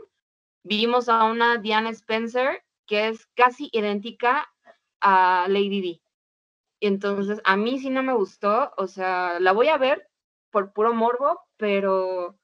vimos 0.64 1.08
a 1.08 1.24
una 1.24 1.58
Diana 1.58 1.90
Spencer 1.90 2.64
que 2.86 3.08
es 3.08 3.26
casi 3.34 3.68
idéntica 3.72 4.48
a 5.00 5.46
Lady 5.48 5.80
D. 5.80 6.02
Entonces, 6.80 7.40
a 7.44 7.56
mí 7.56 7.78
sí 7.78 7.90
no 7.90 8.02
me 8.02 8.14
gustó, 8.14 8.72
o 8.76 8.86
sea, 8.86 9.38
la 9.40 9.52
voy 9.52 9.68
a 9.68 9.78
ver 9.78 10.08
por 10.50 10.72
puro 10.72 10.92
morbo, 10.94 11.40
pero, 11.56 12.38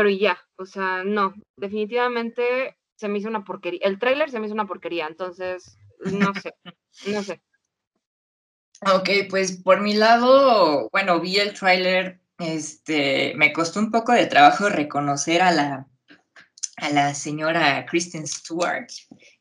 pero 0.00 0.08
ya, 0.08 0.40
o 0.56 0.64
sea, 0.64 1.04
no, 1.04 1.34
definitivamente 1.56 2.78
se 2.96 3.06
me 3.06 3.18
hizo 3.18 3.28
una 3.28 3.44
porquería. 3.44 3.80
El 3.82 3.98
tráiler 3.98 4.30
se 4.30 4.40
me 4.40 4.46
hizo 4.46 4.54
una 4.54 4.66
porquería, 4.66 5.06
entonces, 5.06 5.76
no 6.10 6.32
sé, 6.32 6.54
no 7.12 7.22
sé. 7.22 7.42
Ok, 8.94 9.10
pues 9.28 9.60
por 9.62 9.82
mi 9.82 9.92
lado, 9.92 10.88
bueno, 10.90 11.20
vi 11.20 11.36
el 11.36 11.52
tráiler, 11.52 12.18
este, 12.38 13.34
me 13.36 13.52
costó 13.52 13.78
un 13.78 13.90
poco 13.90 14.12
de 14.12 14.24
trabajo 14.24 14.70
reconocer 14.70 15.42
a 15.42 15.52
la, 15.52 15.86
a 16.78 16.88
la 16.88 17.12
señora 17.12 17.84
Kristen 17.84 18.26
Stewart. 18.26 18.88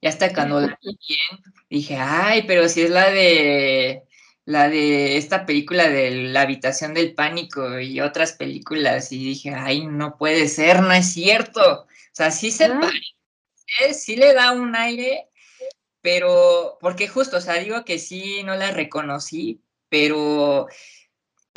Y 0.01 0.07
hasta 0.07 0.34
cuando 0.34 0.60
la 0.60 0.78
vi 0.82 0.97
bien, 1.07 1.53
dije, 1.70 1.95
ay, 1.95 2.43
pero 2.45 2.68
si 2.68 2.82
es 2.82 2.89
la 2.89 3.10
de 3.12 4.03
la 4.49 4.67
de 4.67 5.17
esta 5.17 5.45
película 5.45 5.89
de 5.89 6.09
La 6.11 6.41
habitación 6.41 6.95
del 6.95 7.13
pánico 7.13 7.79
y 7.79 8.01
otras 8.01 8.33
películas, 8.33 9.11
y 9.11 9.23
dije, 9.23 9.53
ay, 9.53 9.85
no 9.85 10.17
puede 10.17 10.47
ser, 10.47 10.81
no 10.81 10.91
es 10.91 11.13
cierto. 11.13 11.83
O 11.83 11.87
sea, 12.11 12.31
sí 12.31 12.49
se 12.51 12.69
parece, 12.69 13.93
sí 13.93 14.15
le 14.15 14.33
da 14.33 14.51
un 14.51 14.75
aire, 14.75 15.29
pero, 16.01 16.77
porque 16.81 17.07
justo, 17.07 17.37
o 17.37 17.41
sea, 17.41 17.55
digo 17.55 17.85
que 17.85 17.99
sí, 17.99 18.41
no 18.43 18.55
la 18.55 18.71
reconocí, 18.71 19.61
pero, 19.87 20.67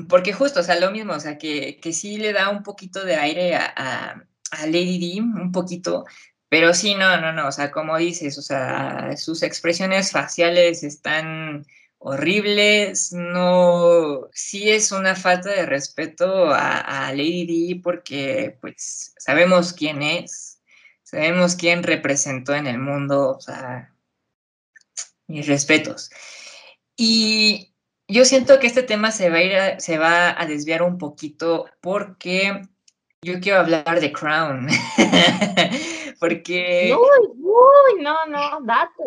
porque 0.09 0.35
justo, 0.35 0.61
o 0.61 0.63
sea, 0.63 0.79
lo 0.79 0.91
mismo, 0.91 1.15
o 1.15 1.21
sea, 1.21 1.39
que, 1.39 1.81
que 1.81 1.95
sí 1.95 2.19
le 2.19 2.35
da 2.35 2.51
un 2.51 2.63
poquito 2.63 3.05
de 3.05 3.17
aire 3.17 3.57
a 3.57 4.27
a 4.53 4.67
Lady 4.67 4.99
D 4.99 5.21
un 5.23 5.51
poquito, 5.51 6.05
pero 6.49 6.75
sí, 6.75 6.95
no, 6.95 7.19
no, 7.21 7.33
no, 7.33 7.49
o 7.49 7.53
sea, 7.53 7.71
como 7.71 7.97
dices, 7.97 8.37
o 8.39 8.43
sea, 8.43 9.17
sus 9.17 9.43
expresiones 9.43 10.11
faciales 10.13 10.83
están 10.83 11.65
horribles, 12.05 13.13
no, 13.13 14.29
sí 14.33 14.71
es 14.71 14.91
una 14.93 15.15
falta 15.15 15.51
de 15.51 15.67
respeto 15.67 16.51
a, 16.53 17.11
Lady 17.13 17.75
D 17.75 17.81
porque 17.83 18.59
pues 18.61 19.15
sabemos 19.19 19.73
quién 19.73 20.03
es, 20.03 20.61
sabemos 21.03 21.55
quién 21.55 21.83
representó 21.83 22.55
en 22.55 22.67
el 22.67 22.79
mundo, 22.79 23.37
o 23.37 23.41
sea, 23.41 23.95
mis 25.29 25.47
respetos. 25.47 26.11
Y 26.97 27.75
yo 28.09 28.25
siento 28.25 28.59
que 28.59 28.67
este 28.67 28.83
tema 28.83 29.13
se 29.13 29.31
va 29.31 29.37
a 29.37 29.43
ir 29.43 29.81
se 29.81 29.99
va 29.99 30.41
a 30.41 30.47
desviar 30.47 30.83
un 30.83 30.99
poquito 30.99 31.67
porque 31.81 32.63
yo 33.23 33.39
quiero 33.41 33.61
hablar 33.61 34.01
de 34.01 34.13
Crown. 34.13 34.69
Porque. 36.21 36.95
Uy, 36.95 38.03
no, 38.03 38.27
no, 38.27 38.61
date. 38.63 39.03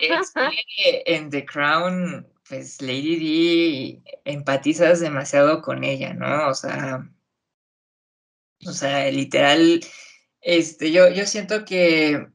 Es 0.00 0.32
que 0.32 1.02
en 1.06 1.30
The 1.30 1.44
Crown, 1.44 2.26
pues 2.48 2.80
Lady 2.80 4.00
D 4.04 4.18
empatizas 4.24 5.00
demasiado 5.00 5.62
con 5.62 5.84
ella, 5.84 6.14
¿no? 6.14 6.48
O 6.48 6.54
sea. 6.54 7.08
O 8.66 8.72
sea, 8.72 9.10
literal. 9.10 9.80
Este, 10.40 10.92
yo, 10.92 11.08
yo 11.08 11.26
siento 11.26 11.64
que, 11.64 12.28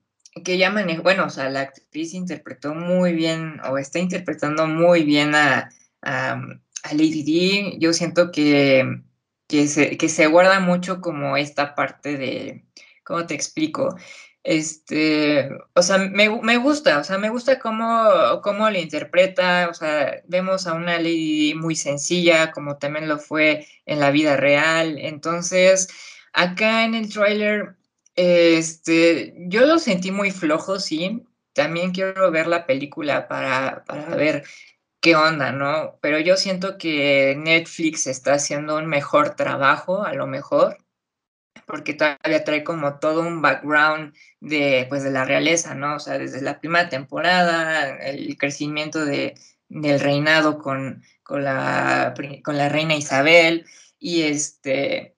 que 0.44 0.70
manejó, 0.70 1.02
bueno, 1.02 1.26
o 1.26 1.30
sea, 1.30 1.50
la 1.50 1.62
actriz 1.62 2.14
interpretó 2.14 2.76
muy 2.76 3.14
bien, 3.14 3.62
o 3.70 3.78
está 3.78 4.00
interpretando 4.00 4.68
muy 4.68 5.04
bien 5.04 5.34
a, 5.34 5.70
a, 6.02 6.34
a 6.34 6.94
Lady 6.94 7.24
D. 7.24 7.78
Yo 7.80 7.94
siento 7.94 8.32
que 8.32 9.02
que 9.52 9.68
se, 9.68 9.98
que 9.98 10.08
se 10.08 10.28
guarda 10.28 10.62
mucho 10.62 11.02
como 11.02 11.36
esta 11.36 11.76
parte 11.76 12.18
de, 12.18 12.64
¿cómo 13.04 13.28
te 13.28 13.34
explico? 13.36 13.98
Este, 14.44 15.50
o 15.76 15.82
sea, 15.84 15.98
me, 15.98 16.30
me 16.42 16.58
gusta, 16.58 17.00
o 17.00 17.04
sea, 17.04 17.18
me 17.18 17.30
gusta 17.30 17.60
cómo, 17.60 18.42
cómo 18.44 18.70
le 18.70 18.80
interpreta, 18.80 19.68
o 19.70 19.74
sea, 19.74 20.22
vemos 20.26 20.68
a 20.68 20.74
una 20.74 20.98
lady 20.98 21.54
muy 21.54 21.76
sencilla, 21.76 22.52
como 22.52 22.78
también 22.78 23.10
lo 23.10 23.20
fue 23.20 23.68
en 23.86 24.00
la 24.00 24.10
vida 24.12 24.38
real, 24.38 24.98
entonces, 24.98 25.90
acá 26.32 26.86
en 26.86 26.96
el 26.96 27.12
tráiler, 27.12 27.76
este, 28.16 29.34
yo 29.50 29.66
lo 29.66 29.80
sentí 29.80 30.12
muy 30.12 30.32
flojo, 30.32 30.80
sí, 30.80 31.26
también 31.54 31.92
quiero 31.92 32.32
ver 32.32 32.48
la 32.48 32.66
película 32.66 33.28
para, 33.28 33.84
para 33.84 34.16
ver 34.16 34.44
qué 35.02 35.16
onda, 35.16 35.52
¿no? 35.52 35.98
Pero 36.02 36.20
yo 36.20 36.38
siento 36.38 36.78
que 36.78 37.36
Netflix 37.38 38.08
está 38.08 38.36
haciendo 38.36 38.78
un 38.78 38.88
mejor 38.88 39.36
trabajo, 39.36 40.04
a 40.04 40.14
lo 40.14 40.28
mejor, 40.28 40.78
porque 41.66 41.94
todavía 41.94 42.44
trae 42.44 42.64
como 42.64 43.00
todo 43.00 43.22
un 43.22 43.42
background 43.42 44.14
de, 44.40 44.86
pues, 44.90 45.04
de 45.04 45.12
la 45.12 45.26
realeza, 45.26 45.76
¿no? 45.76 45.96
O 45.96 46.00
sea, 46.00 46.18
desde 46.18 46.42
la 46.42 46.60
primera 46.60 46.90
temporada, 46.90 47.98
el 47.98 48.38
crecimiento 48.38 49.06
de, 49.06 49.36
del 49.70 50.00
reinado 50.00 50.60
con, 50.60 51.04
con, 51.24 51.44
la, 51.44 52.14
con 52.44 52.58
la 52.58 52.70
reina 52.70 52.96
Isabel, 52.96 53.66
y 54.00 54.24
este, 54.24 55.11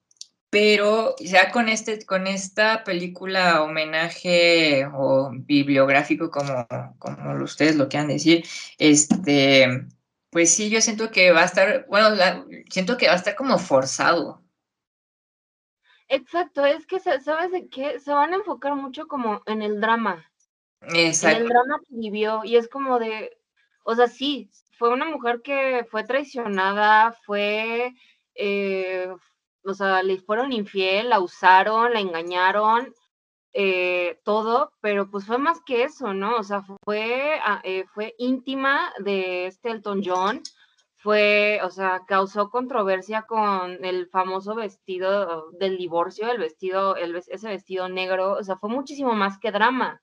pero 0.54 1.16
ya 1.18 1.51
con, 1.51 1.68
este, 1.68 2.06
con 2.06 2.28
esta 2.28 2.84
película 2.84 3.64
homenaje 3.64 4.88
o 4.93 5.32
bibliográfico, 5.34 6.30
como, 6.30 6.68
como 6.99 7.43
ustedes 7.43 7.76
lo 7.76 7.89
quieran 7.89 8.10
decir, 8.10 8.45
este, 8.78 9.88
pues 10.30 10.54
sí, 10.54 10.70
yo 10.70 10.80
siento 10.80 11.10
que 11.10 11.32
va 11.32 11.41
a 11.41 11.45
estar, 11.45 11.88
bueno, 11.88 12.16
siento 12.70 12.97
que 12.97 13.08
va 13.08 13.14
a 13.14 13.16
estar 13.16 13.34
como 13.36 13.58
forzado. 13.58 14.43
Exacto, 16.08 16.64
es 16.68 16.86
que, 16.86 16.99
¿sabes 16.99 17.51
de 17.51 17.68
qué? 17.68 17.99
Se 17.99 18.12
van 18.12 18.34
a 18.34 18.36
enfocar 18.36 18.76
mucho 18.76 19.08
como 19.08 19.41
en 19.47 19.64
el 19.64 19.82
drama. 19.82 20.24
Exacto. 20.82 21.36
En 21.36 21.41
el 21.41 21.49
drama 21.49 21.80
que 21.80 21.95
vivió, 21.95 22.43
y 22.43 22.58
es 22.58 22.68
como 22.68 22.99
de, 22.99 23.36
o 23.86 23.95
sea, 23.95 24.06
sí, 24.06 24.51
fue 24.78 24.89
una 24.89 25.06
mujer 25.06 25.41
que 25.43 25.84
fue 25.89 26.04
traicionada, 26.04 27.18
fue... 27.26 27.95
Eh, 28.36 29.08
o 29.66 29.74
sea, 29.74 30.03
le 30.03 30.20
fueron 30.20 30.51
infiel, 30.51 31.09
la 31.09 31.20
usaron, 31.20 31.93
la 31.93 31.99
engañaron, 31.99 32.93
eh, 33.53 34.20
todo, 34.24 34.74
pero 34.82 35.09
pues 35.11 35.26
fue 35.26 35.38
más 35.38 35.61
que 35.66 35.84
eso, 35.84 36.14
¿no? 36.14 36.38
O 36.38 36.43
sea, 36.43 36.64
fue, 36.86 37.39
ah, 37.43 37.61
eh, 37.64 37.86
fue 37.93 38.16
íntima 38.18 38.91
de 38.99 39.47
este 39.47 39.70
Elton 39.72 40.01
John, 40.03 40.41
fue, 40.97 41.59
o 41.64 41.70
sea, 41.70 42.03
causó 42.07 42.49
controversia 42.49 43.24
con 43.24 43.84
el 43.86 44.07
famoso 44.07 44.55
vestido 44.55 45.51
del 45.59 45.78
divorcio, 45.78 46.32
el 46.32 46.39
vestido, 46.39 46.95
ese 46.95 47.47
vestido 47.49 47.89
negro, 47.89 48.34
o 48.34 48.43
sea, 48.43 48.57
fue 48.57 48.70
muchísimo 48.70 49.14
más 49.14 49.38
que 49.39 49.51
drama. 49.51 50.01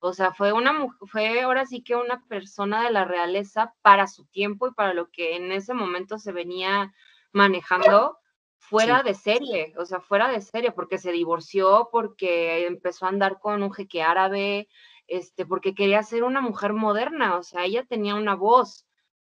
O 0.00 0.12
sea, 0.12 0.32
fue 0.32 0.52
una 0.52 0.86
fue 1.10 1.40
ahora 1.42 1.66
sí 1.66 1.82
que 1.82 1.96
una 1.96 2.24
persona 2.28 2.84
de 2.84 2.92
la 2.92 3.04
realeza 3.04 3.74
para 3.82 4.06
su 4.06 4.26
tiempo 4.26 4.68
y 4.68 4.72
para 4.72 4.94
lo 4.94 5.10
que 5.10 5.36
en 5.36 5.50
ese 5.52 5.74
momento 5.74 6.18
se 6.18 6.32
venía 6.32 6.92
manejando 7.32 8.18
fuera 8.58 9.02
de 9.02 9.14
serie, 9.14 9.72
o 9.78 9.84
sea, 9.84 10.00
fuera 10.00 10.28
de 10.28 10.40
serie, 10.40 10.72
porque 10.72 10.98
se 10.98 11.12
divorció, 11.12 11.88
porque 11.90 12.66
empezó 12.66 13.06
a 13.06 13.10
andar 13.10 13.38
con 13.40 13.62
un 13.62 13.72
jeque 13.72 14.02
árabe, 14.02 14.68
este, 15.06 15.46
porque 15.46 15.74
quería 15.74 16.02
ser 16.02 16.24
una 16.24 16.40
mujer 16.40 16.74
moderna, 16.74 17.36
o 17.36 17.42
sea, 17.42 17.64
ella 17.64 17.84
tenía 17.84 18.14
una 18.14 18.34
voz. 18.34 18.86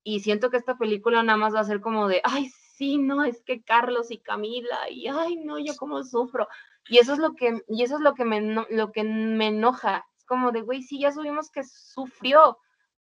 Y 0.04 0.20
siento 0.20 0.50
que 0.50 0.56
esta 0.56 0.76
película 0.76 1.22
nada 1.22 1.38
más 1.38 1.54
va 1.54 1.60
a 1.60 1.64
ser 1.64 1.80
como 1.80 2.08
de, 2.08 2.20
ay, 2.24 2.50
sí, 2.76 2.98
no, 2.98 3.24
es 3.24 3.42
que 3.42 3.62
Carlos 3.62 4.10
y 4.10 4.18
Camila, 4.18 4.90
y 4.90 5.08
ay, 5.08 5.36
no, 5.36 5.58
yo 5.58 5.74
cómo 5.78 6.02
sufro. 6.02 6.48
Y 6.88 6.98
eso 6.98 7.12
es 7.12 7.18
lo 7.18 7.34
que, 7.34 7.62
y 7.68 7.84
eso 7.84 7.96
es 7.96 8.00
lo 8.02 8.14
que 8.14 8.24
me, 8.24 8.40
lo 8.40 8.92
que 8.92 9.04
me 9.04 9.48
enoja. 9.48 10.04
Es 10.18 10.24
como 10.24 10.52
de, 10.52 10.62
güey, 10.62 10.82
sí, 10.82 11.00
ya 11.00 11.12
subimos 11.12 11.50
que 11.50 11.62
sufrió, 11.64 12.58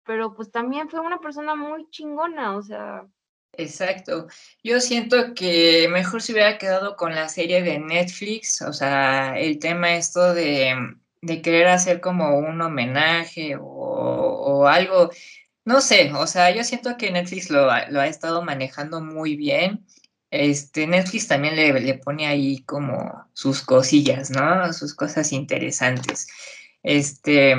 pero 0.03 0.33
pues 0.33 0.51
también 0.51 0.89
fue 0.89 1.01
una 1.01 1.19
persona 1.19 1.55
muy 1.55 1.89
chingona, 1.89 2.55
o 2.55 2.61
sea, 2.61 3.05
Exacto. 3.57 4.27
Yo 4.63 4.79
siento 4.81 5.33
que 5.33 5.87
mejor 5.89 6.21
se 6.21 6.33
hubiera 6.33 6.57
quedado 6.57 6.95
con 6.95 7.15
la 7.15 7.29
serie 7.29 7.61
de 7.61 7.79
Netflix, 7.79 8.61
o 8.61 8.73
sea, 8.73 9.37
el 9.37 9.59
tema 9.59 9.95
esto 9.95 10.33
de, 10.33 10.75
de 11.21 11.41
querer 11.41 11.67
hacer 11.67 12.01
como 12.01 12.37
un 12.37 12.61
homenaje 12.61 13.55
o, 13.59 14.67
algo, 14.67 15.11
no 15.65 15.81
sé, 15.81 16.11
o 16.13 16.27
sea, 16.27 16.51
yo 16.51 16.63
siento 16.63 16.97
que 16.97 17.11
Netflix 17.11 17.49
lo, 17.49 17.69
ha 17.71 18.07
estado 18.07 18.41
manejando 18.43 19.01
muy 19.01 19.35
bien 19.35 19.85
este, 20.31 20.87
Netflix 20.87 21.27
también 21.27 21.55
le, 21.55 21.79
le, 21.79 21.93
pone 21.95 22.27
ahí 22.27 22.63
como 22.63 23.29
sus 23.33 23.61
cosillas, 23.61 24.31
¿no? 24.31 24.73
Sus 24.73 24.93
cosas 24.93 25.31
interesantes. 25.31 26.27
Este, 26.83 27.55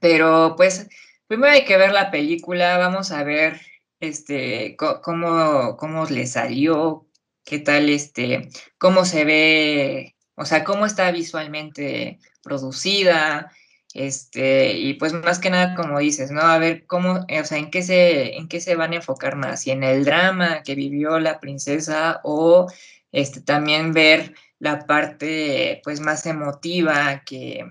pero 0.00 0.54
pues 0.56 0.88
primero 1.26 1.52
hay 1.52 1.64
que 1.64 1.76
ver 1.76 1.92
la 1.92 2.10
película, 2.10 2.78
vamos 2.78 3.12
a 3.12 3.22
ver 3.24 3.60
este, 4.00 4.76
cómo, 4.76 5.76
cómo 5.76 6.06
le 6.06 6.26
salió, 6.26 7.06
qué 7.44 7.58
tal, 7.58 7.88
este, 7.88 8.48
cómo 8.78 9.04
se 9.04 9.24
ve, 9.24 10.16
o 10.34 10.44
sea, 10.44 10.64
cómo 10.64 10.86
está 10.86 11.10
visualmente 11.12 12.18
producida, 12.42 13.52
este, 13.94 14.72
y 14.74 14.94
pues 14.94 15.12
más 15.14 15.38
que 15.38 15.50
nada, 15.50 15.74
como 15.74 15.98
dices, 15.98 16.30
¿no? 16.30 16.42
A 16.42 16.58
ver 16.58 16.86
cómo, 16.86 17.24
o 17.26 17.44
sea, 17.44 17.58
en 17.58 17.70
qué 17.70 17.82
se, 17.82 18.36
en 18.36 18.48
qué 18.48 18.60
se 18.60 18.76
van 18.76 18.92
a 18.92 18.96
enfocar 18.96 19.36
más, 19.36 19.62
si 19.62 19.70
en 19.70 19.82
el 19.84 20.04
drama 20.04 20.62
que 20.62 20.74
vivió 20.74 21.18
la 21.18 21.40
princesa 21.40 22.20
o 22.24 22.70
este, 23.12 23.40
también 23.40 23.92
ver 23.92 24.34
la 24.58 24.86
parte 24.86 25.80
pues 25.84 26.00
más 26.00 26.26
emotiva 26.26 27.22
que, 27.24 27.64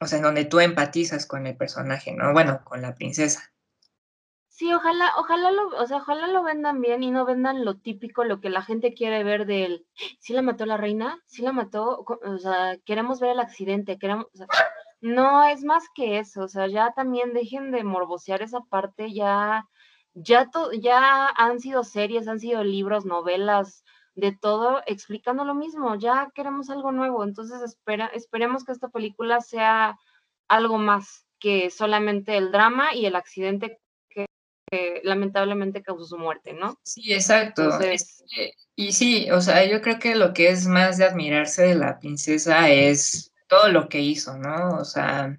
o 0.00 0.06
sea, 0.06 0.18
en 0.18 0.24
donde 0.24 0.44
tú 0.44 0.60
empatizas 0.60 1.26
con 1.26 1.46
el 1.46 1.56
personaje, 1.56 2.12
¿no? 2.12 2.32
Bueno, 2.32 2.62
con 2.64 2.82
la 2.82 2.94
princesa. 2.94 3.49
Sí, 4.60 4.70
ojalá, 4.74 5.14
ojalá 5.16 5.50
lo, 5.52 5.68
o 5.68 5.86
sea, 5.86 5.96
ojalá 5.96 6.26
lo 6.26 6.42
vendan 6.42 6.82
bien 6.82 7.02
y 7.02 7.10
no 7.10 7.24
vendan 7.24 7.64
lo 7.64 7.78
típico, 7.78 8.24
lo 8.24 8.40
que 8.40 8.50
la 8.50 8.60
gente 8.60 8.92
quiere 8.92 9.24
ver 9.24 9.46
del, 9.46 9.86
¿sí 10.18 10.34
la 10.34 10.42
mató 10.42 10.66
la 10.66 10.76
reina? 10.76 11.18
¿Sí 11.24 11.40
la 11.40 11.52
mató? 11.52 12.04
O 12.06 12.38
sea, 12.38 12.76
queremos 12.84 13.20
ver 13.20 13.30
el 13.30 13.40
accidente, 13.40 13.98
queremos, 13.98 14.26
o 14.34 14.36
sea, 14.36 14.46
no, 15.00 15.44
es 15.44 15.64
más 15.64 15.84
que 15.94 16.18
eso, 16.18 16.42
o 16.42 16.48
sea, 16.48 16.66
ya 16.66 16.92
también 16.92 17.32
dejen 17.32 17.70
de 17.70 17.84
morbosear 17.84 18.42
esa 18.42 18.60
parte, 18.60 19.14
ya, 19.14 19.64
ya, 20.12 20.50
ya 20.78 21.28
han 21.28 21.58
sido 21.58 21.82
series, 21.82 22.28
han 22.28 22.40
sido 22.40 22.62
libros, 22.62 23.06
novelas, 23.06 23.82
de 24.14 24.36
todo 24.36 24.82
explicando 24.84 25.46
lo 25.46 25.54
mismo, 25.54 25.94
ya 25.94 26.30
queremos 26.34 26.68
algo 26.68 26.92
nuevo, 26.92 27.24
entonces 27.24 27.62
espera, 27.62 28.08
esperemos 28.08 28.64
que 28.64 28.72
esta 28.72 28.90
película 28.90 29.40
sea 29.40 29.96
algo 30.48 30.76
más 30.76 31.24
que 31.38 31.70
solamente 31.70 32.36
el 32.36 32.52
drama 32.52 32.94
y 32.94 33.06
el 33.06 33.16
accidente 33.16 33.79
que, 34.70 35.00
lamentablemente 35.04 35.82
causó 35.82 36.04
su 36.04 36.18
muerte, 36.18 36.52
¿no? 36.52 36.78
Sí, 36.84 37.12
exacto. 37.12 37.78
y 38.76 38.92
sí, 38.92 39.30
o 39.30 39.40
sea, 39.40 39.64
yo 39.66 39.80
creo 39.82 39.98
que 39.98 40.14
lo 40.14 40.32
que 40.32 40.48
es 40.48 40.66
más 40.66 40.98
de 40.98 41.04
admirarse 41.04 41.62
de 41.62 41.74
la 41.74 41.98
princesa 41.98 42.70
es 42.70 43.32
todo 43.48 43.68
lo 43.68 43.88
que 43.88 44.00
hizo, 44.00 44.38
¿no? 44.38 44.76
O 44.78 44.84
sea, 44.84 45.36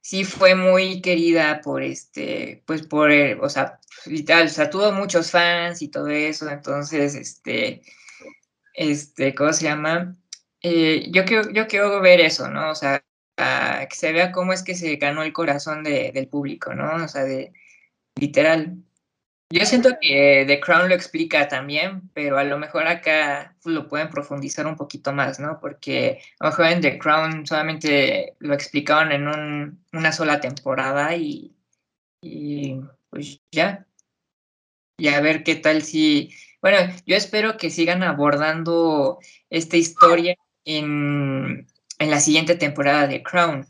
sí 0.00 0.24
fue 0.24 0.54
muy 0.54 1.00
querida 1.00 1.60
por 1.60 1.82
este, 1.82 2.62
pues 2.66 2.86
por, 2.86 3.10
o 3.10 3.48
sea, 3.48 3.80
literal, 4.06 4.46
o 4.46 4.50
sea, 4.50 4.70
tuvo 4.70 4.92
muchos 4.92 5.30
fans 5.30 5.82
y 5.82 5.88
todo 5.88 6.08
eso, 6.08 6.48
entonces, 6.48 7.14
este, 7.14 7.82
este, 8.74 9.34
¿cómo 9.34 9.52
se 9.52 9.64
llama? 9.64 10.14
Eh, 10.62 11.08
yo, 11.10 11.24
quiero, 11.24 11.50
yo 11.50 11.66
quiero 11.66 12.00
ver 12.00 12.20
eso, 12.20 12.48
¿no? 12.48 12.70
O 12.70 12.74
sea, 12.74 13.02
que 13.36 13.96
se 13.96 14.12
vea 14.12 14.32
cómo 14.32 14.52
es 14.52 14.62
que 14.62 14.74
se 14.74 14.96
ganó 14.96 15.22
el 15.22 15.32
corazón 15.32 15.82
del 15.82 16.28
público, 16.28 16.74
¿no? 16.74 17.04
O 17.04 17.08
sea, 17.08 17.24
de 17.24 17.52
literal, 18.16 18.84
yo 19.50 19.64
siento 19.66 19.90
que 20.00 20.44
The 20.46 20.58
Crown 20.58 20.88
lo 20.88 20.94
explica 20.94 21.46
también, 21.46 22.10
pero 22.12 22.38
a 22.38 22.44
lo 22.44 22.58
mejor 22.58 22.88
acá 22.88 23.56
lo 23.64 23.88
pueden 23.88 24.10
profundizar 24.10 24.66
un 24.66 24.76
poquito 24.76 25.12
más, 25.12 25.38
¿no? 25.38 25.60
Porque 25.60 26.20
a 26.40 26.46
lo 26.46 26.50
mejor 26.50 26.66
en 26.66 26.80
The 26.80 26.98
Crown 26.98 27.46
solamente 27.46 28.34
lo 28.40 28.54
explicaron 28.54 29.12
en 29.12 29.78
una 29.92 30.12
sola 30.12 30.40
temporada 30.40 31.14
y, 31.14 31.54
pues 33.10 33.40
ya. 33.52 33.86
Y 34.98 35.08
a 35.08 35.20
ver 35.20 35.44
qué 35.44 35.56
tal 35.56 35.82
si... 35.82 36.34
Bueno, 36.60 36.92
yo 37.06 37.14
espero 37.14 37.56
que 37.56 37.70
sigan 37.70 38.02
abordando 38.02 39.18
esta 39.50 39.76
historia 39.76 40.34
en, 40.64 41.66
en 41.98 42.10
la 42.10 42.18
siguiente 42.20 42.56
temporada 42.56 43.06
de 43.06 43.22
Crown. 43.22 43.68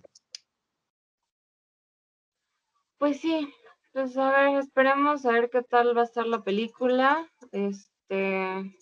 Pues 2.97 3.20
sí, 3.20 3.53
pues 3.95 4.16
a 4.16 4.30
ver, 4.32 4.59
esperemos 4.59 5.24
a 5.24 5.30
ver 5.30 5.49
qué 5.51 5.62
tal 5.62 5.97
va 5.97 6.03
a 6.03 6.05
estar 6.05 6.26
la 6.26 6.42
película. 6.42 7.30
Este. 7.53 8.76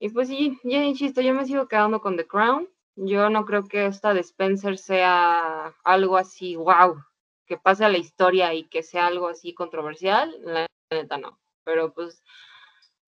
Y 0.00 0.08
pues 0.08 0.28
sí, 0.28 0.58
ya 0.64 0.82
insisto, 0.82 1.20
yo 1.20 1.34
me 1.34 1.44
sigo 1.44 1.68
quedando 1.68 2.00
con 2.00 2.16
The 2.16 2.26
Crown. 2.26 2.68
Yo 2.96 3.28
no 3.28 3.44
creo 3.44 3.68
que 3.68 3.84
esta 3.84 4.14
de 4.14 4.20
Spencer 4.20 4.78
sea 4.78 5.74
algo 5.84 6.16
así, 6.16 6.56
wow, 6.56 7.04
que 7.46 7.58
pase 7.58 7.84
a 7.84 7.90
la 7.90 7.98
historia 7.98 8.54
y 8.54 8.64
que 8.64 8.82
sea 8.82 9.06
algo 9.06 9.28
así 9.28 9.52
controversial. 9.52 10.34
La 10.42 10.66
neta 10.90 11.18
no. 11.18 11.38
Pero 11.64 11.92
pues 11.92 12.22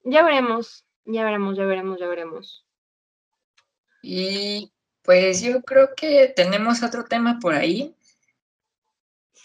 ya 0.05 0.23
veremos, 0.23 0.85
ya 1.07 1.25
veremos, 1.25 1.57
ya 1.57 1.65
veremos, 1.65 1.99
ya 1.99 2.09
veremos. 2.09 2.67
Y 4.03 4.71
pues 5.03 5.41
yo 5.41 5.63
creo 5.63 5.95
que 5.97 6.29
tenemos 6.37 6.83
otro 6.83 7.05
tema 7.05 7.39
por 7.41 7.55
ahí. 7.55 7.96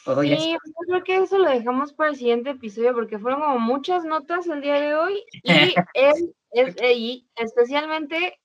Sí, 0.03 0.51
yo 0.51 0.85
creo 0.87 1.03
que 1.03 1.17
eso 1.17 1.37
lo 1.37 1.49
dejamos 1.49 1.93
para 1.93 2.09
el 2.09 2.15
siguiente 2.15 2.51
episodio 2.51 2.93
porque 2.93 3.19
fueron 3.19 3.41
como 3.41 3.59
muchas 3.59 4.03
notas 4.03 4.47
el 4.47 4.61
día 4.61 4.79
de 4.79 4.95
hoy 4.95 5.23
y, 5.43 5.75
es, 5.93 6.75
y 6.81 7.27
especialmente 7.35 8.39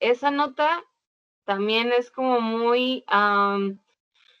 esa 0.00 0.30
nota 0.30 0.84
también 1.44 1.92
es 1.92 2.10
como 2.10 2.40
muy, 2.40 3.04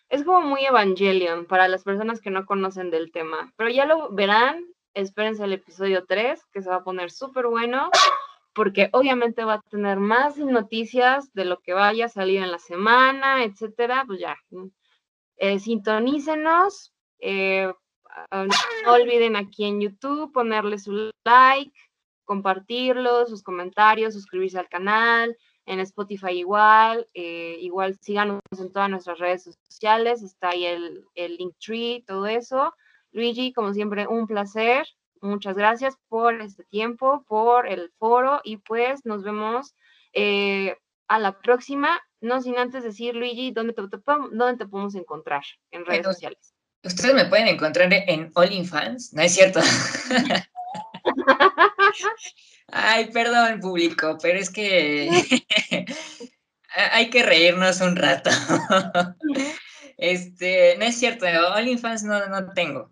es 0.08 0.24
como 0.24 0.40
muy 0.42 0.64
Evangelion 0.64 1.46
para 1.46 1.68
las 1.68 1.84
personas 1.84 2.20
que 2.20 2.30
no 2.30 2.46
conocen 2.46 2.90
del 2.90 3.12
tema, 3.12 3.52
pero 3.56 3.70
ya 3.70 3.86
lo 3.86 4.10
verán, 4.10 4.64
espérense 4.94 5.44
el 5.44 5.52
episodio 5.52 6.04
3 6.06 6.44
que 6.52 6.62
se 6.62 6.70
va 6.70 6.76
a 6.76 6.84
poner 6.84 7.10
súper 7.10 7.46
bueno 7.46 7.90
porque 8.54 8.88
obviamente 8.92 9.44
va 9.44 9.54
a 9.54 9.62
tener 9.62 9.98
más 9.98 10.36
noticias 10.38 11.32
de 11.34 11.44
lo 11.44 11.60
que 11.60 11.72
vaya 11.72 12.06
a 12.06 12.08
salir 12.08 12.42
en 12.42 12.52
la 12.52 12.58
semana, 12.58 13.42
etcétera, 13.42 14.04
pues 14.06 14.20
ya, 14.20 14.36
eh, 15.44 15.58
sintonícenos. 15.58 16.94
Eh, 17.18 17.70
ah, 18.30 18.46
no 18.86 18.92
olviden 18.94 19.36
aquí 19.36 19.64
en 19.64 19.78
YouTube 19.78 20.32
ponerle 20.32 20.78
su 20.78 21.10
like, 21.24 21.78
compartirlo, 22.24 23.26
sus 23.26 23.42
comentarios, 23.42 24.14
suscribirse 24.14 24.58
al 24.58 24.70
canal. 24.70 25.36
En 25.66 25.80
Spotify 25.80 26.30
igual, 26.30 27.08
eh, 27.12 27.58
igual 27.60 27.98
síganos 28.00 28.40
en 28.58 28.72
todas 28.72 28.88
nuestras 28.88 29.18
redes 29.18 29.58
sociales, 29.68 30.22
está 30.22 30.50
ahí 30.50 30.64
el, 30.64 31.04
el 31.14 31.36
link 31.36 31.54
tree, 31.58 32.04
todo 32.06 32.26
eso. 32.26 32.74
Luigi, 33.12 33.52
como 33.52 33.74
siempre, 33.74 34.06
un 34.06 34.26
placer. 34.26 34.86
Muchas 35.20 35.56
gracias 35.56 35.96
por 36.08 36.40
este 36.40 36.64
tiempo, 36.64 37.24
por 37.28 37.66
el 37.66 37.90
foro 37.98 38.40
y 38.44 38.58
pues 38.58 39.04
nos 39.04 39.22
vemos 39.22 39.74
a 41.08 41.18
la 41.18 41.38
próxima. 41.40 42.00
No 42.24 42.40
sin 42.40 42.56
antes 42.56 42.82
decir, 42.82 43.14
Luigi, 43.14 43.50
¿dónde 43.50 43.74
te, 43.74 43.82
dónde 43.82 44.56
te 44.56 44.66
podemos 44.66 44.94
encontrar 44.94 45.42
en 45.70 45.84
redes 45.84 46.06
sociales? 46.06 46.54
Ustedes 46.82 47.14
me 47.14 47.26
pueden 47.26 47.48
encontrar 47.48 47.92
en 47.92 48.32
OnlyFans, 48.34 49.12
¿no 49.12 49.20
es 49.20 49.34
cierto? 49.34 49.60
Ay, 52.68 53.10
perdón, 53.10 53.60
público, 53.60 54.16
pero 54.22 54.38
es 54.38 54.48
que 54.48 55.10
hay 56.92 57.10
que 57.10 57.22
reírnos 57.22 57.82
un 57.82 57.94
rato. 57.94 58.30
este, 59.98 60.78
no 60.78 60.86
es 60.86 60.96
cierto, 60.96 61.26
OnlyFans 61.26 62.04
no, 62.04 62.26
no 62.28 62.54
tengo. 62.54 62.90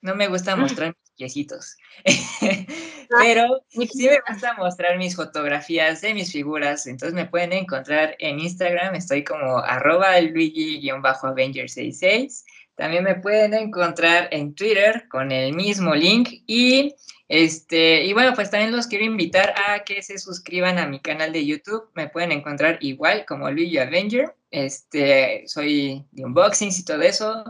No 0.00 0.16
me 0.16 0.26
gusta 0.26 0.56
mostrar 0.56 0.88
mis 0.88 1.01
piecitos. 1.16 1.76
Ah, 3.14 3.24
Pero 3.24 3.62
sí 3.70 4.08
me 4.08 4.20
gusta 4.26 4.54
mostrar 4.54 4.96
mis 4.96 5.16
fotografías 5.16 6.00
de 6.00 6.14
mis 6.14 6.32
figuras. 6.32 6.86
Entonces 6.86 7.12
me 7.12 7.26
pueden 7.26 7.52
encontrar 7.52 8.16
en 8.18 8.40
Instagram. 8.40 8.94
Estoy 8.94 9.22
como 9.22 9.58
arroba 9.58 10.18
luigi-avenger66. 10.18 12.44
También 12.74 13.04
me 13.04 13.16
pueden 13.16 13.52
encontrar 13.52 14.28
en 14.30 14.54
Twitter 14.54 15.08
con 15.10 15.30
el 15.30 15.52
mismo 15.52 15.94
link. 15.94 16.30
Y 16.46 16.94
este, 17.28 18.04
y 18.04 18.12
bueno, 18.12 18.34
pues 18.34 18.50
también 18.50 18.72
los 18.72 18.86
quiero 18.86 19.06
invitar 19.06 19.54
a 19.56 19.84
que 19.84 20.02
se 20.02 20.18
suscriban 20.18 20.78
a 20.78 20.86
mi 20.86 21.00
canal 21.00 21.32
de 21.32 21.46
YouTube. 21.46 21.88
Me 21.94 22.08
pueden 22.08 22.30
encontrar 22.30 22.76
igual 22.82 23.24
como 23.26 23.50
Luigi 23.50 23.78
Avenger. 23.78 24.34
Este, 24.50 25.44
soy 25.46 26.04
de 26.10 26.26
unboxings 26.26 26.78
y 26.78 26.84
todo 26.84 27.00
eso. 27.00 27.42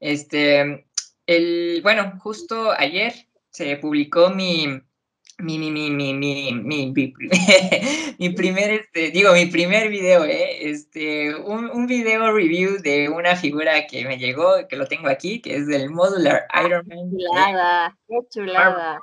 Este, 0.00 0.84
el, 1.26 1.80
bueno, 1.82 2.18
justo 2.20 2.72
ayer 2.72 3.12
se 3.50 3.76
publicó 3.76 4.30
mi, 4.30 4.66
mi, 5.38 5.58
mi, 5.58 5.70
mi, 5.70 5.90
mi, 5.90 6.14
mi, 6.14 6.52
mi, 6.54 6.92
mi 8.18 8.30
primer, 8.30 8.70
este, 8.70 9.10
digo, 9.10 9.32
mi 9.32 9.46
primer 9.46 9.88
video, 9.88 10.24
¿eh? 10.24 10.70
Este, 10.70 11.34
un, 11.34 11.70
un, 11.70 11.86
video 11.86 12.32
review 12.32 12.80
de 12.80 13.08
una 13.08 13.36
figura 13.36 13.86
que 13.86 14.04
me 14.04 14.18
llegó, 14.18 14.66
que 14.68 14.76
lo 14.76 14.86
tengo 14.86 15.08
aquí, 15.08 15.40
que 15.40 15.56
es 15.56 15.66
del 15.66 15.90
Modular 15.90 16.46
Iron 16.64 16.86
Man. 16.86 17.10
Chulada, 17.10 17.98
qué 18.08 18.16
chulada. 18.30 19.00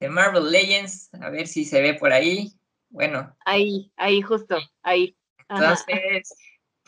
De 0.00 0.08
Marvel 0.08 0.50
Legends, 0.50 1.12
a 1.14 1.30
ver 1.30 1.46
si 1.46 1.64
se 1.64 1.80
ve 1.80 1.94
por 1.94 2.12
ahí. 2.12 2.52
Bueno. 2.90 3.36
Ahí, 3.44 3.92
ahí, 3.96 4.22
justo, 4.22 4.58
ahí. 4.82 5.16
Entonces, 5.48 6.34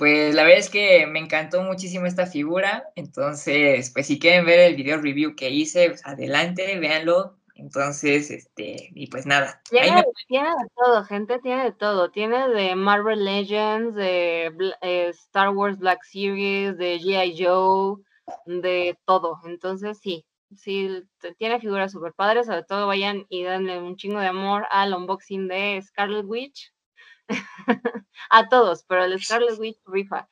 pues 0.00 0.34
la 0.34 0.44
verdad 0.44 0.60
es 0.60 0.70
que 0.70 1.06
me 1.06 1.18
encantó 1.18 1.62
muchísimo 1.62 2.06
esta 2.06 2.24
figura, 2.24 2.90
entonces, 2.94 3.90
pues 3.92 4.06
si 4.06 4.18
quieren 4.18 4.46
ver 4.46 4.60
el 4.60 4.74
video 4.74 4.98
review 4.98 5.36
que 5.36 5.50
hice, 5.50 5.90
pues, 5.90 6.06
adelante, 6.06 6.78
véanlo, 6.78 7.36
Entonces, 7.54 8.30
este, 8.30 8.88
y 8.94 9.08
pues 9.08 9.26
nada. 9.26 9.60
Tiene, 9.68 10.02
tiene, 10.26 10.48
de 10.48 10.68
todo, 10.74 11.04
gente, 11.04 11.38
tiene 11.40 11.64
de 11.64 11.72
todo. 11.72 12.10
Tiene 12.10 12.48
de 12.48 12.74
Marvel 12.76 13.22
Legends, 13.22 13.94
de 13.94 14.46
eh, 14.80 15.08
Star 15.10 15.50
Wars 15.50 15.78
Black 15.78 16.02
Series, 16.02 16.78
de 16.78 16.98
G.I. 16.98 17.44
Joe, 17.44 17.98
de 18.46 18.96
todo. 19.04 19.36
Entonces, 19.44 19.98
sí, 20.00 20.24
sí, 20.56 21.02
tiene 21.36 21.60
figuras 21.60 21.92
super 21.92 22.14
padres. 22.14 22.46
Sobre 22.46 22.62
todo, 22.62 22.86
vayan 22.86 23.26
y 23.28 23.42
denle 23.42 23.78
un 23.78 23.96
chingo 23.96 24.20
de 24.20 24.28
amor 24.28 24.66
al 24.70 24.94
unboxing 24.94 25.46
de 25.46 25.78
Scarlet 25.82 26.24
Witch. 26.24 26.72
a 28.30 28.48
todos, 28.48 28.84
pero 28.84 29.04
el 29.04 29.22
Scarlet 29.22 29.58
Witch 29.58 29.80
rifa. 29.86 30.28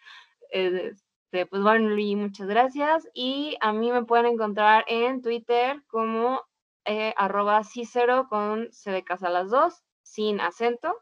Este, 0.51 1.47
pues 1.47 1.62
bueno, 1.62 1.95
muchas 2.16 2.47
gracias. 2.47 3.09
Y 3.15 3.57
a 3.61 3.73
mí 3.73 3.91
me 3.93 4.05
pueden 4.05 4.27
encontrar 4.27 4.85
en 4.89 5.23
Twitter 5.23 5.83
como 5.89 6.43
eh, 6.85 7.15
arroba 7.16 7.65
Cicero 7.65 8.29
con 8.29 8.73
C 8.73 8.91
de 8.91 9.05
casa 9.05 9.29
las 9.29 9.51
dos, 9.51 9.83
sin 10.03 10.41
acento. 10.41 10.97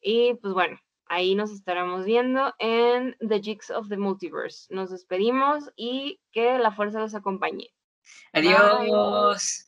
Y 0.00 0.34
pues 0.34 0.54
bueno, 0.54 0.78
ahí 1.06 1.34
nos 1.34 1.50
estaremos 1.50 2.04
viendo 2.04 2.54
en 2.58 3.16
The 3.26 3.40
Jigs 3.40 3.70
of 3.70 3.88
the 3.88 3.96
Multiverse. 3.96 4.72
Nos 4.74 4.90
despedimos 4.90 5.70
y 5.76 6.20
que 6.32 6.58
la 6.58 6.72
fuerza 6.72 7.00
los 7.00 7.14
acompañe. 7.14 7.72
Adiós. 8.32 9.66